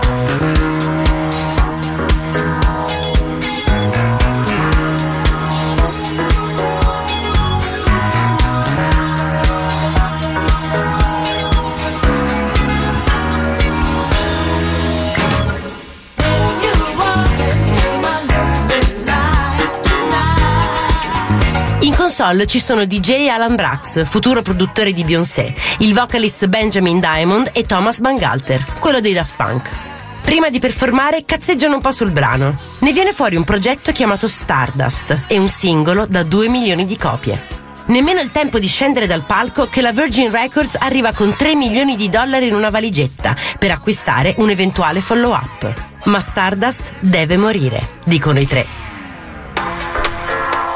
[22.27, 27.63] Console ci sono DJ Alan Brax, futuro produttore di Beyoncé, il vocalist Benjamin Diamond e
[27.63, 29.69] Thomas Bangalter, quello dei Daft Punk.
[30.23, 32.53] Prima di performare cazzeggiano un po' sul brano.
[32.79, 37.41] Ne viene fuori un progetto chiamato Stardust e un singolo da 2 milioni di copie.
[37.85, 41.95] Nemmeno il tempo di scendere dal palco che la Virgin Records arriva con 3 milioni
[41.95, 45.73] di dollari in una valigetta per acquistare un eventuale follow-up.
[46.05, 48.86] Ma Stardust deve morire, dicono i tre.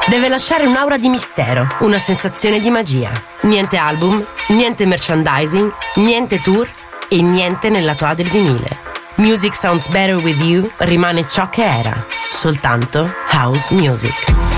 [0.06, 3.10] Deve lasciare un'aura di mistero, una sensazione di magia.
[3.42, 6.68] Niente album, niente merchandising, niente tour
[7.08, 8.80] e niente nella toa del vinile.
[9.16, 14.51] Music Sounds Better With You rimane ciò che era, soltanto house music.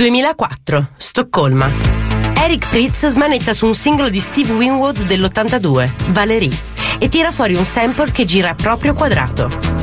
[0.00, 1.70] ...2004, Stoccolma.
[2.34, 6.58] Eric Pritz smanetta su un singolo di Steve Winwood dell'82, Valerie,
[6.98, 9.79] e tira fuori un sample che gira proprio quadrato.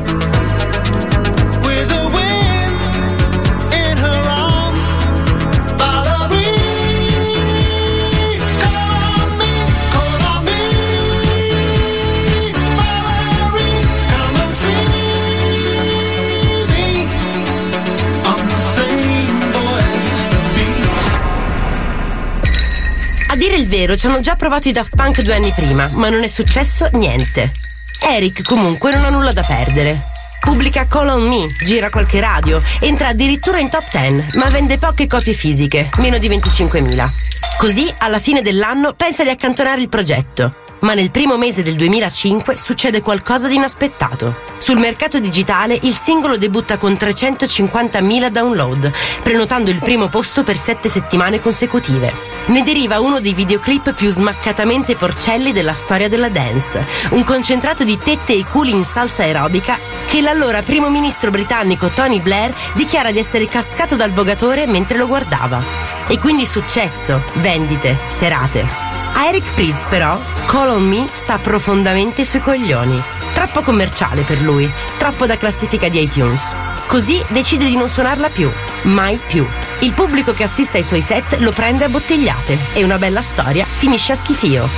[23.30, 26.08] A dire il vero, ci hanno già provato i Daft Punk due anni prima, ma
[26.08, 27.52] non è successo niente.
[28.00, 30.04] Eric comunque non ha nulla da perdere.
[30.40, 35.06] Pubblica Call on Me, gira qualche radio, entra addirittura in top 10, ma vende poche
[35.06, 37.10] copie fisiche, meno di 25.000.
[37.58, 40.67] Così, alla fine dell'anno, pensa di accantonare il progetto.
[40.80, 44.34] Ma nel primo mese del 2005 succede qualcosa di inaspettato.
[44.58, 48.92] Sul mercato digitale il singolo debutta con 350.000 download,
[49.22, 52.12] prenotando il primo posto per sette settimane consecutive.
[52.46, 57.98] Ne deriva uno dei videoclip più smaccatamente porcelli della storia della dance, un concentrato di
[57.98, 59.76] tette e culi in salsa aerobica
[60.06, 65.06] che l'allora primo ministro britannico Tony Blair dichiara di essere cascato dal vogatore mentre lo
[65.06, 65.60] guardava.
[66.06, 68.87] E quindi successo, vendite, serate.
[69.14, 73.02] A Eric Prydz però, Call on Me sta profondamente sui coglioni.
[73.34, 76.54] Troppo commerciale per lui, troppo da classifica di iTunes.
[76.86, 78.50] Così decide di non suonarla più,
[78.82, 79.46] mai più.
[79.80, 83.64] Il pubblico che assiste ai suoi set lo prende a bottigliate e una bella storia
[83.64, 84.68] finisce a schifio.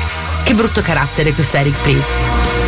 [0.42, 2.59] Che brutto carattere questo Eric Prydz.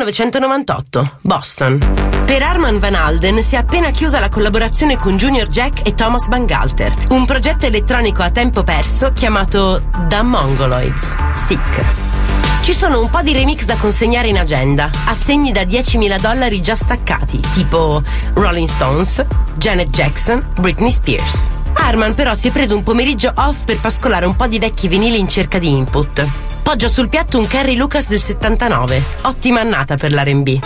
[0.00, 1.78] 1998, Boston.
[2.24, 6.28] Per Arman Van Alden si è appena chiusa la collaborazione con Junior Jack e Thomas
[6.28, 11.14] Bangalter, un progetto elettronico a tempo perso chiamato The Mongoloids,
[11.46, 12.08] SICK.
[12.62, 16.74] Ci sono un po' di remix da consegnare in agenda, assegni da 10.000 dollari già
[16.74, 18.02] staccati, tipo
[18.34, 19.24] Rolling Stones,
[19.56, 21.59] Janet Jackson, Britney Spears.
[21.82, 25.18] Arman però si è preso un pomeriggio off per pascolare un po' di vecchi vinili
[25.18, 26.28] in cerca di input.
[26.62, 30.58] Poggia sul piatto un Carrie Lucas del 79, ottima annata per l'R&B.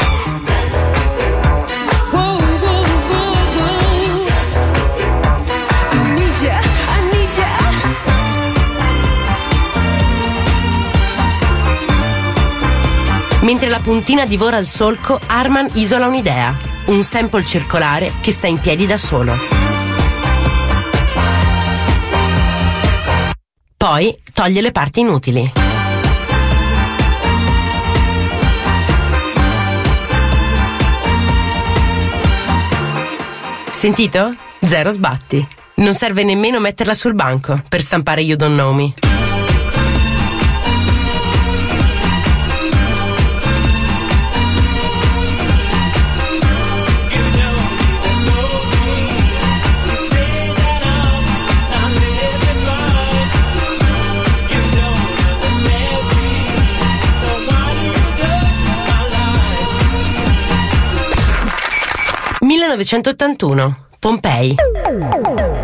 [13.42, 18.58] Mentre la puntina divora il solco, Arman isola un'idea, un sample circolare che sta in
[18.58, 19.53] piedi da solo.
[23.86, 25.52] Poi toglie le parti inutili.
[33.70, 34.34] Sentito?
[34.62, 35.46] Zero sbatti.
[35.74, 38.94] Non serve nemmeno metterla sul banco per stampare You Don't Know Me.
[62.76, 63.74] «1981.
[63.98, 64.54] Pompei.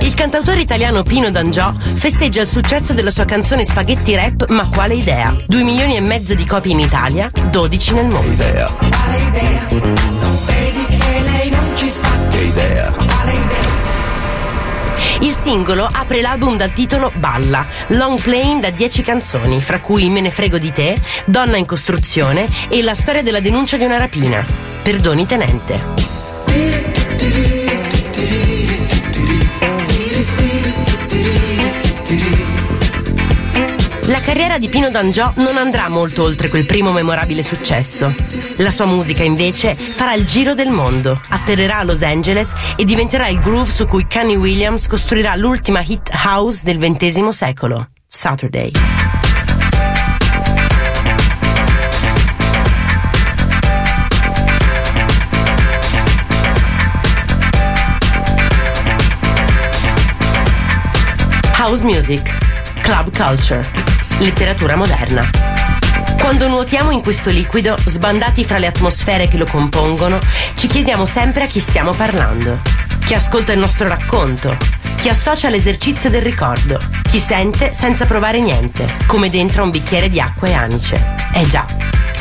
[0.00, 4.94] Il cantautore italiano Pino D'Angiò festeggia il successo della sua canzone Spaghetti Rap Ma quale
[4.94, 5.36] idea?
[5.46, 8.44] 2 milioni e mezzo di copie in Italia, 12 nel mondo.
[10.46, 12.08] Vedi che lei non ci sta.
[12.30, 12.94] Che idea.
[15.20, 20.22] Il singolo apre l'album dal titolo Balla, long playing da 10 canzoni, fra cui Me
[20.22, 20.96] ne frego di te,
[21.26, 24.42] Donna in costruzione e la storia della denuncia di una rapina.
[24.82, 26.19] Perdoni tenente.
[34.10, 38.12] La carriera di Pino D'Angiò non andrà molto oltre quel primo memorabile successo.
[38.56, 43.28] La sua musica, invece, farà il giro del mondo, atterrerà a Los Angeles e diventerà
[43.28, 48.72] il groove su cui Kanye Williams costruirà l'ultima hit house del XX secolo, Saturday.
[61.56, 62.36] House music,
[62.82, 63.62] club culture,
[64.20, 65.30] letteratura moderna.
[66.18, 70.18] Quando nuotiamo in questo liquido, sbandati fra le atmosfere che lo compongono,
[70.54, 72.60] ci chiediamo sempre a chi stiamo parlando.
[73.04, 74.56] Chi ascolta il nostro racconto,
[74.98, 76.78] chi associa l'esercizio del ricordo,
[77.08, 81.16] chi sente senza provare niente, come dentro un bicchiere di acqua e anice.
[81.32, 81.64] Eh già,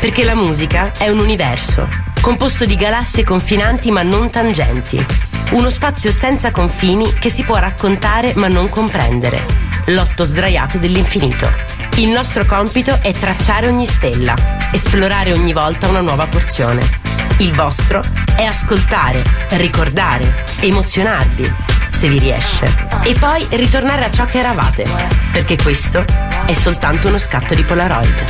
[0.00, 1.86] perché la musica è un universo,
[2.22, 4.98] composto di galassie confinanti ma non tangenti.
[5.50, 9.68] Uno spazio senza confini che si può raccontare ma non comprendere.
[9.86, 11.79] L'otto sdraiato dell'infinito.
[11.96, 14.34] Il nostro compito è tracciare ogni stella,
[14.72, 16.80] esplorare ogni volta una nuova porzione.
[17.38, 18.02] Il vostro
[18.36, 21.54] è ascoltare, ricordare, emozionarvi,
[21.94, 22.88] se vi riesce.
[23.02, 24.84] E poi ritornare a ciò che eravate,
[25.32, 26.04] perché questo
[26.46, 28.24] è soltanto uno scatto di Polaroid.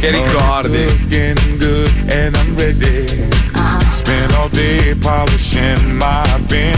[0.00, 0.84] Che ricordi?
[0.84, 3.06] Looking good and I'm ready.
[3.90, 6.76] Spend all day polishing my bin.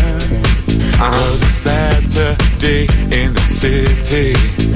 [0.97, 4.68] Cause it's Saturday in the city.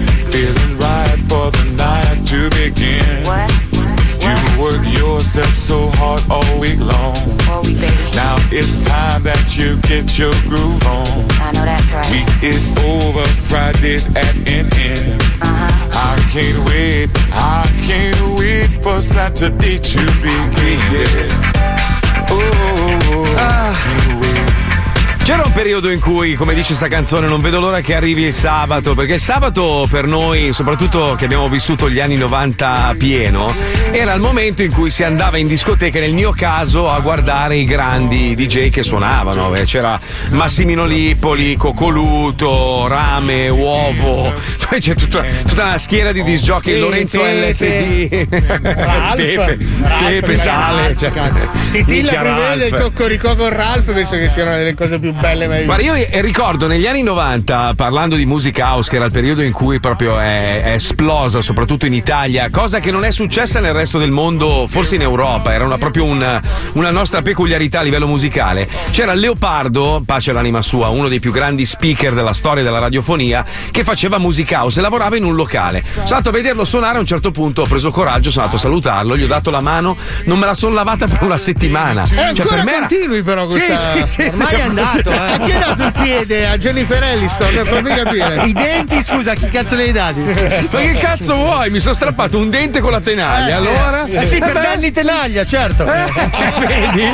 [5.37, 7.15] Work so hard all week long.
[8.15, 11.07] Now it's time that you get your groove on.
[11.41, 12.11] I know that's right.
[12.13, 15.23] Week is over, Friday's at an end.
[15.41, 15.89] Uh-huh.
[15.95, 21.31] I can't wait, I can't wait for Saturday to begin.
[22.29, 23.25] Oh,
[23.75, 24.52] can't wait.
[25.25, 28.35] C'era un periodo in cui, come dice sta canzone, non vedo l'ora che arrivi il
[28.35, 33.51] sabato, perché il sabato per noi, soprattutto che abbiamo vissuto gli anni 90 pieno,
[33.93, 37.65] era il momento in cui si andava in discoteca, nel mio caso, a guardare i
[37.65, 39.55] grandi DJ che suonavano.
[39.55, 39.99] Eh, C'era
[40.31, 44.33] Massimino Lippoli, Cocoluto, Rame, Uovo,
[44.69, 47.23] poi c'è tutta, tutta una schiera di disgiochi, Lorenzo.
[47.23, 48.27] LSD.
[49.15, 49.59] Pepe,
[50.01, 50.97] Pepe Sale.
[50.97, 51.13] Cioè,
[51.71, 52.83] Titilla Brunelli e il Ralph.
[52.83, 56.67] Coccoricò con Ralph penso che siano delle cose più belle mai Guarda, io eh, ricordo
[56.67, 60.63] negli anni 90, parlando di music house, che era il periodo in cui proprio è,
[60.63, 64.95] è esplosa, soprattutto in Italia, cosa che non è successa nel resto del mondo, forse
[64.97, 66.41] in Europa, era una- proprio un-
[66.73, 68.69] una nostra peculiarità a livello musicale.
[68.91, 73.85] C'era Leopardo, pace all'anima sua, uno dei più grandi speaker della storia della radiofonia, che
[73.85, 75.83] faceva music house e lavorava in un locale.
[75.83, 78.63] Sono andato a vederlo suonare, a un certo punto ho preso coraggio, sono andato a
[78.65, 82.03] salutarlo, gli ho dato la mano, non me la sono lavata per una settimana.
[82.05, 83.93] E Cioè, per me era- continui però Sì, questa...
[83.97, 84.43] sì, sì, sì.
[84.43, 84.67] Ormai è
[85.05, 85.33] andato, eh.
[85.33, 86.47] A chi hai dato il piede?
[86.49, 87.55] A Jennifer Elliston?
[87.55, 88.43] Per farmi capire.
[88.47, 90.21] I denti, scusa, chi cazzo li hai dati?
[90.21, 91.71] Ma che cazzo vuoi?
[91.71, 94.05] Mi sono strappato un dente con la tenaglia, Eh, allora?
[94.07, 95.85] Eh sì, per beh, dargli tenaglia, certo.
[95.85, 97.13] Vedi?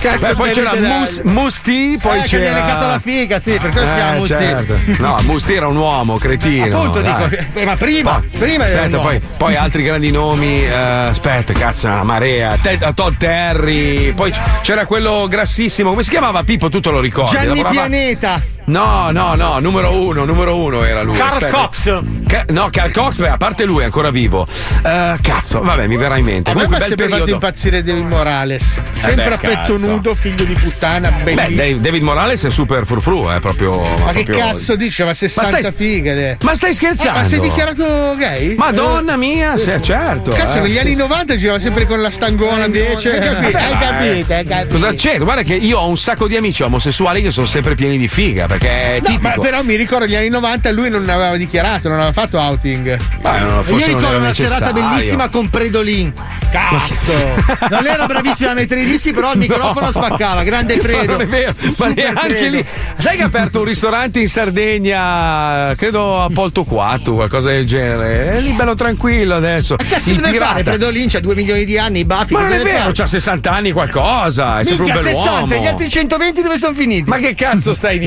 [0.00, 0.74] Cazzo, Beh, poi c'era.
[0.74, 2.54] Mus- Musti, poi Eh, che gli c'era.
[2.56, 4.32] hai leccato la figa, sì, per questo si chiama Eh, Musti.
[4.34, 4.78] certo.
[5.02, 6.64] No, Musti era un uomo, cretino.
[6.78, 7.12] Appunto, dai.
[7.28, 9.08] dico, eh, ma prima, prima era un Aspetta, uomo.
[9.08, 10.62] poi, poi altri grandi nomi.
[10.64, 12.56] eh, aspetta, cazzo, una marea.
[12.60, 14.12] Ted- Todd Terry.
[14.12, 14.32] Poi
[14.62, 15.90] c'era quello grassissimo.
[15.90, 16.68] Come si chiamava Pippo?
[16.68, 17.07] Tu te lo ricordi?
[17.10, 18.42] Gianni Lavorava- Pianeta.
[18.68, 21.16] No, no, no, numero uno, numero uno era lui.
[21.16, 21.56] Carl Aspetta.
[21.56, 22.02] Cox.
[22.26, 24.46] Ca- no, Carl Cox, beh, a parte lui è ancora vivo.
[24.84, 26.50] Eh, cazzo, vabbè, mi verrà in mente.
[26.50, 28.78] A me Comunque, ha bel sempre fatto impazzire David Morales.
[28.92, 29.86] Sempre beh, a petto cazzo.
[29.88, 31.56] nudo, figlio di puttana, Beh, bellissimo.
[31.56, 33.80] Dave- David Morales è super frufru, è proprio.
[33.82, 35.04] Ma che proprio- cazzo dice?
[35.04, 36.38] Ma 60 Ma stai- fighe.
[36.42, 37.10] Ma stai scherzando?
[37.18, 38.54] Ah, ma sei dichiarato gay?
[38.56, 40.30] Madonna mia, sì, certo.
[40.32, 40.60] Cazzo, eh.
[40.60, 43.18] negli anni 90 girava sempre con la stangona invece.
[43.18, 43.20] Hai
[43.80, 44.32] capito?
[44.32, 44.74] Eh, Hai capito?
[44.74, 45.18] Cosa c'è?
[45.18, 48.46] Guarda che io ho un sacco di amici omosessuali che sono sempre pieni di figa,
[48.58, 49.40] perché è No, ma tipico.
[49.40, 52.98] però mi ricordo negli anni 90 lui non aveva dichiarato, non aveva fatto outing.
[53.22, 56.12] Ma non- E io ricordo una serata bellissima con Predolin.
[56.50, 57.66] Cazzo!
[57.68, 59.92] Non era bravissima a mettere i dischi, però il microfono No.
[59.92, 60.42] spaccava.
[60.42, 61.12] Grande Predo.
[61.12, 62.64] Ma non è vero, ma neanche lì.
[62.96, 68.30] Sai che ha aperto un ristorante in Sardegna, credo a Polto 4, qualcosa del genere.
[68.36, 69.76] È lì bello tranquillo adesso.
[69.76, 70.50] Che cazzo Il deve pirata.
[70.52, 70.62] fare?
[70.64, 72.32] Predolin c'ha 2 milioni di anni, i baffi.
[72.32, 75.62] Ma non è vero, c'ha 60 anni qualcosa, è sempre un Minchia, 60, bell'uomo.
[75.62, 77.08] gli altri 120 dove sono finiti?
[77.08, 77.98] Ma che cazzo stai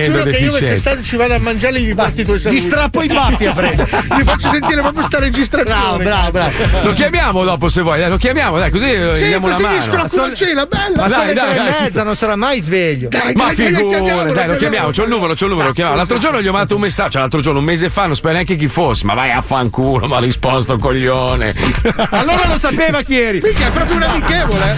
[0.00, 2.60] Ti giuro che io quest'estate ci vado a mangiare e gli i tuoi saluti.
[2.60, 3.82] Ti strappo i baffi a Fredo.
[4.16, 6.04] Gli faccio sentire proprio sta registrazione.
[6.04, 6.86] Bravo, bravo, bravo.
[6.86, 9.62] Lo chiamiamo dopo se vuoi, dai, lo chiamiamo, dai, così gli Sì, diamo una così
[9.66, 9.76] mano.
[9.76, 11.02] gli scrocco la cena, bella.
[11.02, 13.08] Ma Dai, sono le dai, tre e mezza, non sarà mai sveglio.
[13.08, 15.96] Dai, Ma figurati, dai, lo chiamiamo, c'ho il numero, c'ho il numero, lo chiamiamo.
[15.96, 18.56] L'altro giorno gli ho mandato un messaggio, l'altro giorno, un mese fa, non spero neanche
[18.56, 21.54] chi fosse, ma vai a fanculo, ma ha risposto coglione.
[22.10, 23.40] Allora lo sapeva chi eri.
[23.42, 24.76] Minchia, è proprio un amichevole.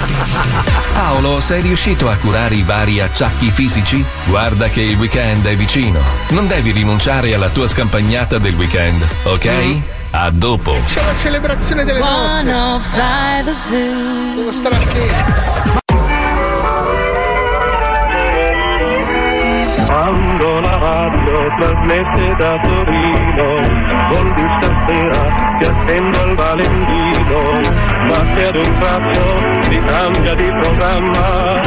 [0.95, 4.05] Paolo, sei riuscito a curare i vari acciacchi fisici?
[4.27, 6.01] Guarda che il weekend è vicino.
[6.29, 9.77] Non devi rinunciare alla tua scampagnata del weekend, ok?
[10.11, 10.77] A dopo.
[10.85, 13.03] C'è la celebrazione delle nozze.
[14.35, 15.83] Devo stare attento.
[19.87, 23.47] Quando la radio trasmette da Torino,
[24.11, 25.23] vuol dire stasera
[25.59, 27.41] ti attendo al Valentino,
[28.07, 29.23] ma se ad un tratto
[29.69, 31.61] si cambia di programma,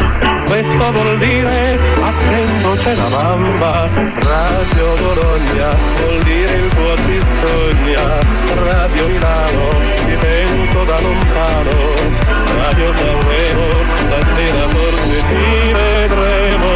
[0.68, 1.80] questo vuol dire?
[2.02, 8.20] Attento c'è la bamba, Radio Bologna vuol dire il tuo ti sogna,
[8.64, 9.70] Radio Milano
[10.06, 11.72] ti penso da lontano,
[12.58, 13.66] Radio Sanremo
[13.96, 16.70] stasera forse ti vedremo.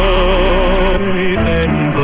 [1.12, 2.02] Mi sento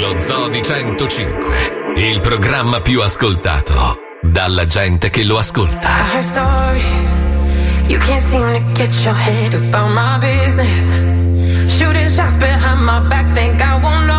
[0.00, 5.88] Lo Zoo di 105, il programma più ascoltato dalla gente che lo ascolta.
[7.88, 10.90] You can't seem to get your head about my business.
[11.78, 14.17] Shooting shots behind my back, think I won't notice.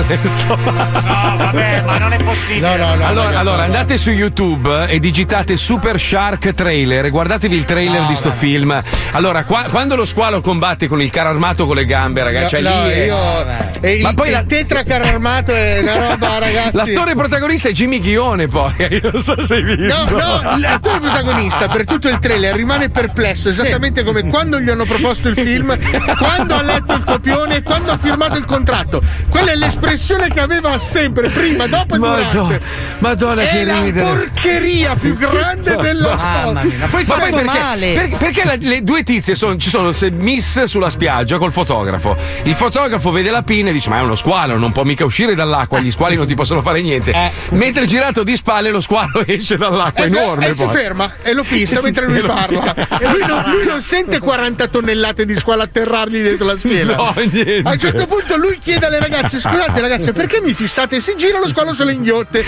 [0.00, 1.30] Sto male, sto male.
[1.30, 2.76] No, vabbè, ma non è possibile.
[2.76, 3.06] No, no, no.
[3.06, 8.16] allora, allora, andate su YouTube e digitate Super Shark Trailer e guardatevi il trailer di
[8.16, 8.78] sto film.
[9.12, 12.60] Allora, qua- quando lo squalo combatte con il carro armato con le gambe, ragazzi, cioè
[12.62, 13.46] lì è- io,
[13.80, 16.76] e il, Ma poi il la- tetracar armato è una roba, ragazzi.
[16.76, 18.72] L'attore protagonista è Jimmy Ghione, poi.
[18.90, 20.04] Io non so se hai visto.
[20.10, 24.84] No, no, l'attore protagonista per tutto il trailer rimane perplesso, esattamente come quando gli hanno
[24.84, 25.76] proposto il film,
[26.16, 29.02] quando ha letto il copione quando ha firmato il contratto.
[29.28, 29.88] Quella è l'espressione
[30.32, 32.60] che aveva sempre, prima, dopo e Madonna, durante.
[32.98, 34.06] Madonna, è che la ridere.
[34.08, 36.52] porcheria più grande della storia.
[36.78, 37.92] Ma poi Ma fatto poi perché, male.
[37.92, 42.16] per- perché la- le due tizie sono, ci sono se- miss sulla spiaggia col fotografo.
[42.44, 45.34] Il fotografo vede la pinna e dice: Ma è uno squalo, non può mica uscire
[45.34, 45.80] dall'acqua.
[45.80, 47.12] Gli squali non ti possono fare niente.
[47.50, 50.04] Mentre girato di spalle, lo squalo esce dall'acqua.
[50.04, 50.48] E, enorme.
[50.48, 50.72] e si poi.
[50.74, 52.74] ferma e lo fissa Sì, mentre e lui parla.
[52.74, 56.94] E lui non, lui non sente 40 tonnellate di squalo atterrargli dietro la schiena.
[56.94, 57.62] No, niente.
[57.64, 61.00] A un certo punto lui chiede alle ragazze: Scusate, ragazze, perché mi fissate?
[61.00, 62.44] Si gira lo squalo sulle inghiotte.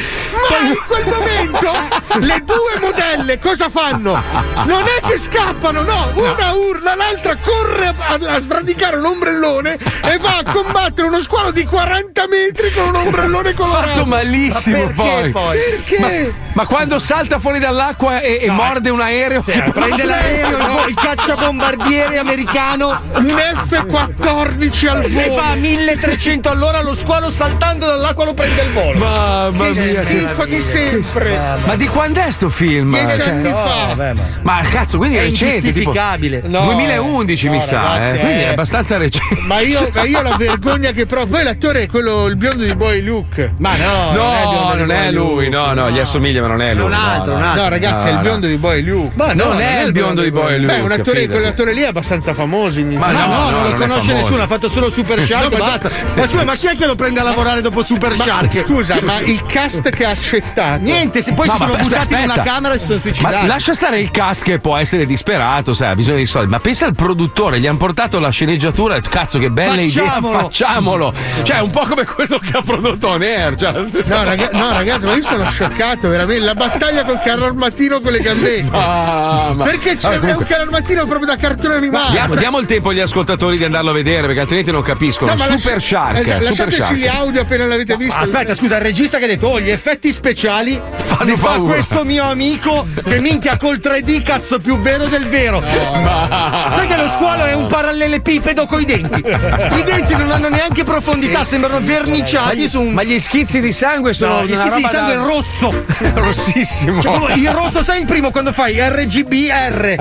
[0.50, 1.72] Ma in quel momento
[2.18, 4.22] le due modelle cosa fanno?
[4.64, 6.10] Non è che scappano, no!
[6.14, 11.50] Una urla, l'altra corre a, a sradicare un ombrellone e va a combattere uno squalo
[11.50, 13.86] di 40 metri con un ombrellone colorato.
[13.88, 15.30] Fatto malissimo Ma perché poi.
[15.30, 15.58] poi?
[15.58, 16.34] Perché?
[16.52, 20.66] Ma quando salta fuori dall'acqua e, e morde un aereo, Sì, che prende l'aereo, il,
[20.66, 23.00] bo- il cacciabombardiere americano.
[23.14, 25.40] Un F-14 al E volo.
[25.42, 28.98] fa 1300 all'ora lo squalo saltando dall'acqua lo prende il volo.
[28.98, 31.38] Mamma Che mia, schifo di sempre.
[31.64, 32.90] Ma di quando è sto film?
[32.90, 33.84] Dieci Cioè- anni fa.
[33.94, 35.92] vabbè, ma- Ma cazzo, quindi è, È recente, tipo.
[35.92, 37.80] No, 2011 mi no, sa,
[38.10, 38.18] eh.
[38.18, 39.40] quindi è abbastanza recente.
[39.46, 41.26] Ma io, ma io la vergogna che provo.
[41.26, 43.54] Poi l'attore è quello, il biondo di Boy Luke.
[43.58, 46.84] Ma no, No, non è lui, no, no, gli assomiglia, ma non è lui.
[46.86, 47.62] un altro, no, un altro.
[47.62, 48.22] No, ragazzi, No, è il no.
[48.22, 49.12] biondo di Boy Luke.
[49.14, 50.74] Ma no, non è il biondo di Boy Luke.
[50.74, 52.78] Beh, un attore, quell'attore lì è abbastanza famoso.
[52.80, 55.52] in Ma Ma no, no, non no, lo conosce nessuno, ha fatto solo Super Shark,
[55.52, 55.90] ma- basta.
[56.14, 58.52] Ma scusa, ma chi è che lo prende a lavorare dopo Super Ma Shark?
[58.54, 60.80] scusa, ma il cast che ha accettato.
[60.82, 63.46] Niente, se poi si ma sono buttati in una camera e si sono Ma suicidati.
[63.46, 66.48] lascia stare il cast che può essere disperato, sai, ha bisogno di soldi.
[66.50, 70.28] Ma pensa al produttore, gli hanno portato la sceneggiatura e cazzo, che bella Facciamolo.
[70.30, 71.14] idea, facciamolo.
[71.42, 75.04] Cioè, un po' come quello che ha prodotto On Air, cioè No, raga- no, ragazzi,
[75.06, 76.44] ma io sono scioccato, veramente.
[76.44, 78.68] La battaglia col carro armatino con le gambette.
[78.70, 82.12] Ah, ma- Perché c'è Ah, comunque- un carro armatino proprio da cartone animato.
[82.12, 85.32] Diamo, diamo il tempo agli ascoltatori di andarlo a vedere perché altrimenti non capiscono.
[85.32, 87.16] No, ma Super lascia- Shark, esatto, Super lasciateci gli Shark.
[87.18, 88.20] audio appena l'avete visto.
[88.20, 92.22] Aspetta, scusa, il regista che ha detto, oh, gli effetti speciali Fanno fa questo mio
[92.30, 95.60] amico che minchia col 3D cazzo più vero del vero.
[95.66, 99.20] Sai che lo squalo è un parallelepipedo coi denti.
[99.26, 102.92] I denti non hanno neanche profondità, sembrano Ma verniciati gli, su un.
[102.92, 105.84] ma gli schizzi di sangue sono No, gli schizzi di sangue da- è rosso.
[106.14, 107.00] rossissimo.
[107.00, 109.94] Cioè, il rosso sai il primo quando fai RGBR.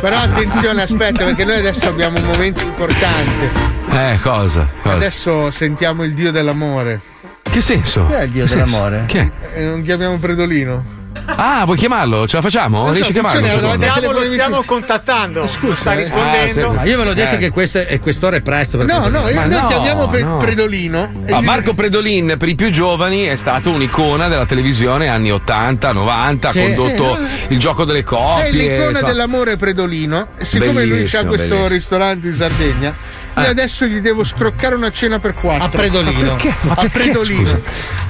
[0.00, 3.72] Però attenzione, aspetta, perché noi adesso abbiamo un momento importante.
[3.90, 4.68] Eh, cosa?
[4.82, 4.94] cosa?
[4.96, 7.00] Adesso sentiamo il dio dell'amore.
[7.42, 8.06] Che senso?
[8.08, 8.64] Che è il dio Che senso?
[8.66, 9.04] dell'amore?
[9.06, 9.30] Che?
[9.54, 11.02] E non chiamiamo Predolino.
[11.36, 12.26] Ah, vuoi chiamarlo?
[12.28, 12.78] Ce la facciamo?
[12.78, 13.70] Non so, Riesci a chiamarlo?
[13.76, 15.46] Stiamo, lo stiamo contattando.
[15.46, 15.96] Scusa, sta eh.
[15.96, 16.68] rispondendo.
[16.70, 17.38] Ah, Ma io ve l'ho detto Eh.
[17.38, 20.22] che queste, è quest'ora è presto per No, no, io- Ma noi no, chiamiamo Pre-
[20.22, 20.36] no.
[20.36, 21.12] Predolino.
[21.26, 25.92] e Ah, Marco Predolin, per i più giovani, è stato un'icona della televisione anni 80,
[25.92, 27.52] 90, Sì, ha condotto sì.
[27.54, 28.46] il gioco delle coppie.
[28.46, 29.06] È l'icona insomma.
[29.08, 30.28] dell'amore Predolino.
[30.40, 31.68] Siccome lui ha Bellissimo, questo bellissimo.
[31.68, 32.94] ristorante in Sardegna,
[33.36, 33.48] io Eh.
[33.48, 35.64] adesso gli devo scroccare una cena per quattro.
[35.64, 36.12] A Predolino.
[36.12, 36.54] Ma perché?
[36.60, 37.40] Ma A perché, Predolino.
[37.44, 37.60] scusa?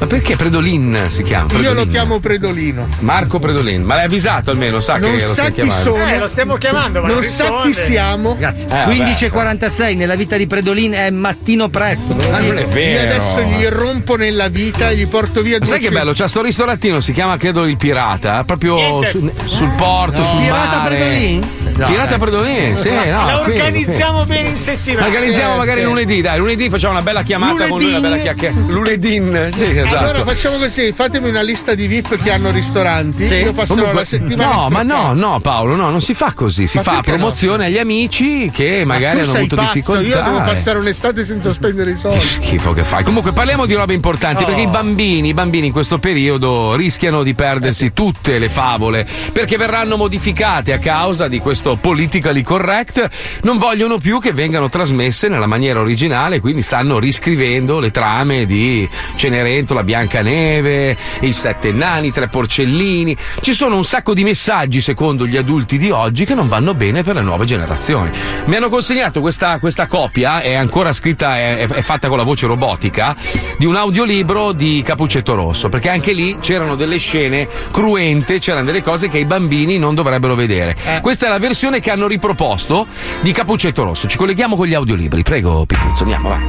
[0.00, 1.46] Ma perché Predolin si chiama?
[1.52, 1.90] Io lo Predolin.
[1.90, 2.86] chiamo Predolino.
[3.00, 5.82] Marco Predolin, ma l'hai avvisato almeno, sa Non che lo sa stai chi chiamando.
[5.82, 6.08] sono.
[6.08, 8.34] Eh, lo stiamo chiamando, ma Non non sa chi siamo.
[8.36, 8.66] Grazie.
[8.68, 12.14] vabbè, 15.46 nella vita di Predolin è mattino presto.
[12.14, 13.02] Ma non è vero.
[13.02, 16.12] Io adesso gli rompo nella vita e gli porto via Ma sai che 200 bello?
[16.12, 20.96] C'è sto ristorantino, si chiama credo il Pirata, proprio su- sul porto, sul Pirata mare.
[20.96, 21.48] Predolin?
[21.76, 22.18] No, Pirata dai.
[22.18, 23.26] Predolin, sì, no.
[23.26, 25.00] La organizziamo bene in figo.
[25.14, 25.86] Organizziamo Sì, magari sì.
[25.86, 28.00] lunedì, dai, lunedì facciamo una bella chiamata con lui, una Lunedì.
[28.00, 28.72] bella chiacchierata.
[28.72, 29.22] Lunedì,
[29.56, 29.96] sì, esatto.
[29.96, 33.26] Allora facciamo così, fatemi una lista di VIP che hanno ristoranti.
[33.26, 33.34] Sì.
[33.36, 36.66] Io passerò Comunque- la settimana no, ma no, no, Paolo, no, non si fa così.
[36.66, 37.16] Si Ma fa perché no?
[37.18, 40.02] promozione agli amici che Ma magari tu hanno sei avuto pazzo, difficoltà.
[40.08, 40.42] io devo eh.
[40.42, 42.20] passare un'estate senza spendere i soldi.
[42.20, 43.04] schifo che fai.
[43.04, 44.46] Comunque parliamo di robe importanti Oh.
[44.46, 49.56] perché i bambini, i bambini in questo periodo rischiano di perdersi tutte le favole perché
[49.56, 53.08] verranno modificate a causa di questo politically correct.
[53.42, 58.88] Non vogliono più che vengano trasmesse nella maniera originale, quindi stanno riscrivendo le trame di
[59.16, 63.16] Cenerentola, Biancaneve, i sette nani, i tre porcellini.
[63.40, 67.02] Ci sono un sacco di messaggi secondo gli adulti di oggi che non vanno bene
[67.02, 68.10] per le nuove generazioni.
[68.46, 72.46] Mi hanno consegnato questa, questa copia, è ancora scritta, è, è fatta con la voce
[72.46, 73.14] robotica,
[73.58, 78.82] di un audiolibro di Capuccetto Rosso, perché anche lì c'erano delle scene cruente, c'erano delle
[78.82, 80.76] cose che i bambini non dovrebbero vedere.
[81.00, 82.86] Questa è la versione che hanno riproposto
[83.20, 84.08] di Capuccetto Rosso.
[84.08, 84.93] Ci colleghiamo con gli audiolibri.
[85.22, 86.40] Prego, Pituzzo, andiamo, va.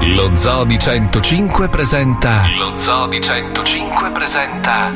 [0.00, 2.46] Lo Zoo di 105 presenta.
[2.56, 4.92] Lo Zoo di 105 presenta.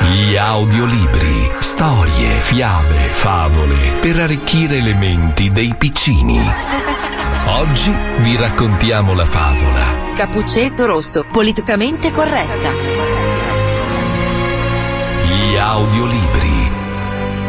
[0.00, 1.50] Gli audiolibri.
[1.58, 3.98] Storie, fiabe, favole.
[4.00, 6.40] Per arricchire le menti dei piccini.
[7.46, 10.12] Oggi vi raccontiamo la favola.
[10.14, 12.72] Cappuccetto rosso, politicamente corretta.
[15.26, 16.43] Gli audiolibri.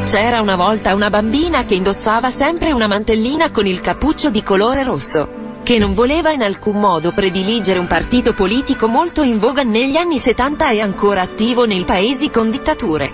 [0.05, 4.83] C'era una volta una bambina che indossava sempre una mantellina con il cappuccio di colore
[4.83, 5.27] rosso.
[5.63, 10.19] Che non voleva in alcun modo prediligere un partito politico molto in voga negli anni
[10.19, 13.13] 70 e ancora attivo nei paesi con dittature.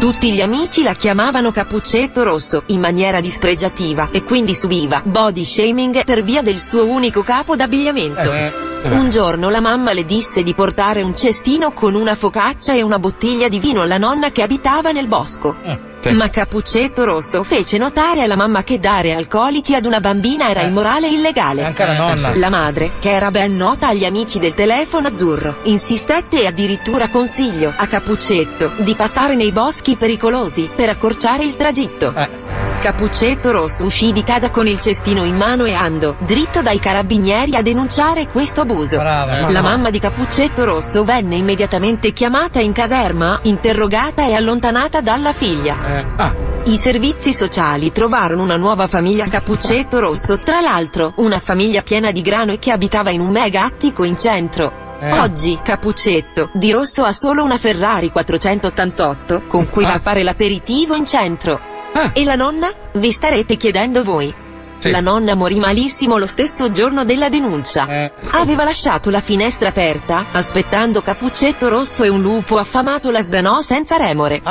[0.00, 6.04] Tutti gli amici la chiamavano Cappuccetto Rosso, in maniera dispregiativa, e quindi subiva body shaming
[6.04, 8.64] per via del suo unico capo d'abbigliamento.
[8.90, 12.98] Un giorno la mamma le disse di portare un cestino con una focaccia e una
[12.98, 15.94] bottiglia di vino alla nonna che abitava nel bosco.
[16.12, 21.08] Ma Cappuccetto Rosso fece notare alla mamma che dare alcolici ad una bambina era immorale
[21.08, 21.64] e illegale.
[21.64, 22.36] Anche la nonna.
[22.36, 27.72] La madre, che era ben nota agli amici del telefono azzurro, insistette e addirittura consiglio
[27.74, 32.65] a Cappuccetto di passare nei boschi pericolosi per accorciare il tragitto.
[32.86, 37.56] Cappuccetto Rosso uscì di casa con il cestino in mano e andò dritto dai carabinieri
[37.56, 38.98] a denunciare questo abuso.
[38.98, 39.50] Brava.
[39.50, 46.62] La mamma di Cappuccetto Rosso venne immediatamente chiamata in caserma, interrogata e allontanata dalla figlia.
[46.62, 52.22] I servizi sociali trovarono una nuova famiglia Cappuccetto Rosso, tra l'altro una famiglia piena di
[52.22, 54.84] grano e che abitava in un mega attico in centro.
[55.00, 55.12] Eh.
[55.18, 60.94] Oggi Cappuccetto di Rosso ha solo una Ferrari 488 con cui va a fare l'aperitivo
[60.94, 61.74] in centro.
[62.12, 62.70] E la nonna?
[62.92, 64.44] Vi starete chiedendo voi.
[64.90, 68.10] La nonna morì malissimo lo stesso giorno della denuncia.
[68.32, 73.96] Aveva lasciato la finestra aperta, aspettando Cappuccetto Rosso e un lupo affamato la sbranò senza
[73.96, 74.42] remore.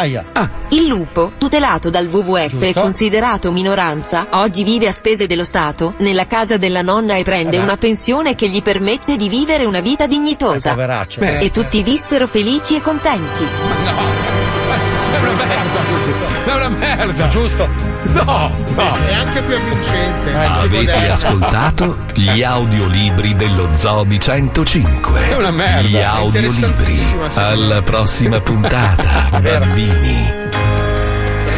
[0.70, 6.26] Il lupo, tutelato dal WWF e considerato minoranza, oggi vive a spese dello Stato, nella
[6.26, 10.08] casa della nonna e prende Eh una pensione che gli permette di vivere una vita
[10.08, 11.06] dignitosa.
[11.20, 11.46] Eh.
[11.46, 13.44] E tutti vissero felici e contenti.
[13.44, 14.95] È
[15.30, 16.46] una merda.
[16.46, 17.28] È una merda.
[17.28, 17.68] Giusto.
[18.14, 18.96] No, no.
[19.08, 20.34] È anche più avvincente.
[20.34, 25.30] Avete ascoltato gli audiolibri dello Zobi 105.
[25.30, 25.88] È una merda.
[25.88, 27.00] Gli audiolibri.
[27.36, 30.45] Alla prossima puntata, bambini.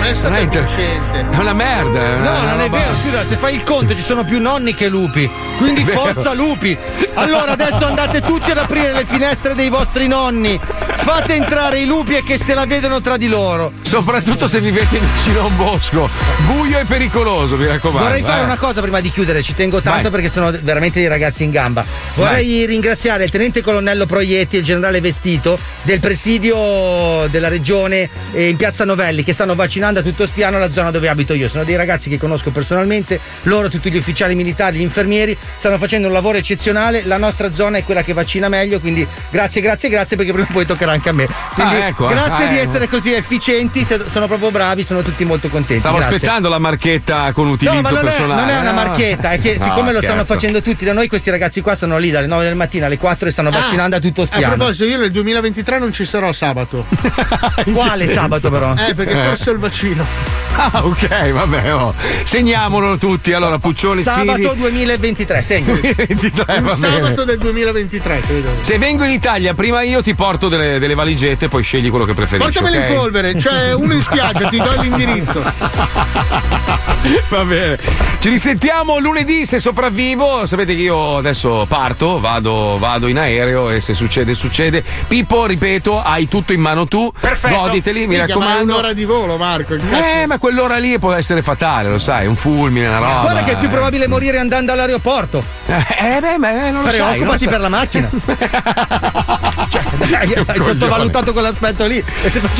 [0.08, 1.20] È stato Non è inter- vincente.
[1.20, 2.00] È una merda.
[2.00, 4.74] È una No, non è vero, scusa, se fai il conto ci sono più nonni
[4.74, 5.30] che lupi.
[5.58, 6.00] Quindi È vero.
[6.00, 6.78] forza lupi.
[7.16, 10.60] Allora adesso andate tutti ad aprire le finestre dei vostri nonni.
[10.96, 13.74] Fate entrare i lupi e che se la vedono tra di loro.
[13.82, 16.10] Soprattutto se vivete vicino a un bosco.
[16.46, 18.08] Buio e pericoloso, mi raccomando.
[18.08, 18.46] Vorrei fare eh.
[18.46, 20.12] una cosa prima di chiudere, ci tengo tanto Vai.
[20.12, 21.84] perché sono veramente dei ragazzi in gamba.
[22.16, 28.48] Vorrei ringraziare il tenente colonnello Proietti e il generale Vestito del presidio della regione eh,
[28.50, 31.48] in piazza Novelli che stanno vaccinando a tutto spiano la zona dove abito io.
[31.48, 36.08] Sono dei ragazzi che conosco personalmente, loro, tutti gli ufficiali militari, gli infermieri, stanno facendo
[36.08, 37.04] un lavoro eccezionale.
[37.06, 40.52] La nostra zona è quella che vaccina meglio, quindi grazie, grazie, grazie perché prima o
[40.54, 41.28] poi toccherà anche a me.
[41.54, 42.62] Quindi Ah, ecco, grazie ah, di eh.
[42.62, 45.80] essere così efficienti, sono proprio bravi, sono tutti molto contenti.
[45.82, 46.16] Stavo grazie.
[46.16, 48.42] aspettando la marchetta con utilizzo No, ma non è, personale.
[48.42, 48.76] non è una No.
[48.76, 50.34] marchetta, è che No, siccome lo stanno scherzo.
[50.34, 53.28] facendo tutti da noi, questi ragazzi qua sono lì dalle 9 del mattino alle 4
[53.28, 54.56] e stanno Ah, vaccinando a tutto A spiano.
[54.56, 56.86] proposito, io nel 2023 non ci sarò sabato.
[57.74, 58.74] Quale sabato però?
[58.76, 59.26] Eh, perché Eh.
[59.26, 59.87] forse ho il vaccino.
[60.60, 61.72] Ah, ok, vabbè.
[61.76, 61.94] oh.
[62.24, 63.32] Segniamolo tutti.
[63.32, 64.56] Allora, Puccioni Sabato scrivi.
[64.58, 65.66] 2023, segni.
[65.66, 68.50] 2023, Un sabato del 2023, credo.
[68.62, 72.16] Se vengo in Italia, prima io ti porto delle, delle valigette, poi scegli quello che
[72.16, 72.52] preferisci.
[72.52, 72.90] Portameli ok?
[72.90, 75.44] in polvere, c'è uno in spiaggia, ti do l'indirizzo.
[77.30, 77.78] Va bene.
[78.20, 80.46] Ci risentiamo lunedì se sopravvivo.
[80.48, 84.84] Sapete che io adesso parto, vado, vado in aereo e se succede, succede.
[85.08, 87.12] Pippo, ripeto, hai tutto in mano tu.
[87.48, 88.74] Goditeli, mi Minchia, ma è raccomando.
[88.74, 89.76] un'ora di volo, Marco.
[89.78, 93.22] Che cazzo- Eh, ma quell'ora lì può essere fatale, lo sai, un fulmine, una roba.
[93.22, 95.44] Guarda che è più probabile morire andando all'aeroporto.
[95.68, 98.10] Eh, beh, ma eh, non lo lo Preoccupati per la macchina.
[99.70, 100.62] cioè, dai, hai coglione.
[100.62, 102.04] sottovalutato quell'aspetto lì.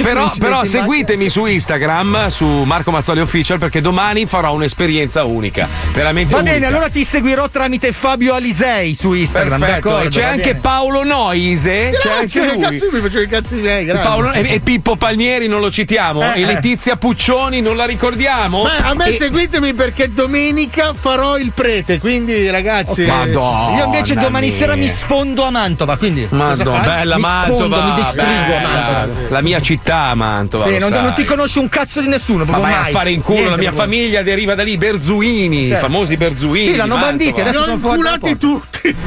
[0.04, 5.68] Però, però seguitemi su Instagram, su Marco Mazzoli Official, perché domani farò un'esperienza unica.
[5.94, 6.54] Veramente Va unica.
[6.54, 9.90] bene, allora ti seguirò tramite Fabio Alisei su Instagram, Perfetto.
[9.90, 10.10] d'accordo?
[10.10, 10.60] C'è anche bene.
[10.60, 11.92] Paolo Noise.
[12.00, 12.62] C'è Grazie, anche lui.
[12.62, 14.04] cazzo, mi facevo i cazzi miei, grazie.
[14.04, 16.22] Paolo- e, e Pippo Palmieri non lo citiamo?
[16.34, 16.46] Eh, e eh.
[16.46, 18.64] Letizia Puccioni non la ricordiamo?
[18.64, 23.06] Ma a me E- seguitemi perché domenica farò il prete, quindi ragazzi.
[23.06, 24.56] Madonna Io invece domani mia.
[24.56, 26.28] sera mi sfondo a Mantova, quindi.
[26.30, 28.68] Madonna, bella mi Mantova, Sfondo, mi distrigo a bella.
[28.68, 29.30] Mantova.
[29.30, 30.66] La mia città, Mantova.
[30.68, 33.36] Sì, non, non ti conosce un cazzo di nessuno, Ma vai a fare in culo,
[33.38, 33.90] Niente la mia proprio.
[33.98, 35.86] famiglia deriva da lì, Berzuini, i Certo.
[35.86, 36.66] famosi Berzuini.
[36.72, 37.12] Sì, l'hanno Mantova.
[37.14, 38.96] banditi, adesso Li ho sono fuori inculati tutti.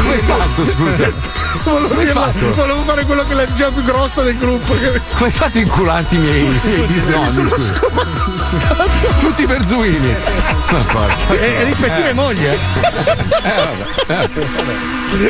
[0.00, 1.10] Come hai fatto, scusa?
[1.64, 2.54] Volevo, Come hai fatto?
[2.54, 4.69] volevo fare quello che è la già più grossa del gruppo.
[4.70, 7.48] Come hai fatto a incularti i miei, i miei bisnonni?
[9.18, 9.46] Tutti.
[9.46, 9.56] Ma
[10.92, 12.58] porca E, rispettive mogli, eh.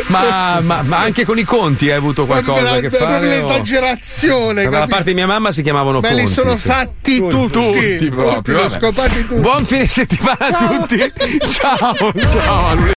[0.08, 3.26] ma, ma- ma anche con i conti hai avuto qualcosa a che fare?
[3.26, 4.68] o- l'esagerazione.
[4.68, 6.22] Dalla parte di mia mamma si chiamavano Me conti.
[6.22, 6.66] li sono sì.
[6.68, 7.48] fatti tutti.
[7.48, 8.66] Tutti proprio.
[8.66, 9.34] Tutti, tutti.
[9.40, 10.98] Buon fine settimana a tutti.
[11.48, 12.88] Ciao, ciao.